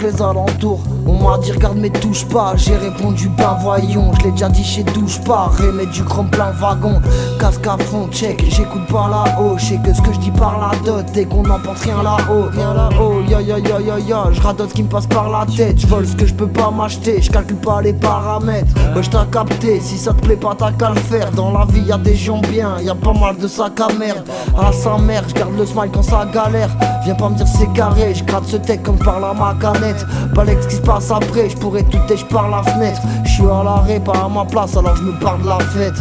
les 0.03 0.23
alentours. 0.23 0.81
On 1.07 1.15
m'a 1.23 1.39
dit 1.39 1.53
regarde 1.53 1.79
mais 1.79 1.91
touche 1.91 2.25
pas. 2.27 2.55
J'ai 2.57 2.77
répondu 2.77 3.29
bah 3.29 3.59
voyons, 3.61 4.13
je 4.15 4.25
l'ai 4.25 4.31
déjà 4.33 4.49
dit 4.49 4.65
chez 4.65 4.83
douche 4.83 5.21
pas. 5.23 5.51
Remettre 5.59 5.93
du 5.93 6.05
chrome 6.05 6.29
plein 6.31 6.51
wagon. 6.53 7.01
Casque 7.41 7.67
à 7.67 7.77
fond, 7.79 8.09
check, 8.11 8.45
j'écoute 8.49 8.87
pas 8.87 9.09
là-haut 9.09 9.57
Je 9.59 9.65
sais 9.65 9.81
que 9.85 9.93
ce 9.93 10.03
que 10.03 10.13
je 10.13 10.19
dis 10.19 10.31
par 10.31 10.59
la 10.61 10.79
dot 10.85 11.05
et 11.17 11.25
qu'on 11.25 11.43
n'emporte 11.43 11.79
rien 11.81 12.03
là-haut. 12.03 12.47
Rien 12.53 12.75
là-haut, 12.75 13.23
ya 13.29 13.41
ya 13.41 13.59
ya 13.59 13.81
ya 13.81 13.99
ya 13.99 14.25
Je 14.33 14.41
radote 14.41 14.71
ce 14.71 14.75
qui 14.75 14.83
me 14.83 14.89
passe 14.89 15.07
par 15.07 15.31
la 15.31 15.47
tête. 15.47 15.81
Je 15.81 15.87
vole 15.87 16.07
ce 16.07 16.17
que 16.17 16.27
je 16.27 16.35
peux 16.35 16.49
pas 16.49 16.71
m'acheter. 16.71 17.21
Je 17.23 17.31
calcule 17.31 17.57
pas 17.57 17.81
les 17.83 17.93
paramètres. 17.93 18.75
Ouais 18.95 19.03
je 19.03 19.11
t'ai 19.11 19.19
capté, 19.33 19.81
si 19.81 19.97
ça 19.97 20.13
te 20.13 20.23
plaît 20.23 20.37
pas 20.37 20.55
t'as 20.57 20.73
qu'à 20.73 20.91
le 20.91 20.97
faire. 20.97 21.31
Dans 21.33 21.53
la 21.53 21.65
vie 21.67 21.83
y 21.83 21.93
a 21.93 21.99
des 21.99 22.17
gens 22.17 22.41
bien, 22.41 22.77
y 22.81 22.89
a 22.89 22.95
pas 22.95 23.13
mal 23.13 23.37
de 23.37 23.49
sacs 23.49 23.81
à 23.81 23.93
merde. 23.93 24.25
À 24.57 24.73
sa 24.73 24.99
mère, 24.99 25.25
je 25.29 25.35
garde 25.35 25.57
le 25.57 25.67
smile 25.67 25.91
quand 25.93 26.03
ça 26.03 26.27
galère 26.33 26.71
Viens 27.09 27.17
pas 27.17 27.31
me 27.31 27.37
dire 27.37 27.49
c'est 27.49 27.73
carré, 27.73 28.15
je 28.15 28.23
gratte 28.23 28.45
ce 28.45 28.59
tech 28.59 28.83
comme 28.83 28.99
par 28.99 29.19
la 29.19 29.33
ma 29.33 29.55
Pas 30.35 30.45
l'ex 30.45 30.67
qui 30.67 30.75
se 30.77 30.83
passe 30.83 31.11
après, 31.11 31.49
je 31.49 31.57
pourrais 31.57 31.83
tout 31.85 31.97
et 32.11 32.25
par 32.31 32.51
la 32.51 32.63
fenêtre 32.63 33.01
Je 33.25 33.31
suis 33.31 33.45
à 33.45 33.63
l'arrêt, 33.65 33.99
pas 33.99 34.27
à 34.27 34.29
ma 34.29 34.45
place 34.45 34.77
alors 34.77 34.95
je 34.95 35.05
me 35.05 35.19
parle 35.19 35.41
de 35.41 35.49
la 35.49 35.59
fête 35.59 35.95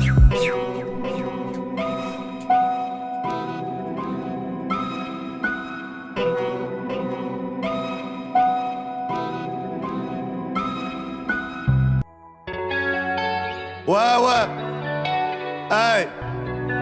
Ouais, 13.88 13.95
ouais. 13.95 15.72
Hey. 15.72 16.08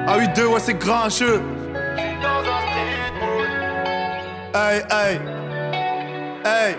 Ah 0.08 0.18
8 0.18 0.36
2 0.36 0.48
ouais, 0.48 0.60
c'est 0.60 0.74
grincheux. 0.74 1.44
Hey, 4.56 4.82
hey. 4.90 5.20
Hey. 6.46 6.76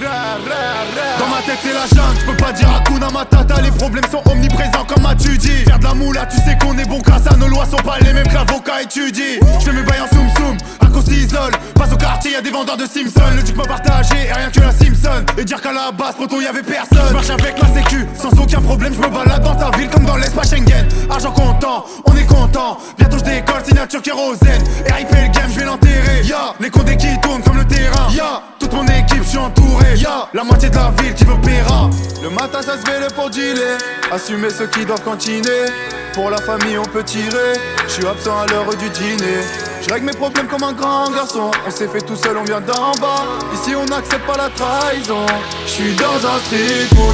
Ra, 0.00 0.38
ra. 0.38 1.18
Dans 1.18 1.26
ma 1.26 1.42
tête 1.42 1.58
c'est 1.60 1.72
la 1.72 1.86
jungle, 1.88 2.20
je 2.20 2.26
peux 2.26 2.36
pas 2.36 2.52
dire 2.52 2.72
Hakuna 2.72 3.10
Matata 3.10 3.60
Les 3.60 3.72
problèmes 3.72 4.04
sont 4.08 4.22
omniprésents 4.30 4.84
comme 4.86 5.04
as-tu 5.06 5.36
dit 5.38 5.64
Faire 5.64 5.80
de 5.80 5.84
la 5.84 5.94
moula, 5.94 6.26
tu 6.26 6.36
sais 6.36 6.56
qu'on 6.62 6.78
est 6.78 6.88
bon 6.88 7.00
grâce 7.00 7.26
à 7.26 7.36
nos 7.36 7.48
lois 7.48 7.66
sont 7.66 7.78
pas 7.78 7.98
les 7.98 8.12
mêmes 8.12 8.28
que 8.28 8.34
l'avocat 8.34 8.82
étudie 8.82 9.40
Je 9.58 9.64
fais 9.64 9.72
mes 9.72 9.82
bails 9.82 10.02
en 10.02 10.14
soum 10.14 10.28
soum, 10.36 10.56
cause 10.92 11.04
s'isole. 11.04 11.52
Passe 11.74 11.92
au 11.92 11.96
quartier, 11.96 12.32
y'a 12.32 12.40
des 12.40 12.50
vendeurs 12.50 12.76
de 12.76 12.86
Simpson 12.86 13.22
Le 13.34 13.42
duc 13.42 13.56
m'a 13.56 13.64
partagé 13.64 14.14
et 14.28 14.32
rien 14.32 14.50
que 14.50 14.60
la 14.60 14.72
Simpson. 14.72 15.24
Et 15.38 15.44
dire 15.44 15.60
qu'à 15.60 15.72
la 15.72 15.90
base, 15.92 16.14
poto 16.16 16.40
y'avait 16.40 16.62
personne. 16.62 17.08
Je 17.08 17.12
marche 17.12 17.30
avec 17.30 17.60
la 17.60 17.68
sécu, 17.68 18.06
sans 18.14 18.30
aucun 18.40 18.60
problème, 18.60 18.94
je 18.94 19.00
me 19.00 19.08
balade 19.08 19.42
dans 19.42 19.54
ta 19.54 19.76
ville 19.76 19.88
comme 19.88 20.04
dans 20.04 20.16
l'espace 20.16 20.50
Schengen. 20.50 20.86
Argent 21.10 21.32
comptant, 21.32 21.84
on 22.04 22.16
est 22.16 22.26
content. 22.26 22.78
Bientôt 22.98 23.18
je 23.18 23.24
décolle, 23.24 23.64
signature 23.64 24.02
kérosène. 24.02 24.62
Et 24.86 24.92
RIP 24.92 25.10
le 25.10 25.32
game, 25.32 25.50
je 25.50 25.58
vais 25.58 25.64
l'enterrer. 25.64 26.22
Ya, 26.24 26.54
les 26.60 26.70
condés 26.70 26.96
qui 26.96 27.08
tournent 27.20 27.42
comme 27.42 27.58
le 27.58 27.64
terrain. 27.64 28.08
Ya, 28.12 28.42
toute 28.58 28.72
mon 28.72 28.84
équipe, 28.84 29.22
je 29.22 29.28
suis 29.28 29.38
entouré. 29.38 29.96
Ya, 29.96 30.28
la 30.32 30.44
moitié 30.44 30.70
de 30.70 30.76
la 30.76 30.92
ville 31.00 31.14
qui 31.14 31.24
veut 31.24 31.40
paiera 31.42 31.90
Le 32.22 32.30
matin 32.30 32.62
ça 32.62 32.72
se 32.72 33.00
le 33.00 33.12
pour 33.14 33.30
dealer 33.30 33.78
Assumer 34.10 34.50
ceux 34.50 34.66
qui 34.66 34.84
doivent 34.84 35.02
continuer. 35.02 35.66
Pour 36.12 36.30
la 36.30 36.38
famille, 36.38 36.78
on 36.78 36.84
peut 36.84 37.02
tirer. 37.02 37.54
Je 37.86 37.92
suis 37.92 38.06
absent 38.06 38.38
à 38.38 38.46
l'heure 38.46 38.68
du 38.76 38.88
dîner. 38.90 39.71
Je 39.82 39.92
règle 39.92 40.06
mes 40.06 40.12
problèmes 40.12 40.46
comme 40.46 40.62
un 40.62 40.72
grand 40.72 41.10
garçon. 41.10 41.50
On 41.66 41.70
s'est 41.70 41.88
fait 41.88 42.02
tout 42.02 42.14
seul, 42.14 42.36
on 42.36 42.44
vient 42.44 42.60
d'en 42.60 42.92
bas. 43.00 43.24
Ici, 43.52 43.74
on 43.74 43.84
n'accepte 43.84 44.24
pas 44.24 44.36
la 44.36 44.48
trahison. 44.50 45.26
Je 45.66 45.70
suis 45.70 45.94
dans 45.96 46.14
un 46.14 46.38
street 46.46 46.86
pour 46.94 47.12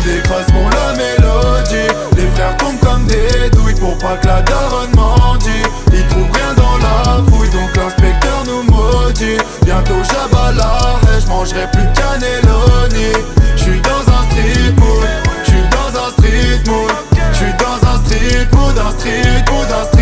mon 0.55 0.69
la 0.69 0.93
mélodie. 0.93 1.95
Les 2.15 2.27
frères 2.35 2.57
tombent 2.59 2.79
comme 2.81 3.07
des 3.07 3.49
douilles 3.57 3.75
pour 3.81 3.97
pas 3.97 4.17
que 4.19 4.27
la 4.27 4.43
daronne 4.43 4.95
mendie. 4.95 5.65
Ils 5.95 6.07
trouvent 6.09 6.31
rien 6.31 6.53
dans 6.57 6.77
la 6.77 7.23
fouille, 7.31 7.49
donc 7.49 7.75
l'inspecteur 7.75 8.45
nous 8.47 8.63
maudit. 8.71 9.39
Bientôt 9.65 10.03
j'abala, 10.05 11.01
et 11.17 11.21
je 11.23 11.27
mangerai 11.27 11.71
plus 11.73 11.85
de 11.85 11.95
cannelloni. 11.97 13.13
Je 13.57 13.63
suis 13.63 13.81
dans 13.81 14.13
un 14.13 14.23
street 14.29 14.73
mood, 14.77 15.09
je 15.45 15.51
suis 15.51 15.63
dans 15.71 15.99
un 15.99 16.11
street 16.11 16.63
mood. 16.67 16.93
Je 17.33 17.37
suis 17.37 17.53
dans 17.55 17.89
un 17.89 17.97
street 18.05 18.49
mood, 18.53 18.79
un 18.79 18.91
street 18.91 19.45
mood, 19.51 19.67
un 19.73 19.85
street. 19.87 19.98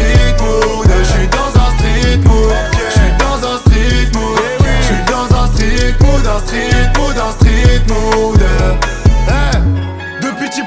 Street 8.07 8.21
mood. 8.21 8.36
Depuis 8.36 8.36
petit 8.36 8.36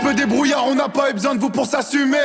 peu 0.10 0.16
débrouillard, 0.16 0.66
on 0.68 0.76
n'a 0.76 0.90
pas 0.90 1.12
eu 1.12 1.14
besoin 1.14 1.36
de 1.36 1.40
vous 1.40 1.50
pour 1.50 1.66
s'assumer. 1.66 2.18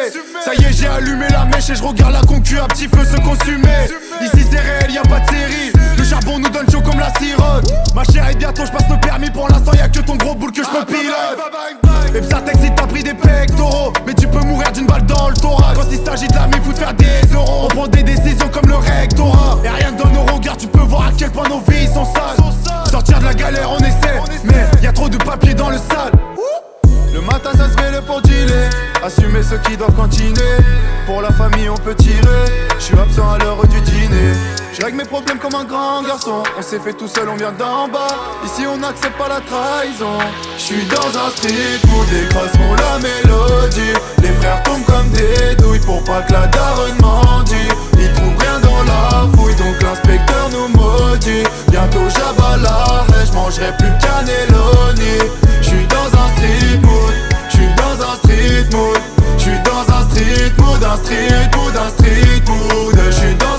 Ça 0.44 0.54
y 0.54 0.64
est, 0.64 0.72
j'ai 0.72 0.86
allumé 0.86 1.26
la 1.28 1.44
mèche 1.44 1.68
et 1.70 1.74
je 1.74 1.82
regarde 1.82 2.12
la 2.12 2.20
concu 2.20 2.58
à 2.58 2.66
petit 2.66 2.88
feu 2.88 3.04
se 3.04 3.16
consumer. 3.16 3.88
Ici 4.22 4.46
c'est 4.50 4.58
réel, 4.58 4.92
y 4.92 4.98
a 4.98 5.02
pas 5.02 5.20
de 5.20 5.28
série. 5.28 5.72
Le 5.98 6.04
charbon 6.04 6.38
nous 6.38 6.48
donne 6.48 6.66
chaud 6.70 6.80
comme 6.80 6.98
la 6.98 7.12
sirote. 7.18 7.70
Ma 7.94 8.04
chère 8.04 8.28
et 8.30 8.34
bientôt 8.34 8.64
je 8.64 8.72
passe 8.72 8.88
le 8.88 8.98
permis 9.00 9.30
pour 9.30 9.48
l'instant, 9.48 9.72
y 9.74 9.80
a 9.80 9.88
que 9.88 10.00
ton 10.00 10.16
gros 10.16 10.34
boule 10.34 10.52
que 10.52 10.62
je 10.62 10.68
me 10.68 10.84
pilote. 10.84 12.14
Et 12.14 12.20
Psatex, 12.20 12.58
il 12.62 12.74
t'a 12.74 12.86
pris 12.86 13.02
des 13.02 13.14
pectoraux. 13.14 13.92
Mais 14.06 14.14
tu 14.14 14.28
peux 14.28 14.40
mourir 14.40 14.72
d'une 14.72 14.86
balle 14.86 15.04
dans 15.04 15.28
le 15.28 15.34
thorax. 15.34 15.78
Quand 15.78 15.88
il 15.90 16.04
s'agit 16.04 16.28
de 16.28 16.34
la 16.34 16.48
faut 16.62 16.72
de 16.72 16.78
faire 16.78 16.94
des 16.94 17.34
euros. 17.34 17.64
On 17.64 17.68
prend 17.68 17.88
des 17.88 18.02
décisions 18.02 18.48
comme 18.48 18.68
le 18.68 18.76
rectorat. 18.76 19.58
Et 19.64 19.68
rien 19.68 19.92
que 19.92 20.02
dans 20.02 20.10
nos 20.10 20.32
regards, 20.32 20.56
tu 20.56 20.68
peux 20.68 20.80
voir 20.80 21.08
à 21.08 21.10
quel 21.16 21.30
point 21.30 21.48
nos 21.48 21.60
vies 21.68 21.86
sont 21.88 22.04
sales. 22.04 22.90
Sortir 22.90 23.18
de 23.18 23.24
la 23.24 23.34
galère, 23.34 23.70
on 23.70 23.78
essaie. 23.78 24.20
Mais 24.44 24.64
y 24.82 24.86
a 24.86 24.92
trop 24.92 25.08
de 25.08 25.18
papier 25.18 25.54
dans 25.54 25.70
le 25.70 25.76
sale. 25.76 26.12
Le 27.14 27.20
matin 27.20 27.52
ça 27.56 27.68
se 27.70 27.92
le 27.92 28.00
pour 28.00 28.20
dealer 28.22 28.68
Assumer 29.04 29.44
ceux 29.44 29.58
qui 29.58 29.76
doivent 29.76 29.94
continuer. 29.94 30.56
Pour 31.06 31.22
la 31.22 31.30
famille 31.30 31.68
on 31.68 31.76
peut 31.76 31.94
tirer. 31.94 32.44
Je 32.76 32.84
suis 32.84 32.98
absent 32.98 33.30
à 33.30 33.38
l'heure 33.38 33.64
du 33.68 33.80
dîner. 33.82 34.32
Je 34.72 34.82
règle 34.82 34.96
mes 34.96 35.04
problèmes 35.04 35.38
comme 35.38 35.54
un 35.54 35.64
grand 35.64 36.02
garçon. 36.02 36.42
On 36.58 36.62
s'est 36.62 36.80
fait 36.80 36.94
tout 36.94 37.06
seul, 37.06 37.28
on 37.28 37.36
vient 37.36 37.52
d'en 37.52 37.86
bas. 37.86 38.16
Ici 38.44 38.66
on 38.66 38.78
n'accepte 38.78 39.16
pas 39.16 39.28
la 39.28 39.40
trahison. 39.40 40.18
Je 40.58 40.62
suis 40.62 40.84
dans 40.86 41.16
un 41.16 41.30
street 41.30 41.78
pour 41.82 42.04
des 42.06 42.26
pour 42.58 42.76
la 42.76 42.98
mélodie. 42.98 43.94
Les 44.20 44.32
frères 44.32 44.62
tombent 44.64 44.84
comme 44.84 45.08
des 45.10 45.54
douilles 45.56 45.78
Pour 45.80 46.02
pas 46.02 46.22
que 46.22 46.32
la 46.32 46.46
daronne 46.48 46.98
mendie 47.00 47.68
Ils 47.98 48.12
trouvent 48.12 48.38
rien 48.38 48.63
la 48.86 49.28
fouille 49.36 49.54
Donc 49.56 49.82
l'inspecteur 49.82 50.50
nous 50.52 50.68
maudit. 50.76 51.44
Bientôt 51.70 52.08
j'abala 52.08 53.04
et 53.20 53.26
je 53.26 53.32
mangerai 53.32 53.72
plus 53.78 53.92
cannelloni. 54.00 55.18
Je 55.60 55.66
suis 55.66 55.86
dans 55.86 56.18
un 56.18 56.28
street 56.36 56.74
un 59.90 60.02
street 60.10 60.52
mood, 60.58 60.82
un 60.82 60.96
street 60.96 61.52
mood. 61.52 61.68
Je 61.68 61.82
suis 61.82 61.84
dans 61.84 61.84
un 61.84 61.88
street 61.90 62.42
mood, 62.46 62.94
je 63.06 63.10
suis 63.10 63.34
dans 63.36 63.54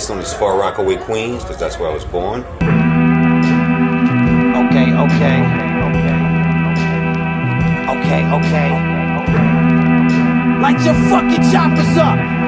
a 0.00 0.06
place 0.06 0.08
known 0.08 0.38
Far 0.38 0.58
Rockaway, 0.58 0.96
Queens, 0.96 1.42
because 1.42 1.58
that's 1.58 1.78
where 1.78 1.90
I 1.90 1.92
was 1.92 2.04
born. 2.04 2.40
Okay, 4.66 4.92
okay. 5.04 5.40
Okay, 7.90 8.22
okay. 8.38 8.70
Light 10.60 10.84
your 10.84 10.94
fucking 11.10 11.50
choppers 11.52 11.96
up. 11.98 12.39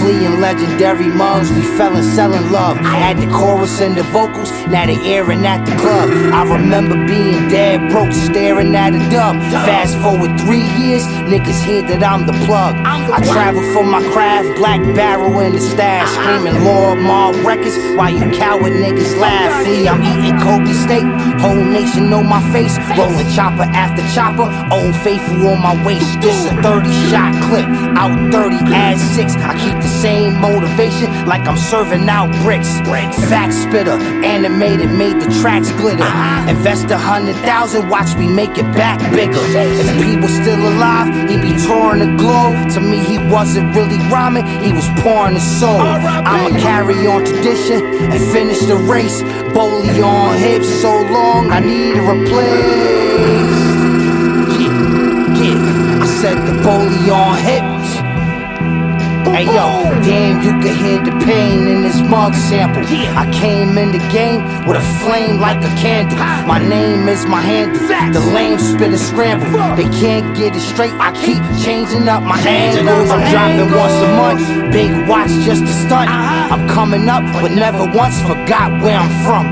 Fleeing 0.00 0.40
legendary 0.40 1.08
mugs. 1.08 1.52
We 1.52 1.62
fell 1.76 1.94
in 1.94 2.02
selling 2.02 2.50
love. 2.50 2.78
I 2.78 2.96
Had 2.96 3.18
the 3.18 3.30
chorus 3.32 3.80
and 3.80 3.96
the 3.96 4.02
vocals, 4.04 4.50
now 4.66 4.86
they 4.86 4.96
airing 5.04 5.44
at 5.46 5.64
the 5.64 5.76
club. 5.76 6.08
I 6.32 6.42
remember 6.44 6.96
being 7.06 7.48
dead 7.48 7.90
broke, 7.90 8.12
staring 8.12 8.74
at 8.74 8.94
a 8.94 9.02
dub. 9.10 9.36
Fast 9.68 9.96
forward 9.98 10.38
three 10.40 10.66
years, 10.80 11.04
niggas 11.28 11.62
hear 11.62 11.82
that 11.82 12.02
I'm 12.02 12.26
the 12.26 12.32
plug. 12.46 12.74
I 12.84 13.20
travel 13.32 13.62
for 13.72 13.84
my 13.84 14.02
craft, 14.12 14.56
black 14.56 14.80
barrel 14.94 15.40
in 15.40 15.52
the 15.52 15.60
stash, 15.60 16.08
screaming 16.16 16.64
Lord 16.64 16.98
Mar 16.98 17.32
records 17.44 17.76
while 17.96 18.10
you 18.10 18.24
coward 18.36 18.72
niggas 18.72 19.18
laugh. 19.18 19.64
Flee, 19.64 19.88
I'm 19.88 20.02
eating 20.02 20.38
Kobe 20.40 20.72
steak, 20.72 21.04
whole 21.40 21.64
nation 21.64 22.08
know 22.10 22.22
my 22.22 22.40
face. 22.52 22.78
Rolling 22.96 23.28
chopper 23.34 23.68
after 23.76 24.02
chopper, 24.14 24.48
old 24.72 24.94
faithful 24.96 25.48
on 25.48 25.60
my 25.60 25.74
waist. 25.84 26.20
This 26.20 26.46
a 26.46 26.54
30 26.62 26.88
shot 27.10 27.32
clip, 27.48 27.66
out 27.96 28.14
30, 28.32 28.56
add 28.72 28.98
6. 28.98 29.34
I 29.36 29.52
keep 29.58 29.76
the 29.82 29.90
same 30.00 30.40
motivation 30.40 31.08
like 31.26 31.46
I'm 31.46 31.58
serving 31.58 32.08
out 32.08 32.32
bricks. 32.42 32.80
Fact 33.28 33.52
spitter, 33.52 33.98
animated, 34.24 34.90
made 34.90 35.20
the 35.20 35.28
tracks 35.40 35.70
glitter. 35.72 36.08
Invest 36.48 36.90
a 36.90 36.96
hundred 36.96 37.36
thousand, 37.44 37.88
watch 37.88 38.16
me 38.16 38.26
make 38.26 38.56
it 38.56 38.68
back 38.72 38.98
bigger. 39.12 39.44
If 39.44 39.88
P 40.00 40.16
was 40.16 40.32
still 40.32 40.62
alive, 40.72 41.08
he'd 41.28 41.42
be 41.42 41.54
touring 41.66 42.00
the 42.00 42.10
globe. 42.16 42.56
To 42.74 42.80
me, 42.80 42.98
he 43.04 43.18
wasn't 43.30 43.76
really 43.76 43.98
rhyming, 44.08 44.46
he 44.64 44.72
was 44.72 44.88
pouring 45.00 45.34
his 45.34 45.60
soul. 45.60 45.80
I'ma 45.80 46.58
carry 46.58 47.06
on 47.06 47.24
tradition 47.24 47.84
and 48.12 48.20
finish 48.32 48.60
the 48.60 48.76
race. 48.76 49.20
Bowley 49.52 50.00
on 50.00 50.36
hips 50.38 50.68
so 50.80 50.92
long, 51.12 51.50
I 51.50 51.60
need 51.60 51.96
a 51.96 52.02
replace. 52.08 53.60
Yeah, 54.56 55.42
yeah. 55.42 56.04
I 56.04 56.06
said 56.06 56.38
the 56.48 56.56
Bowley 56.64 57.10
on 57.10 57.36
hips. 57.36 57.79
Hey 59.30 59.46
yo, 59.46 59.86
damn, 60.02 60.42
you 60.42 60.50
can 60.60 60.74
hear 60.76 60.98
the 61.02 61.12
pain 61.24 61.66
in 61.66 61.82
this 61.82 62.00
mug 62.02 62.34
sample. 62.34 62.82
I 63.16 63.30
came 63.32 63.78
in 63.78 63.92
the 63.92 64.02
game 64.10 64.42
with 64.66 64.76
a 64.76 64.86
flame 65.00 65.40
like 65.40 65.62
a 65.62 65.72
candle. 65.80 66.18
My 66.46 66.58
name 66.58 67.08
is 67.08 67.24
my 67.26 67.40
handle. 67.40 67.80
The 68.12 68.20
lame 68.34 68.58
spit 68.58 68.92
a 68.92 68.98
scramble. 68.98 69.46
They 69.76 69.88
can't 70.00 70.36
get 70.36 70.56
it 70.56 70.60
straight. 70.60 70.92
I 70.94 71.12
keep 71.24 71.40
changing 71.64 72.08
up 72.08 72.22
my 72.22 72.38
angles. 72.40 73.08
I'm 73.08 73.22
dropping 73.30 73.70
once 73.70 73.98
a 74.02 74.10
month. 74.20 74.72
Big 74.72 74.90
watch 75.08 75.30
just 75.46 75.62
to 75.62 75.72
stunt. 75.86 76.10
I'm 76.10 76.68
coming 76.68 77.08
up, 77.08 77.22
but 77.40 77.52
never 77.52 77.86
once 77.96 78.20
forgot 78.22 78.82
where 78.82 78.98
I'm 78.98 79.12
from. 79.24 79.46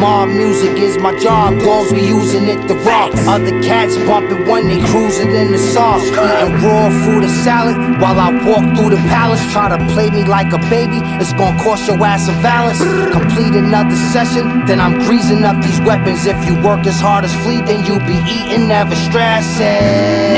My 0.00 0.26
music 0.26 0.78
is 0.78 0.98
my 0.98 1.18
job. 1.18 1.58
Dogs 1.60 1.92
be 1.92 2.02
using 2.02 2.48
it 2.48 2.66
to 2.68 2.74
rock. 2.86 3.12
Other 3.26 3.54
cats 3.62 3.96
bumping 4.06 4.46
when 4.46 4.68
they 4.68 4.80
cruising 4.86 5.30
in 5.34 5.52
the 5.52 5.58
sauce. 5.58 6.04
Eating 6.06 6.54
raw 6.62 6.88
food 7.04 7.24
and 7.24 7.32
salad 7.44 7.76
while 8.00 8.18
I 8.18 8.30
walk 8.46 8.64
through 8.76 8.90
the 8.90 9.02
palace. 9.16 9.40
Try 9.52 9.66
to 9.74 9.80
play 9.94 10.08
me 10.10 10.22
like 10.36 10.50
a 10.52 10.60
baby, 10.68 11.00
it's 11.20 11.32
gonna 11.32 11.62
cost 11.64 11.88
your 11.88 11.98
ass 12.04 12.28
a 12.28 12.34
balance. 12.44 12.80
Complete 13.18 13.54
another 13.64 13.96
session, 14.14 14.44
then 14.68 14.78
I'm 14.84 14.94
greasing 15.06 15.42
up 15.48 15.56
these 15.66 15.80
weapons. 15.88 16.26
If 16.26 16.38
you 16.46 16.54
work 16.68 16.82
as 16.92 17.00
hard 17.00 17.24
as 17.24 17.34
Flea, 17.42 17.60
then 17.68 17.80
you 17.88 17.94
be 18.12 18.18
eating, 18.36 18.68
never 18.68 18.96
stressing. 19.06 19.82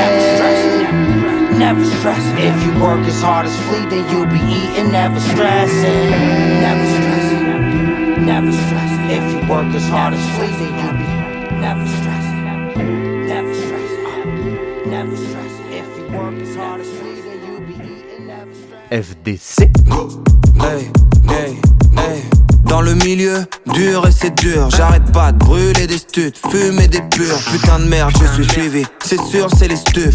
Never 0.01 0.21
stressing. 0.33 1.59
Never 1.65 1.85
stressing. 1.97 2.37
If 2.51 2.57
you 2.65 2.73
work 2.87 3.03
as 3.13 3.21
hard 3.21 3.45
as 3.51 3.57
Flea, 3.67 3.85
then 3.93 4.05
you 4.13 4.21
be 4.37 4.43
eating, 4.59 4.93
never 4.93 5.21
stressing. 5.31 6.11
Never 6.65 6.87
stressing. 6.97 8.27
Never 8.31 8.53
stressing. 8.53 9.05
If 9.19 9.25
you 9.33 9.41
work 9.53 9.71
as 9.75 9.87
hard 9.95 10.13
as 10.15 10.25
Flea, 10.35 10.55
then 10.61 10.73
you 10.83 10.91
be 11.01 11.09
never 11.67 11.85
stressing. 11.87 12.08
FDC. 18.91 19.71
Hey, 20.61 20.91
hey, 21.29 21.57
hey. 21.97 22.23
Dans 22.65 22.81
le 22.81 22.95
milieu, 22.95 23.45
dur 23.75 24.07
et 24.07 24.13
c'est 24.13 24.35
dur. 24.41 24.71
J'arrête 24.71 25.13
pas 25.13 25.33
de 25.33 25.39
brûler 25.39 25.87
des 25.87 25.99
studs, 25.99 26.33
fumer 26.51 26.89
des 26.89 27.03
purs. 27.03 27.39
Putain 27.51 27.79
de 27.81 27.85
merde, 27.85 28.13
je 28.21 28.27
suis 28.35 28.49
suivi. 28.49 28.85
C'est 29.05 29.21
sûr, 29.21 29.49
c'est 29.57 29.69
les 29.69 29.77
stupes. 29.77 30.15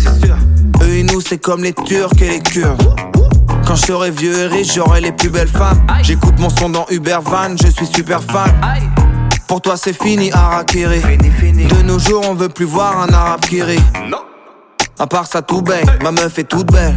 Eux 0.81 0.89
et 0.89 1.03
nous, 1.03 1.21
c'est 1.21 1.37
comme 1.37 1.63
les 1.63 1.73
Turcs 1.73 2.21
et 2.21 2.29
les 2.29 2.39
Kurdes. 2.39 2.95
Quand 3.67 3.75
je 3.75 3.85
serai 3.85 4.11
vieux 4.11 4.37
et 4.37 4.47
riche, 4.47 4.73
j'aurai 4.73 5.01
les 5.01 5.11
plus 5.11 5.29
belles 5.29 5.47
femmes. 5.47 5.85
J'écoute 6.01 6.39
mon 6.39 6.49
son 6.49 6.69
dans 6.69 6.85
Uber 6.89 7.19
Van, 7.23 7.55
je 7.55 7.67
suis 7.67 7.87
super 7.87 8.23
fan. 8.23 8.51
Pour 9.47 9.61
toi, 9.61 9.77
c'est 9.77 9.93
fini, 9.93 10.31
Harakiri. 10.31 10.99
De 11.01 11.83
nos 11.83 11.99
jours, 11.99 12.23
on 12.27 12.33
veut 12.33 12.49
plus 12.49 12.65
voir 12.65 13.01
un 13.01 13.13
arabe 13.13 13.41
qui 13.41 13.61
rit. 13.61 13.83
À 14.99 15.07
part 15.07 15.27
ça, 15.27 15.41
tout 15.41 15.61
bête, 15.61 15.85
ma 16.01 16.11
meuf 16.11 16.37
est 16.39 16.43
toute 16.43 16.71
belle. 16.71 16.95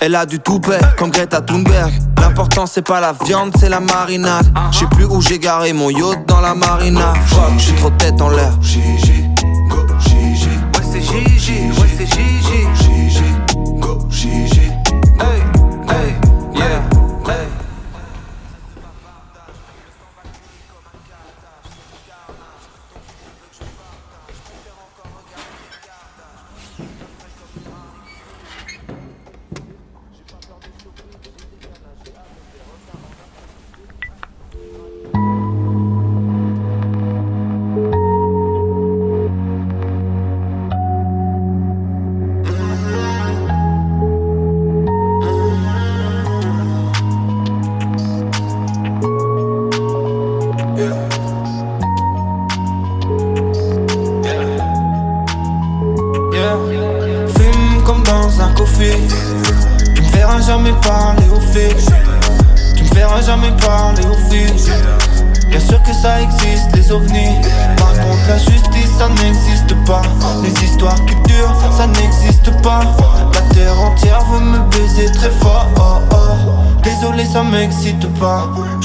Elle 0.00 0.14
a 0.14 0.26
du 0.26 0.38
toupet, 0.40 0.78
comme 0.98 1.10
Greta 1.10 1.40
Thunberg. 1.40 1.92
L'important 2.20 2.66
c'est 2.66 2.82
pas 2.82 3.00
la 3.00 3.14
viande, 3.24 3.52
c'est 3.58 3.68
la 3.68 3.80
marinade. 3.80 4.46
Je 4.72 4.78
sais 4.78 4.86
plus 4.86 5.04
où 5.04 5.20
j'ai 5.20 5.38
garé 5.38 5.72
mon 5.72 5.90
yacht 5.90 6.26
dans 6.26 6.40
la 6.40 6.54
marina. 6.54 7.14
Fuck, 7.26 7.58
j'ai 7.58 7.74
trop 7.76 7.90
tête 7.90 8.20
en 8.20 8.28
l'air. 8.30 8.52
Gigi, 8.60 9.24
go 9.68 9.86
Gigi. 10.00 10.48
Ouais, 10.48 10.82
c'est 10.92 11.00
Gigi, 11.00 11.70
ouais, 11.80 11.88
c'est 11.96 12.06
Gigi. 12.06 12.85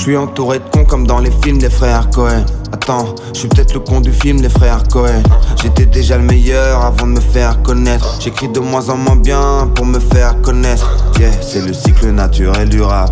Je 0.02 0.06
suis 0.08 0.18
entouré 0.18 0.58
de 0.58 0.64
cons 0.64 0.84
comme 0.84 1.06
dans 1.06 1.20
les 1.20 1.30
films 1.44 1.60
des 1.60 1.70
frères 1.70 2.10
Cohen. 2.10 2.44
Attends, 2.72 3.14
je 3.36 3.38
suis 3.42 3.48
peut-être 3.48 3.76
le 3.76 3.82
con 3.82 4.02
du 4.02 4.12
film 4.12 4.42
des 4.42 4.50
frères 4.50 4.82
Cohen. 4.92 5.22
J'étais 5.62 5.86
déjà 5.86 6.18
le 6.18 6.24
meilleur 6.24 6.84
avant 6.84 7.06
de 7.06 7.12
me 7.12 7.20
faire 7.20 7.62
connaître. 7.62 8.18
J'écris 8.20 8.48
de 8.48 8.60
moins 8.60 8.90
en 8.90 8.98
moins 8.98 9.16
bien 9.16 9.70
pour 9.76 9.86
me 9.86 10.00
faire 10.00 10.42
connaître. 10.42 10.90
Yeah, 11.20 11.30
c'est 11.44 11.62
le 11.62 11.72
cycle 11.72 12.08
naturel 12.08 12.68
du 12.68 12.82
rap. 12.82 13.12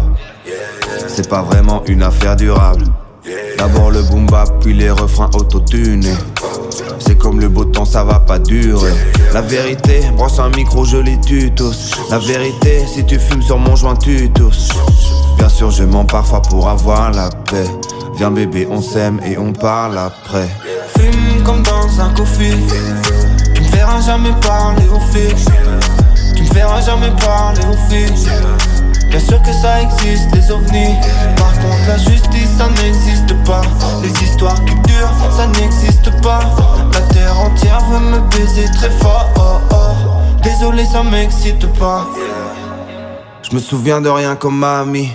C'est 1.08 1.30
pas 1.30 1.44
vraiment 1.44 1.84
une 1.86 2.02
affaire 2.02 2.36
durable. 2.36 2.86
D'abord 3.60 3.92
le 3.92 4.02
boom 4.02 4.26
bap, 4.26 4.52
puis 4.60 4.74
les 4.74 4.90
refrains 4.90 5.30
autotunés. 5.36 6.18
C'est 6.98 7.20
comme 7.20 7.40
le 7.40 7.50
beau 7.50 7.66
temps, 7.66 7.86
ça 7.86 8.04
va 8.04 8.20
pas 8.20 8.40
durer. 8.40 8.94
La 9.32 9.42
vérité, 9.42 10.02
brosse 10.18 10.40
un 10.40 10.50
micro, 10.50 10.86
je 10.86 10.98
les 10.98 11.22
tue 11.22 11.52
tous. 11.52 11.92
La 12.10 12.18
vérité, 12.18 12.84
si 12.92 13.06
tu 13.06 13.20
fumes 13.20 13.44
sur 13.44 13.60
mon 13.60 13.76
joint, 13.76 13.96
tu 13.96 14.32
tous. 14.32 14.70
Sûr, 15.60 15.72
je 15.72 15.84
mens 15.84 16.06
parfois 16.06 16.42
pour 16.42 16.70
avoir 16.70 17.12
la 17.12 17.30
paix. 17.52 17.70
Viens 18.16 18.32
bébé, 18.32 18.66
on 18.72 18.82
s'aime 18.82 19.20
et 19.26 19.38
on 19.38 19.52
parle 19.52 19.98
après. 19.98 20.48
Fume 20.98 21.44
comme 21.44 21.62
dans 21.64 22.00
un 22.00 22.14
coffee. 22.14 22.56
Tu 23.54 23.62
me 23.64 23.68
verras 23.68 24.00
jamais 24.00 24.32
parler 24.40 24.88
aux 24.88 25.02
filles. 25.12 25.36
Tu 26.34 26.44
me 26.44 26.54
verras 26.54 26.80
jamais 26.80 27.12
parler 27.20 27.60
aux 27.70 27.92
filles. 27.92 28.30
Bien 29.10 29.20
sûr 29.20 29.42
que 29.42 29.52
ça 29.52 29.82
existe, 29.82 30.34
les 30.34 30.50
ovnis. 30.50 30.96
Par 31.36 31.52
contre, 31.52 31.88
la 31.90 31.98
justice, 31.98 32.52
ça 32.58 32.70
n'existe 32.82 33.36
pas. 33.44 33.64
Les 34.02 34.14
histoires 34.24 34.64
qui 34.64 34.76
durent, 34.90 35.12
ça 35.36 35.46
n'existe 35.60 36.10
pas. 36.22 36.40
La 36.94 37.02
terre 37.14 37.38
entière 37.38 37.82
veut 37.92 38.00
me 38.00 38.20
baiser 38.30 38.72
très 38.78 38.92
fort. 38.92 39.30
Oh, 39.36 39.58
oh. 39.74 40.42
Désolé, 40.42 40.86
ça 40.86 41.04
m'excite 41.04 41.68
pas. 41.78 42.08
Je 43.42 43.54
me 43.54 43.60
souviens 43.60 44.00
de 44.00 44.08
rien 44.08 44.38
comme 44.38 44.58
mamie. 44.58 45.10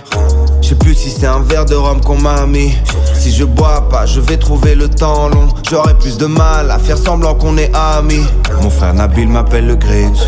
Je 0.65 0.71
sais 0.71 0.77
plus 0.77 0.95
si 0.95 1.11
c'est 1.11 1.27
un 1.27 1.41
verre 1.41 1.67
de 1.67 1.75
rhum 1.75 2.01
qu'on 2.01 2.19
m'a 2.19 2.47
mis. 2.47 2.75
Si 3.13 3.31
je 3.31 3.45
bois 3.45 3.87
pas, 3.91 4.07
je 4.07 4.19
vais 4.19 4.39
trouver 4.39 4.75
le 4.75 4.89
temps 4.89 5.29
long. 5.29 5.49
J'aurai 5.69 5.93
plus 5.93 6.17
de 6.17 6.25
mal 6.25 6.71
à 6.71 6.79
faire 6.79 6.97
semblant 6.97 7.35
qu'on 7.35 7.59
est 7.59 7.71
amis. 7.75 8.25
Mon 8.63 8.71
frère 8.71 8.95
Nabil 8.95 9.29
m'appelle 9.29 9.67
le 9.67 9.77
Grinch. 9.77 10.21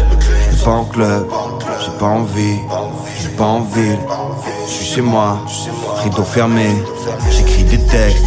J'suis 0.51 0.62
pas 0.62 0.72
en 0.72 0.84
club, 0.84 1.24
j'ai 1.82 1.99
pas 1.99 2.05
envie. 2.05 2.59
J'suis 3.18 3.30
pas 3.30 3.45
en 3.45 3.61
ville, 3.62 3.99
j'suis 4.68 4.84
chez 4.84 5.01
moi. 5.01 5.39
Rideau 6.05 6.22
fermé, 6.22 6.66
j'écris 7.30 7.64
des 7.64 7.82
textes. 7.87 8.26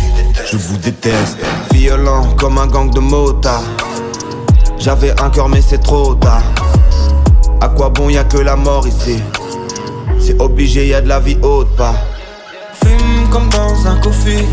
Je 0.51 0.57
vous 0.57 0.77
déteste. 0.77 1.37
Violent 1.71 2.25
comme 2.39 2.57
un 2.57 2.65
gang 2.65 2.89
de 2.91 2.99
motards. 2.99 3.61
J'avais 4.79 5.11
un 5.21 5.29
cœur 5.29 5.47
mais 5.47 5.61
c'est 5.61 5.77
trop 5.77 6.15
tard. 6.15 6.41
À 7.61 7.67
quoi 7.67 7.89
bon 7.89 8.09
y 8.09 8.17
a 8.17 8.23
que 8.23 8.39
la 8.39 8.55
mort 8.55 8.87
ici? 8.87 9.21
Obligé 10.37 10.87
y 10.87 10.93
a 10.93 11.01
de 11.01 11.07
la 11.07 11.19
vie 11.19 11.37
haute 11.41 11.75
pas. 11.75 11.95
Fume 12.83 13.29
comme 13.31 13.49
dans 13.49 13.87
un 13.87 13.95
coffee. 13.97 14.45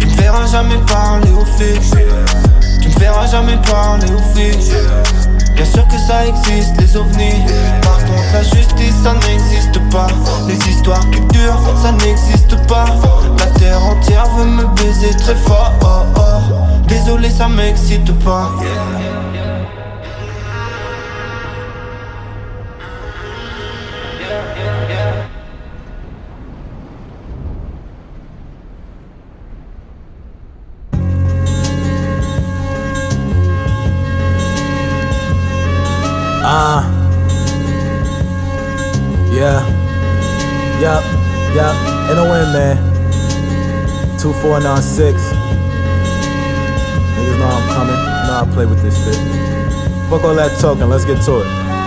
Tu 0.00 0.06
me 0.06 0.12
verras 0.14 0.46
jamais 0.46 0.78
parler 0.86 1.30
aux 1.30 1.44
filles. 1.44 1.80
Tu 2.80 2.88
me 2.88 2.98
verras 2.98 3.26
jamais 3.26 3.58
parler 3.68 4.06
aux 4.12 4.36
filles. 4.36 4.72
Bien 5.54 5.64
sûr 5.64 5.86
que 5.88 5.98
ça 5.98 6.26
existe, 6.26 6.80
les 6.80 6.96
ovnis. 6.96 7.44
Par 7.82 7.98
contre, 7.98 8.32
la 8.32 8.42
justice, 8.42 8.94
ça 9.02 9.14
n'existe 9.28 9.78
pas. 9.90 10.06
Les 10.46 10.58
histoires 10.68 11.08
qui 11.10 11.20
durent, 11.36 11.60
ça 11.82 11.92
n'existe 11.92 12.56
pas. 12.66 12.86
La 13.38 13.46
terre 13.58 13.84
entière 13.84 14.26
veut 14.36 14.46
me 14.46 14.64
baiser 14.76 15.14
très 15.16 15.36
fort. 15.36 15.72
Oh, 15.82 15.86
oh. 16.16 16.86
Désolé, 16.88 17.30
ça 17.30 17.48
m'excite 17.48 18.12
pas. 18.24 18.50
2496. 44.48 45.20
Niggas 47.18 47.38
know 47.38 47.48
I'm 47.48 47.68
coming. 47.68 47.94
Know 47.94 48.40
I 48.40 48.54
play 48.54 48.64
with 48.64 48.80
this 48.80 48.96
shit. 48.96 49.16
Fuck 50.08 50.24
all 50.24 50.34
that 50.36 50.58
talking. 50.58 50.88
Let's 50.88 51.04
get 51.04 51.22
to 51.26 51.40
it. 51.40 51.77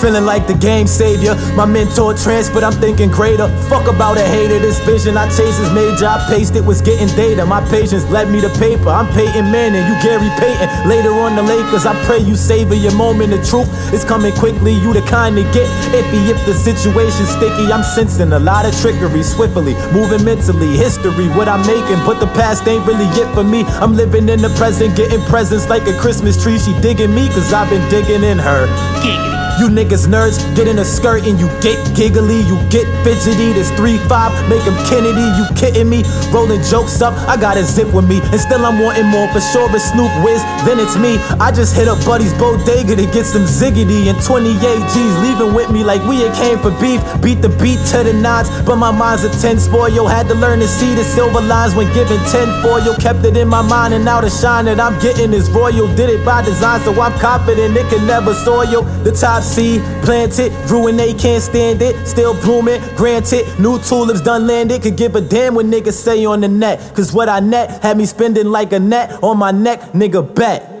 Feeling 0.00 0.24
like 0.24 0.46
the 0.46 0.54
game 0.54 0.86
savior, 0.86 1.34
my 1.58 1.66
mentor 1.66 2.14
trans, 2.14 2.48
but 2.48 2.62
I'm 2.62 2.72
thinking 2.78 3.10
greater. 3.10 3.48
Fuck 3.66 3.88
about 3.88 4.16
a 4.16 4.22
hater, 4.22 4.60
this 4.60 4.78
vision 4.86 5.16
I 5.16 5.26
chase 5.26 5.58
is 5.58 5.72
major. 5.74 6.06
I 6.06 6.24
paced 6.30 6.54
it, 6.54 6.64
was 6.64 6.80
getting 6.80 7.08
data. 7.16 7.44
My 7.44 7.60
patience 7.68 8.06
led 8.06 8.30
me 8.30 8.40
to 8.40 8.48
paper. 8.62 8.90
I'm 8.90 9.10
Peyton 9.12 9.50
Manning, 9.50 9.82
you 9.90 9.96
Gary 9.98 10.30
Payton. 10.38 10.88
Later 10.88 11.10
on 11.10 11.34
the 11.34 11.42
Lakers, 11.42 11.84
I 11.84 11.98
pray 12.06 12.20
you 12.20 12.36
savor 12.36 12.76
your 12.76 12.94
moment. 12.94 13.30
The 13.30 13.42
truth 13.42 13.66
is 13.92 14.04
coming 14.04 14.32
quickly. 14.34 14.72
You 14.72 14.92
the 14.92 15.02
kind 15.02 15.34
to 15.34 15.42
get 15.50 15.66
iffy 15.90 16.30
if 16.30 16.38
the 16.46 16.54
situation's 16.54 17.30
sticky. 17.30 17.72
I'm 17.72 17.82
sensing 17.82 18.30
a 18.32 18.38
lot 18.38 18.66
of 18.66 18.78
trickery, 18.78 19.24
swiftly 19.24 19.74
moving 19.90 20.24
mentally. 20.24 20.76
History, 20.78 21.26
what 21.34 21.48
I'm 21.48 21.66
making, 21.66 21.98
but 22.06 22.20
the 22.20 22.30
past 22.38 22.68
ain't 22.68 22.86
really 22.86 23.10
it 23.18 23.26
for 23.34 23.42
me. 23.42 23.64
I'm 23.82 23.94
living 23.94 24.28
in 24.28 24.42
the 24.42 24.50
present, 24.54 24.96
getting 24.96 25.20
presents 25.26 25.68
like 25.68 25.88
a 25.88 25.98
Christmas 25.98 26.40
tree. 26.40 26.58
She 26.58 26.72
digging 26.80 27.12
me, 27.12 27.26
cause 27.28 27.52
I've 27.52 27.68
been 27.68 27.82
digging 27.90 28.22
in 28.22 28.38
her. 28.38 29.37
You 29.58 29.66
niggas 29.66 30.06
nerds 30.06 30.38
get 30.54 30.68
in 30.68 30.78
a 30.78 30.84
skirt 30.84 31.26
and 31.26 31.34
you 31.40 31.48
get 31.58 31.78
giggly, 31.96 32.46
you 32.46 32.54
get 32.70 32.86
fidgety. 33.02 33.52
This 33.58 33.70
3-5, 33.72 34.06
make 34.48 34.62
him 34.62 34.78
Kennedy, 34.86 35.26
you 35.34 35.44
kidding 35.58 35.90
me? 35.90 36.04
Rolling 36.30 36.62
jokes 36.62 37.02
up, 37.02 37.12
I 37.26 37.36
got 37.36 37.56
a 37.56 37.64
zip 37.64 37.92
with 37.92 38.08
me. 38.08 38.20
And 38.30 38.38
still 38.38 38.64
I'm 38.64 38.78
wanting 38.78 39.06
more, 39.06 39.26
for 39.34 39.40
sure 39.40 39.66
it's 39.74 39.90
Snoop 39.90 40.14
Wiz, 40.22 40.38
then 40.62 40.78
it's 40.78 40.96
me. 40.96 41.18
I 41.42 41.50
just 41.50 41.74
hit 41.74 41.88
up 41.88 41.98
Buddy's 42.06 42.32
bodega 42.38 42.94
to 42.94 43.06
get 43.10 43.26
some 43.26 43.42
ziggity 43.42 44.06
and 44.06 44.22
28 44.22 44.54
G's 44.94 45.16
leaving 45.26 45.52
with 45.52 45.70
me 45.74 45.82
like 45.82 46.06
we 46.06 46.22
had 46.22 46.34
came 46.38 46.58
for 46.62 46.70
beef. 46.78 47.02
Beat 47.20 47.42
the 47.42 47.50
beat 47.58 47.82
to 47.90 48.06
the 48.06 48.14
knots, 48.14 48.48
but 48.62 48.76
my 48.76 48.92
mind's 48.92 49.24
a 49.24 49.30
10 49.42 49.58
spoil. 49.58 50.06
Had 50.06 50.28
to 50.28 50.34
learn 50.34 50.60
to 50.60 50.68
see 50.68 50.94
the 50.94 51.02
silver 51.02 51.40
lines 51.40 51.74
when 51.74 51.92
giving 51.94 52.22
10 52.30 52.62
foil. 52.62 52.94
Kept 53.02 53.24
it 53.26 53.36
in 53.36 53.48
my 53.48 53.62
mind 53.62 53.92
and 53.92 54.04
now 54.04 54.20
the 54.20 54.30
shine 54.30 54.66
that 54.66 54.78
I'm 54.78 54.94
getting 55.00 55.32
is 55.32 55.50
royal. 55.50 55.88
Did 55.96 56.10
it 56.10 56.24
by 56.24 56.42
design, 56.42 56.80
so 56.82 56.94
I'm 57.02 57.18
confident 57.18 57.76
it 57.76 57.90
can 57.90 58.06
never 58.06 58.34
soil. 58.34 58.86
The 59.02 59.10
top 59.10 59.42
seed, 59.48 59.80
planted, 60.02 60.52
ruin 60.70 60.96
they 60.96 61.14
can't 61.14 61.42
stand 61.42 61.82
it. 61.82 62.06
Still 62.06 62.34
blooming, 62.34 62.80
granted. 62.96 63.46
New 63.58 63.78
tulips 63.78 64.20
done 64.20 64.46
landed. 64.46 64.82
Could 64.82 64.96
give 64.96 65.16
a 65.16 65.20
damn 65.20 65.54
what 65.54 65.66
niggas 65.66 65.94
say 65.94 66.24
on 66.24 66.40
the 66.40 66.48
net. 66.48 66.78
Cause 66.94 67.12
what 67.12 67.28
I 67.28 67.40
net 67.40 67.82
had 67.82 67.96
me 67.96 68.06
spending 68.06 68.46
like 68.46 68.72
a 68.72 68.78
net 68.78 69.22
on 69.22 69.38
my 69.38 69.50
neck, 69.50 69.80
nigga 69.92 70.22
bet. 70.22 70.74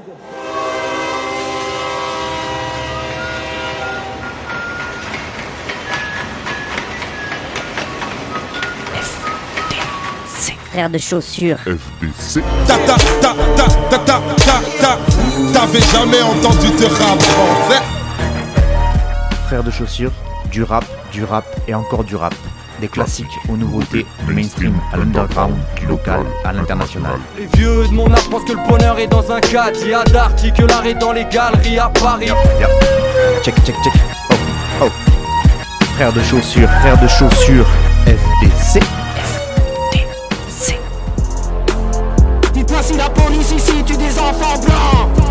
Frère 10.70 10.90
de 10.90 10.98
chaussures. 10.98 11.58
FDC. 11.66 12.42
Ta 12.66 12.76
ta 12.86 12.96
ta 13.20 13.34
ta 13.56 13.66
ta 13.90 13.98
ta 13.98 14.20
ta 14.36 14.60
ta. 14.80 14.98
T'avais 15.52 15.80
jamais 15.92 16.22
entendu 16.22 16.68
de 16.68 16.86
rap 16.86 17.22
français 17.22 17.87
Frères 19.48 19.64
de 19.64 19.70
chaussures, 19.70 20.12
du 20.50 20.62
rap, 20.62 20.84
du 21.10 21.24
rap 21.24 21.46
et 21.66 21.74
encore 21.74 22.04
du 22.04 22.16
rap. 22.16 22.34
Des 22.82 22.88
classiques 22.88 23.26
aux 23.48 23.56
nouveautés, 23.56 24.04
du 24.26 24.34
mainstream 24.34 24.74
à 24.92 24.98
l'underground, 24.98 25.56
du 25.74 25.86
local 25.86 26.20
à 26.44 26.52
l'international. 26.52 27.18
Les 27.38 27.46
vieux 27.56 27.88
de 27.88 27.94
mon 27.94 28.12
âge 28.12 28.28
pensent 28.28 28.44
que 28.44 28.52
le 28.52 28.68
bonheur 28.68 28.98
est 28.98 29.06
dans 29.06 29.32
un 29.32 29.40
cadre. 29.40 29.78
Il 29.80 29.88
y 29.88 29.94
a 29.94 30.04
l'art 30.12 30.84
est 30.84 30.94
dans 30.96 31.12
les 31.12 31.24
galeries 31.24 31.78
à 31.78 31.88
Paris. 31.88 32.28
Check, 33.42 33.54
check, 33.64 33.74
check. 33.82 33.94
Oh, 34.30 34.34
oh. 34.82 34.88
Frères 35.94 36.12
de 36.12 36.20
chaussures, 36.20 36.68
frères 36.68 37.00
de 37.00 37.08
chaussures, 37.08 37.66
FDC. 38.04 38.80
Dites-moi 42.52 42.82
si 42.82 42.96
la 42.98 43.08
police 43.08 43.52
ici 43.52 43.82
tue 43.86 43.96
des 43.96 44.18
enfants 44.18 44.60
blancs 44.60 45.27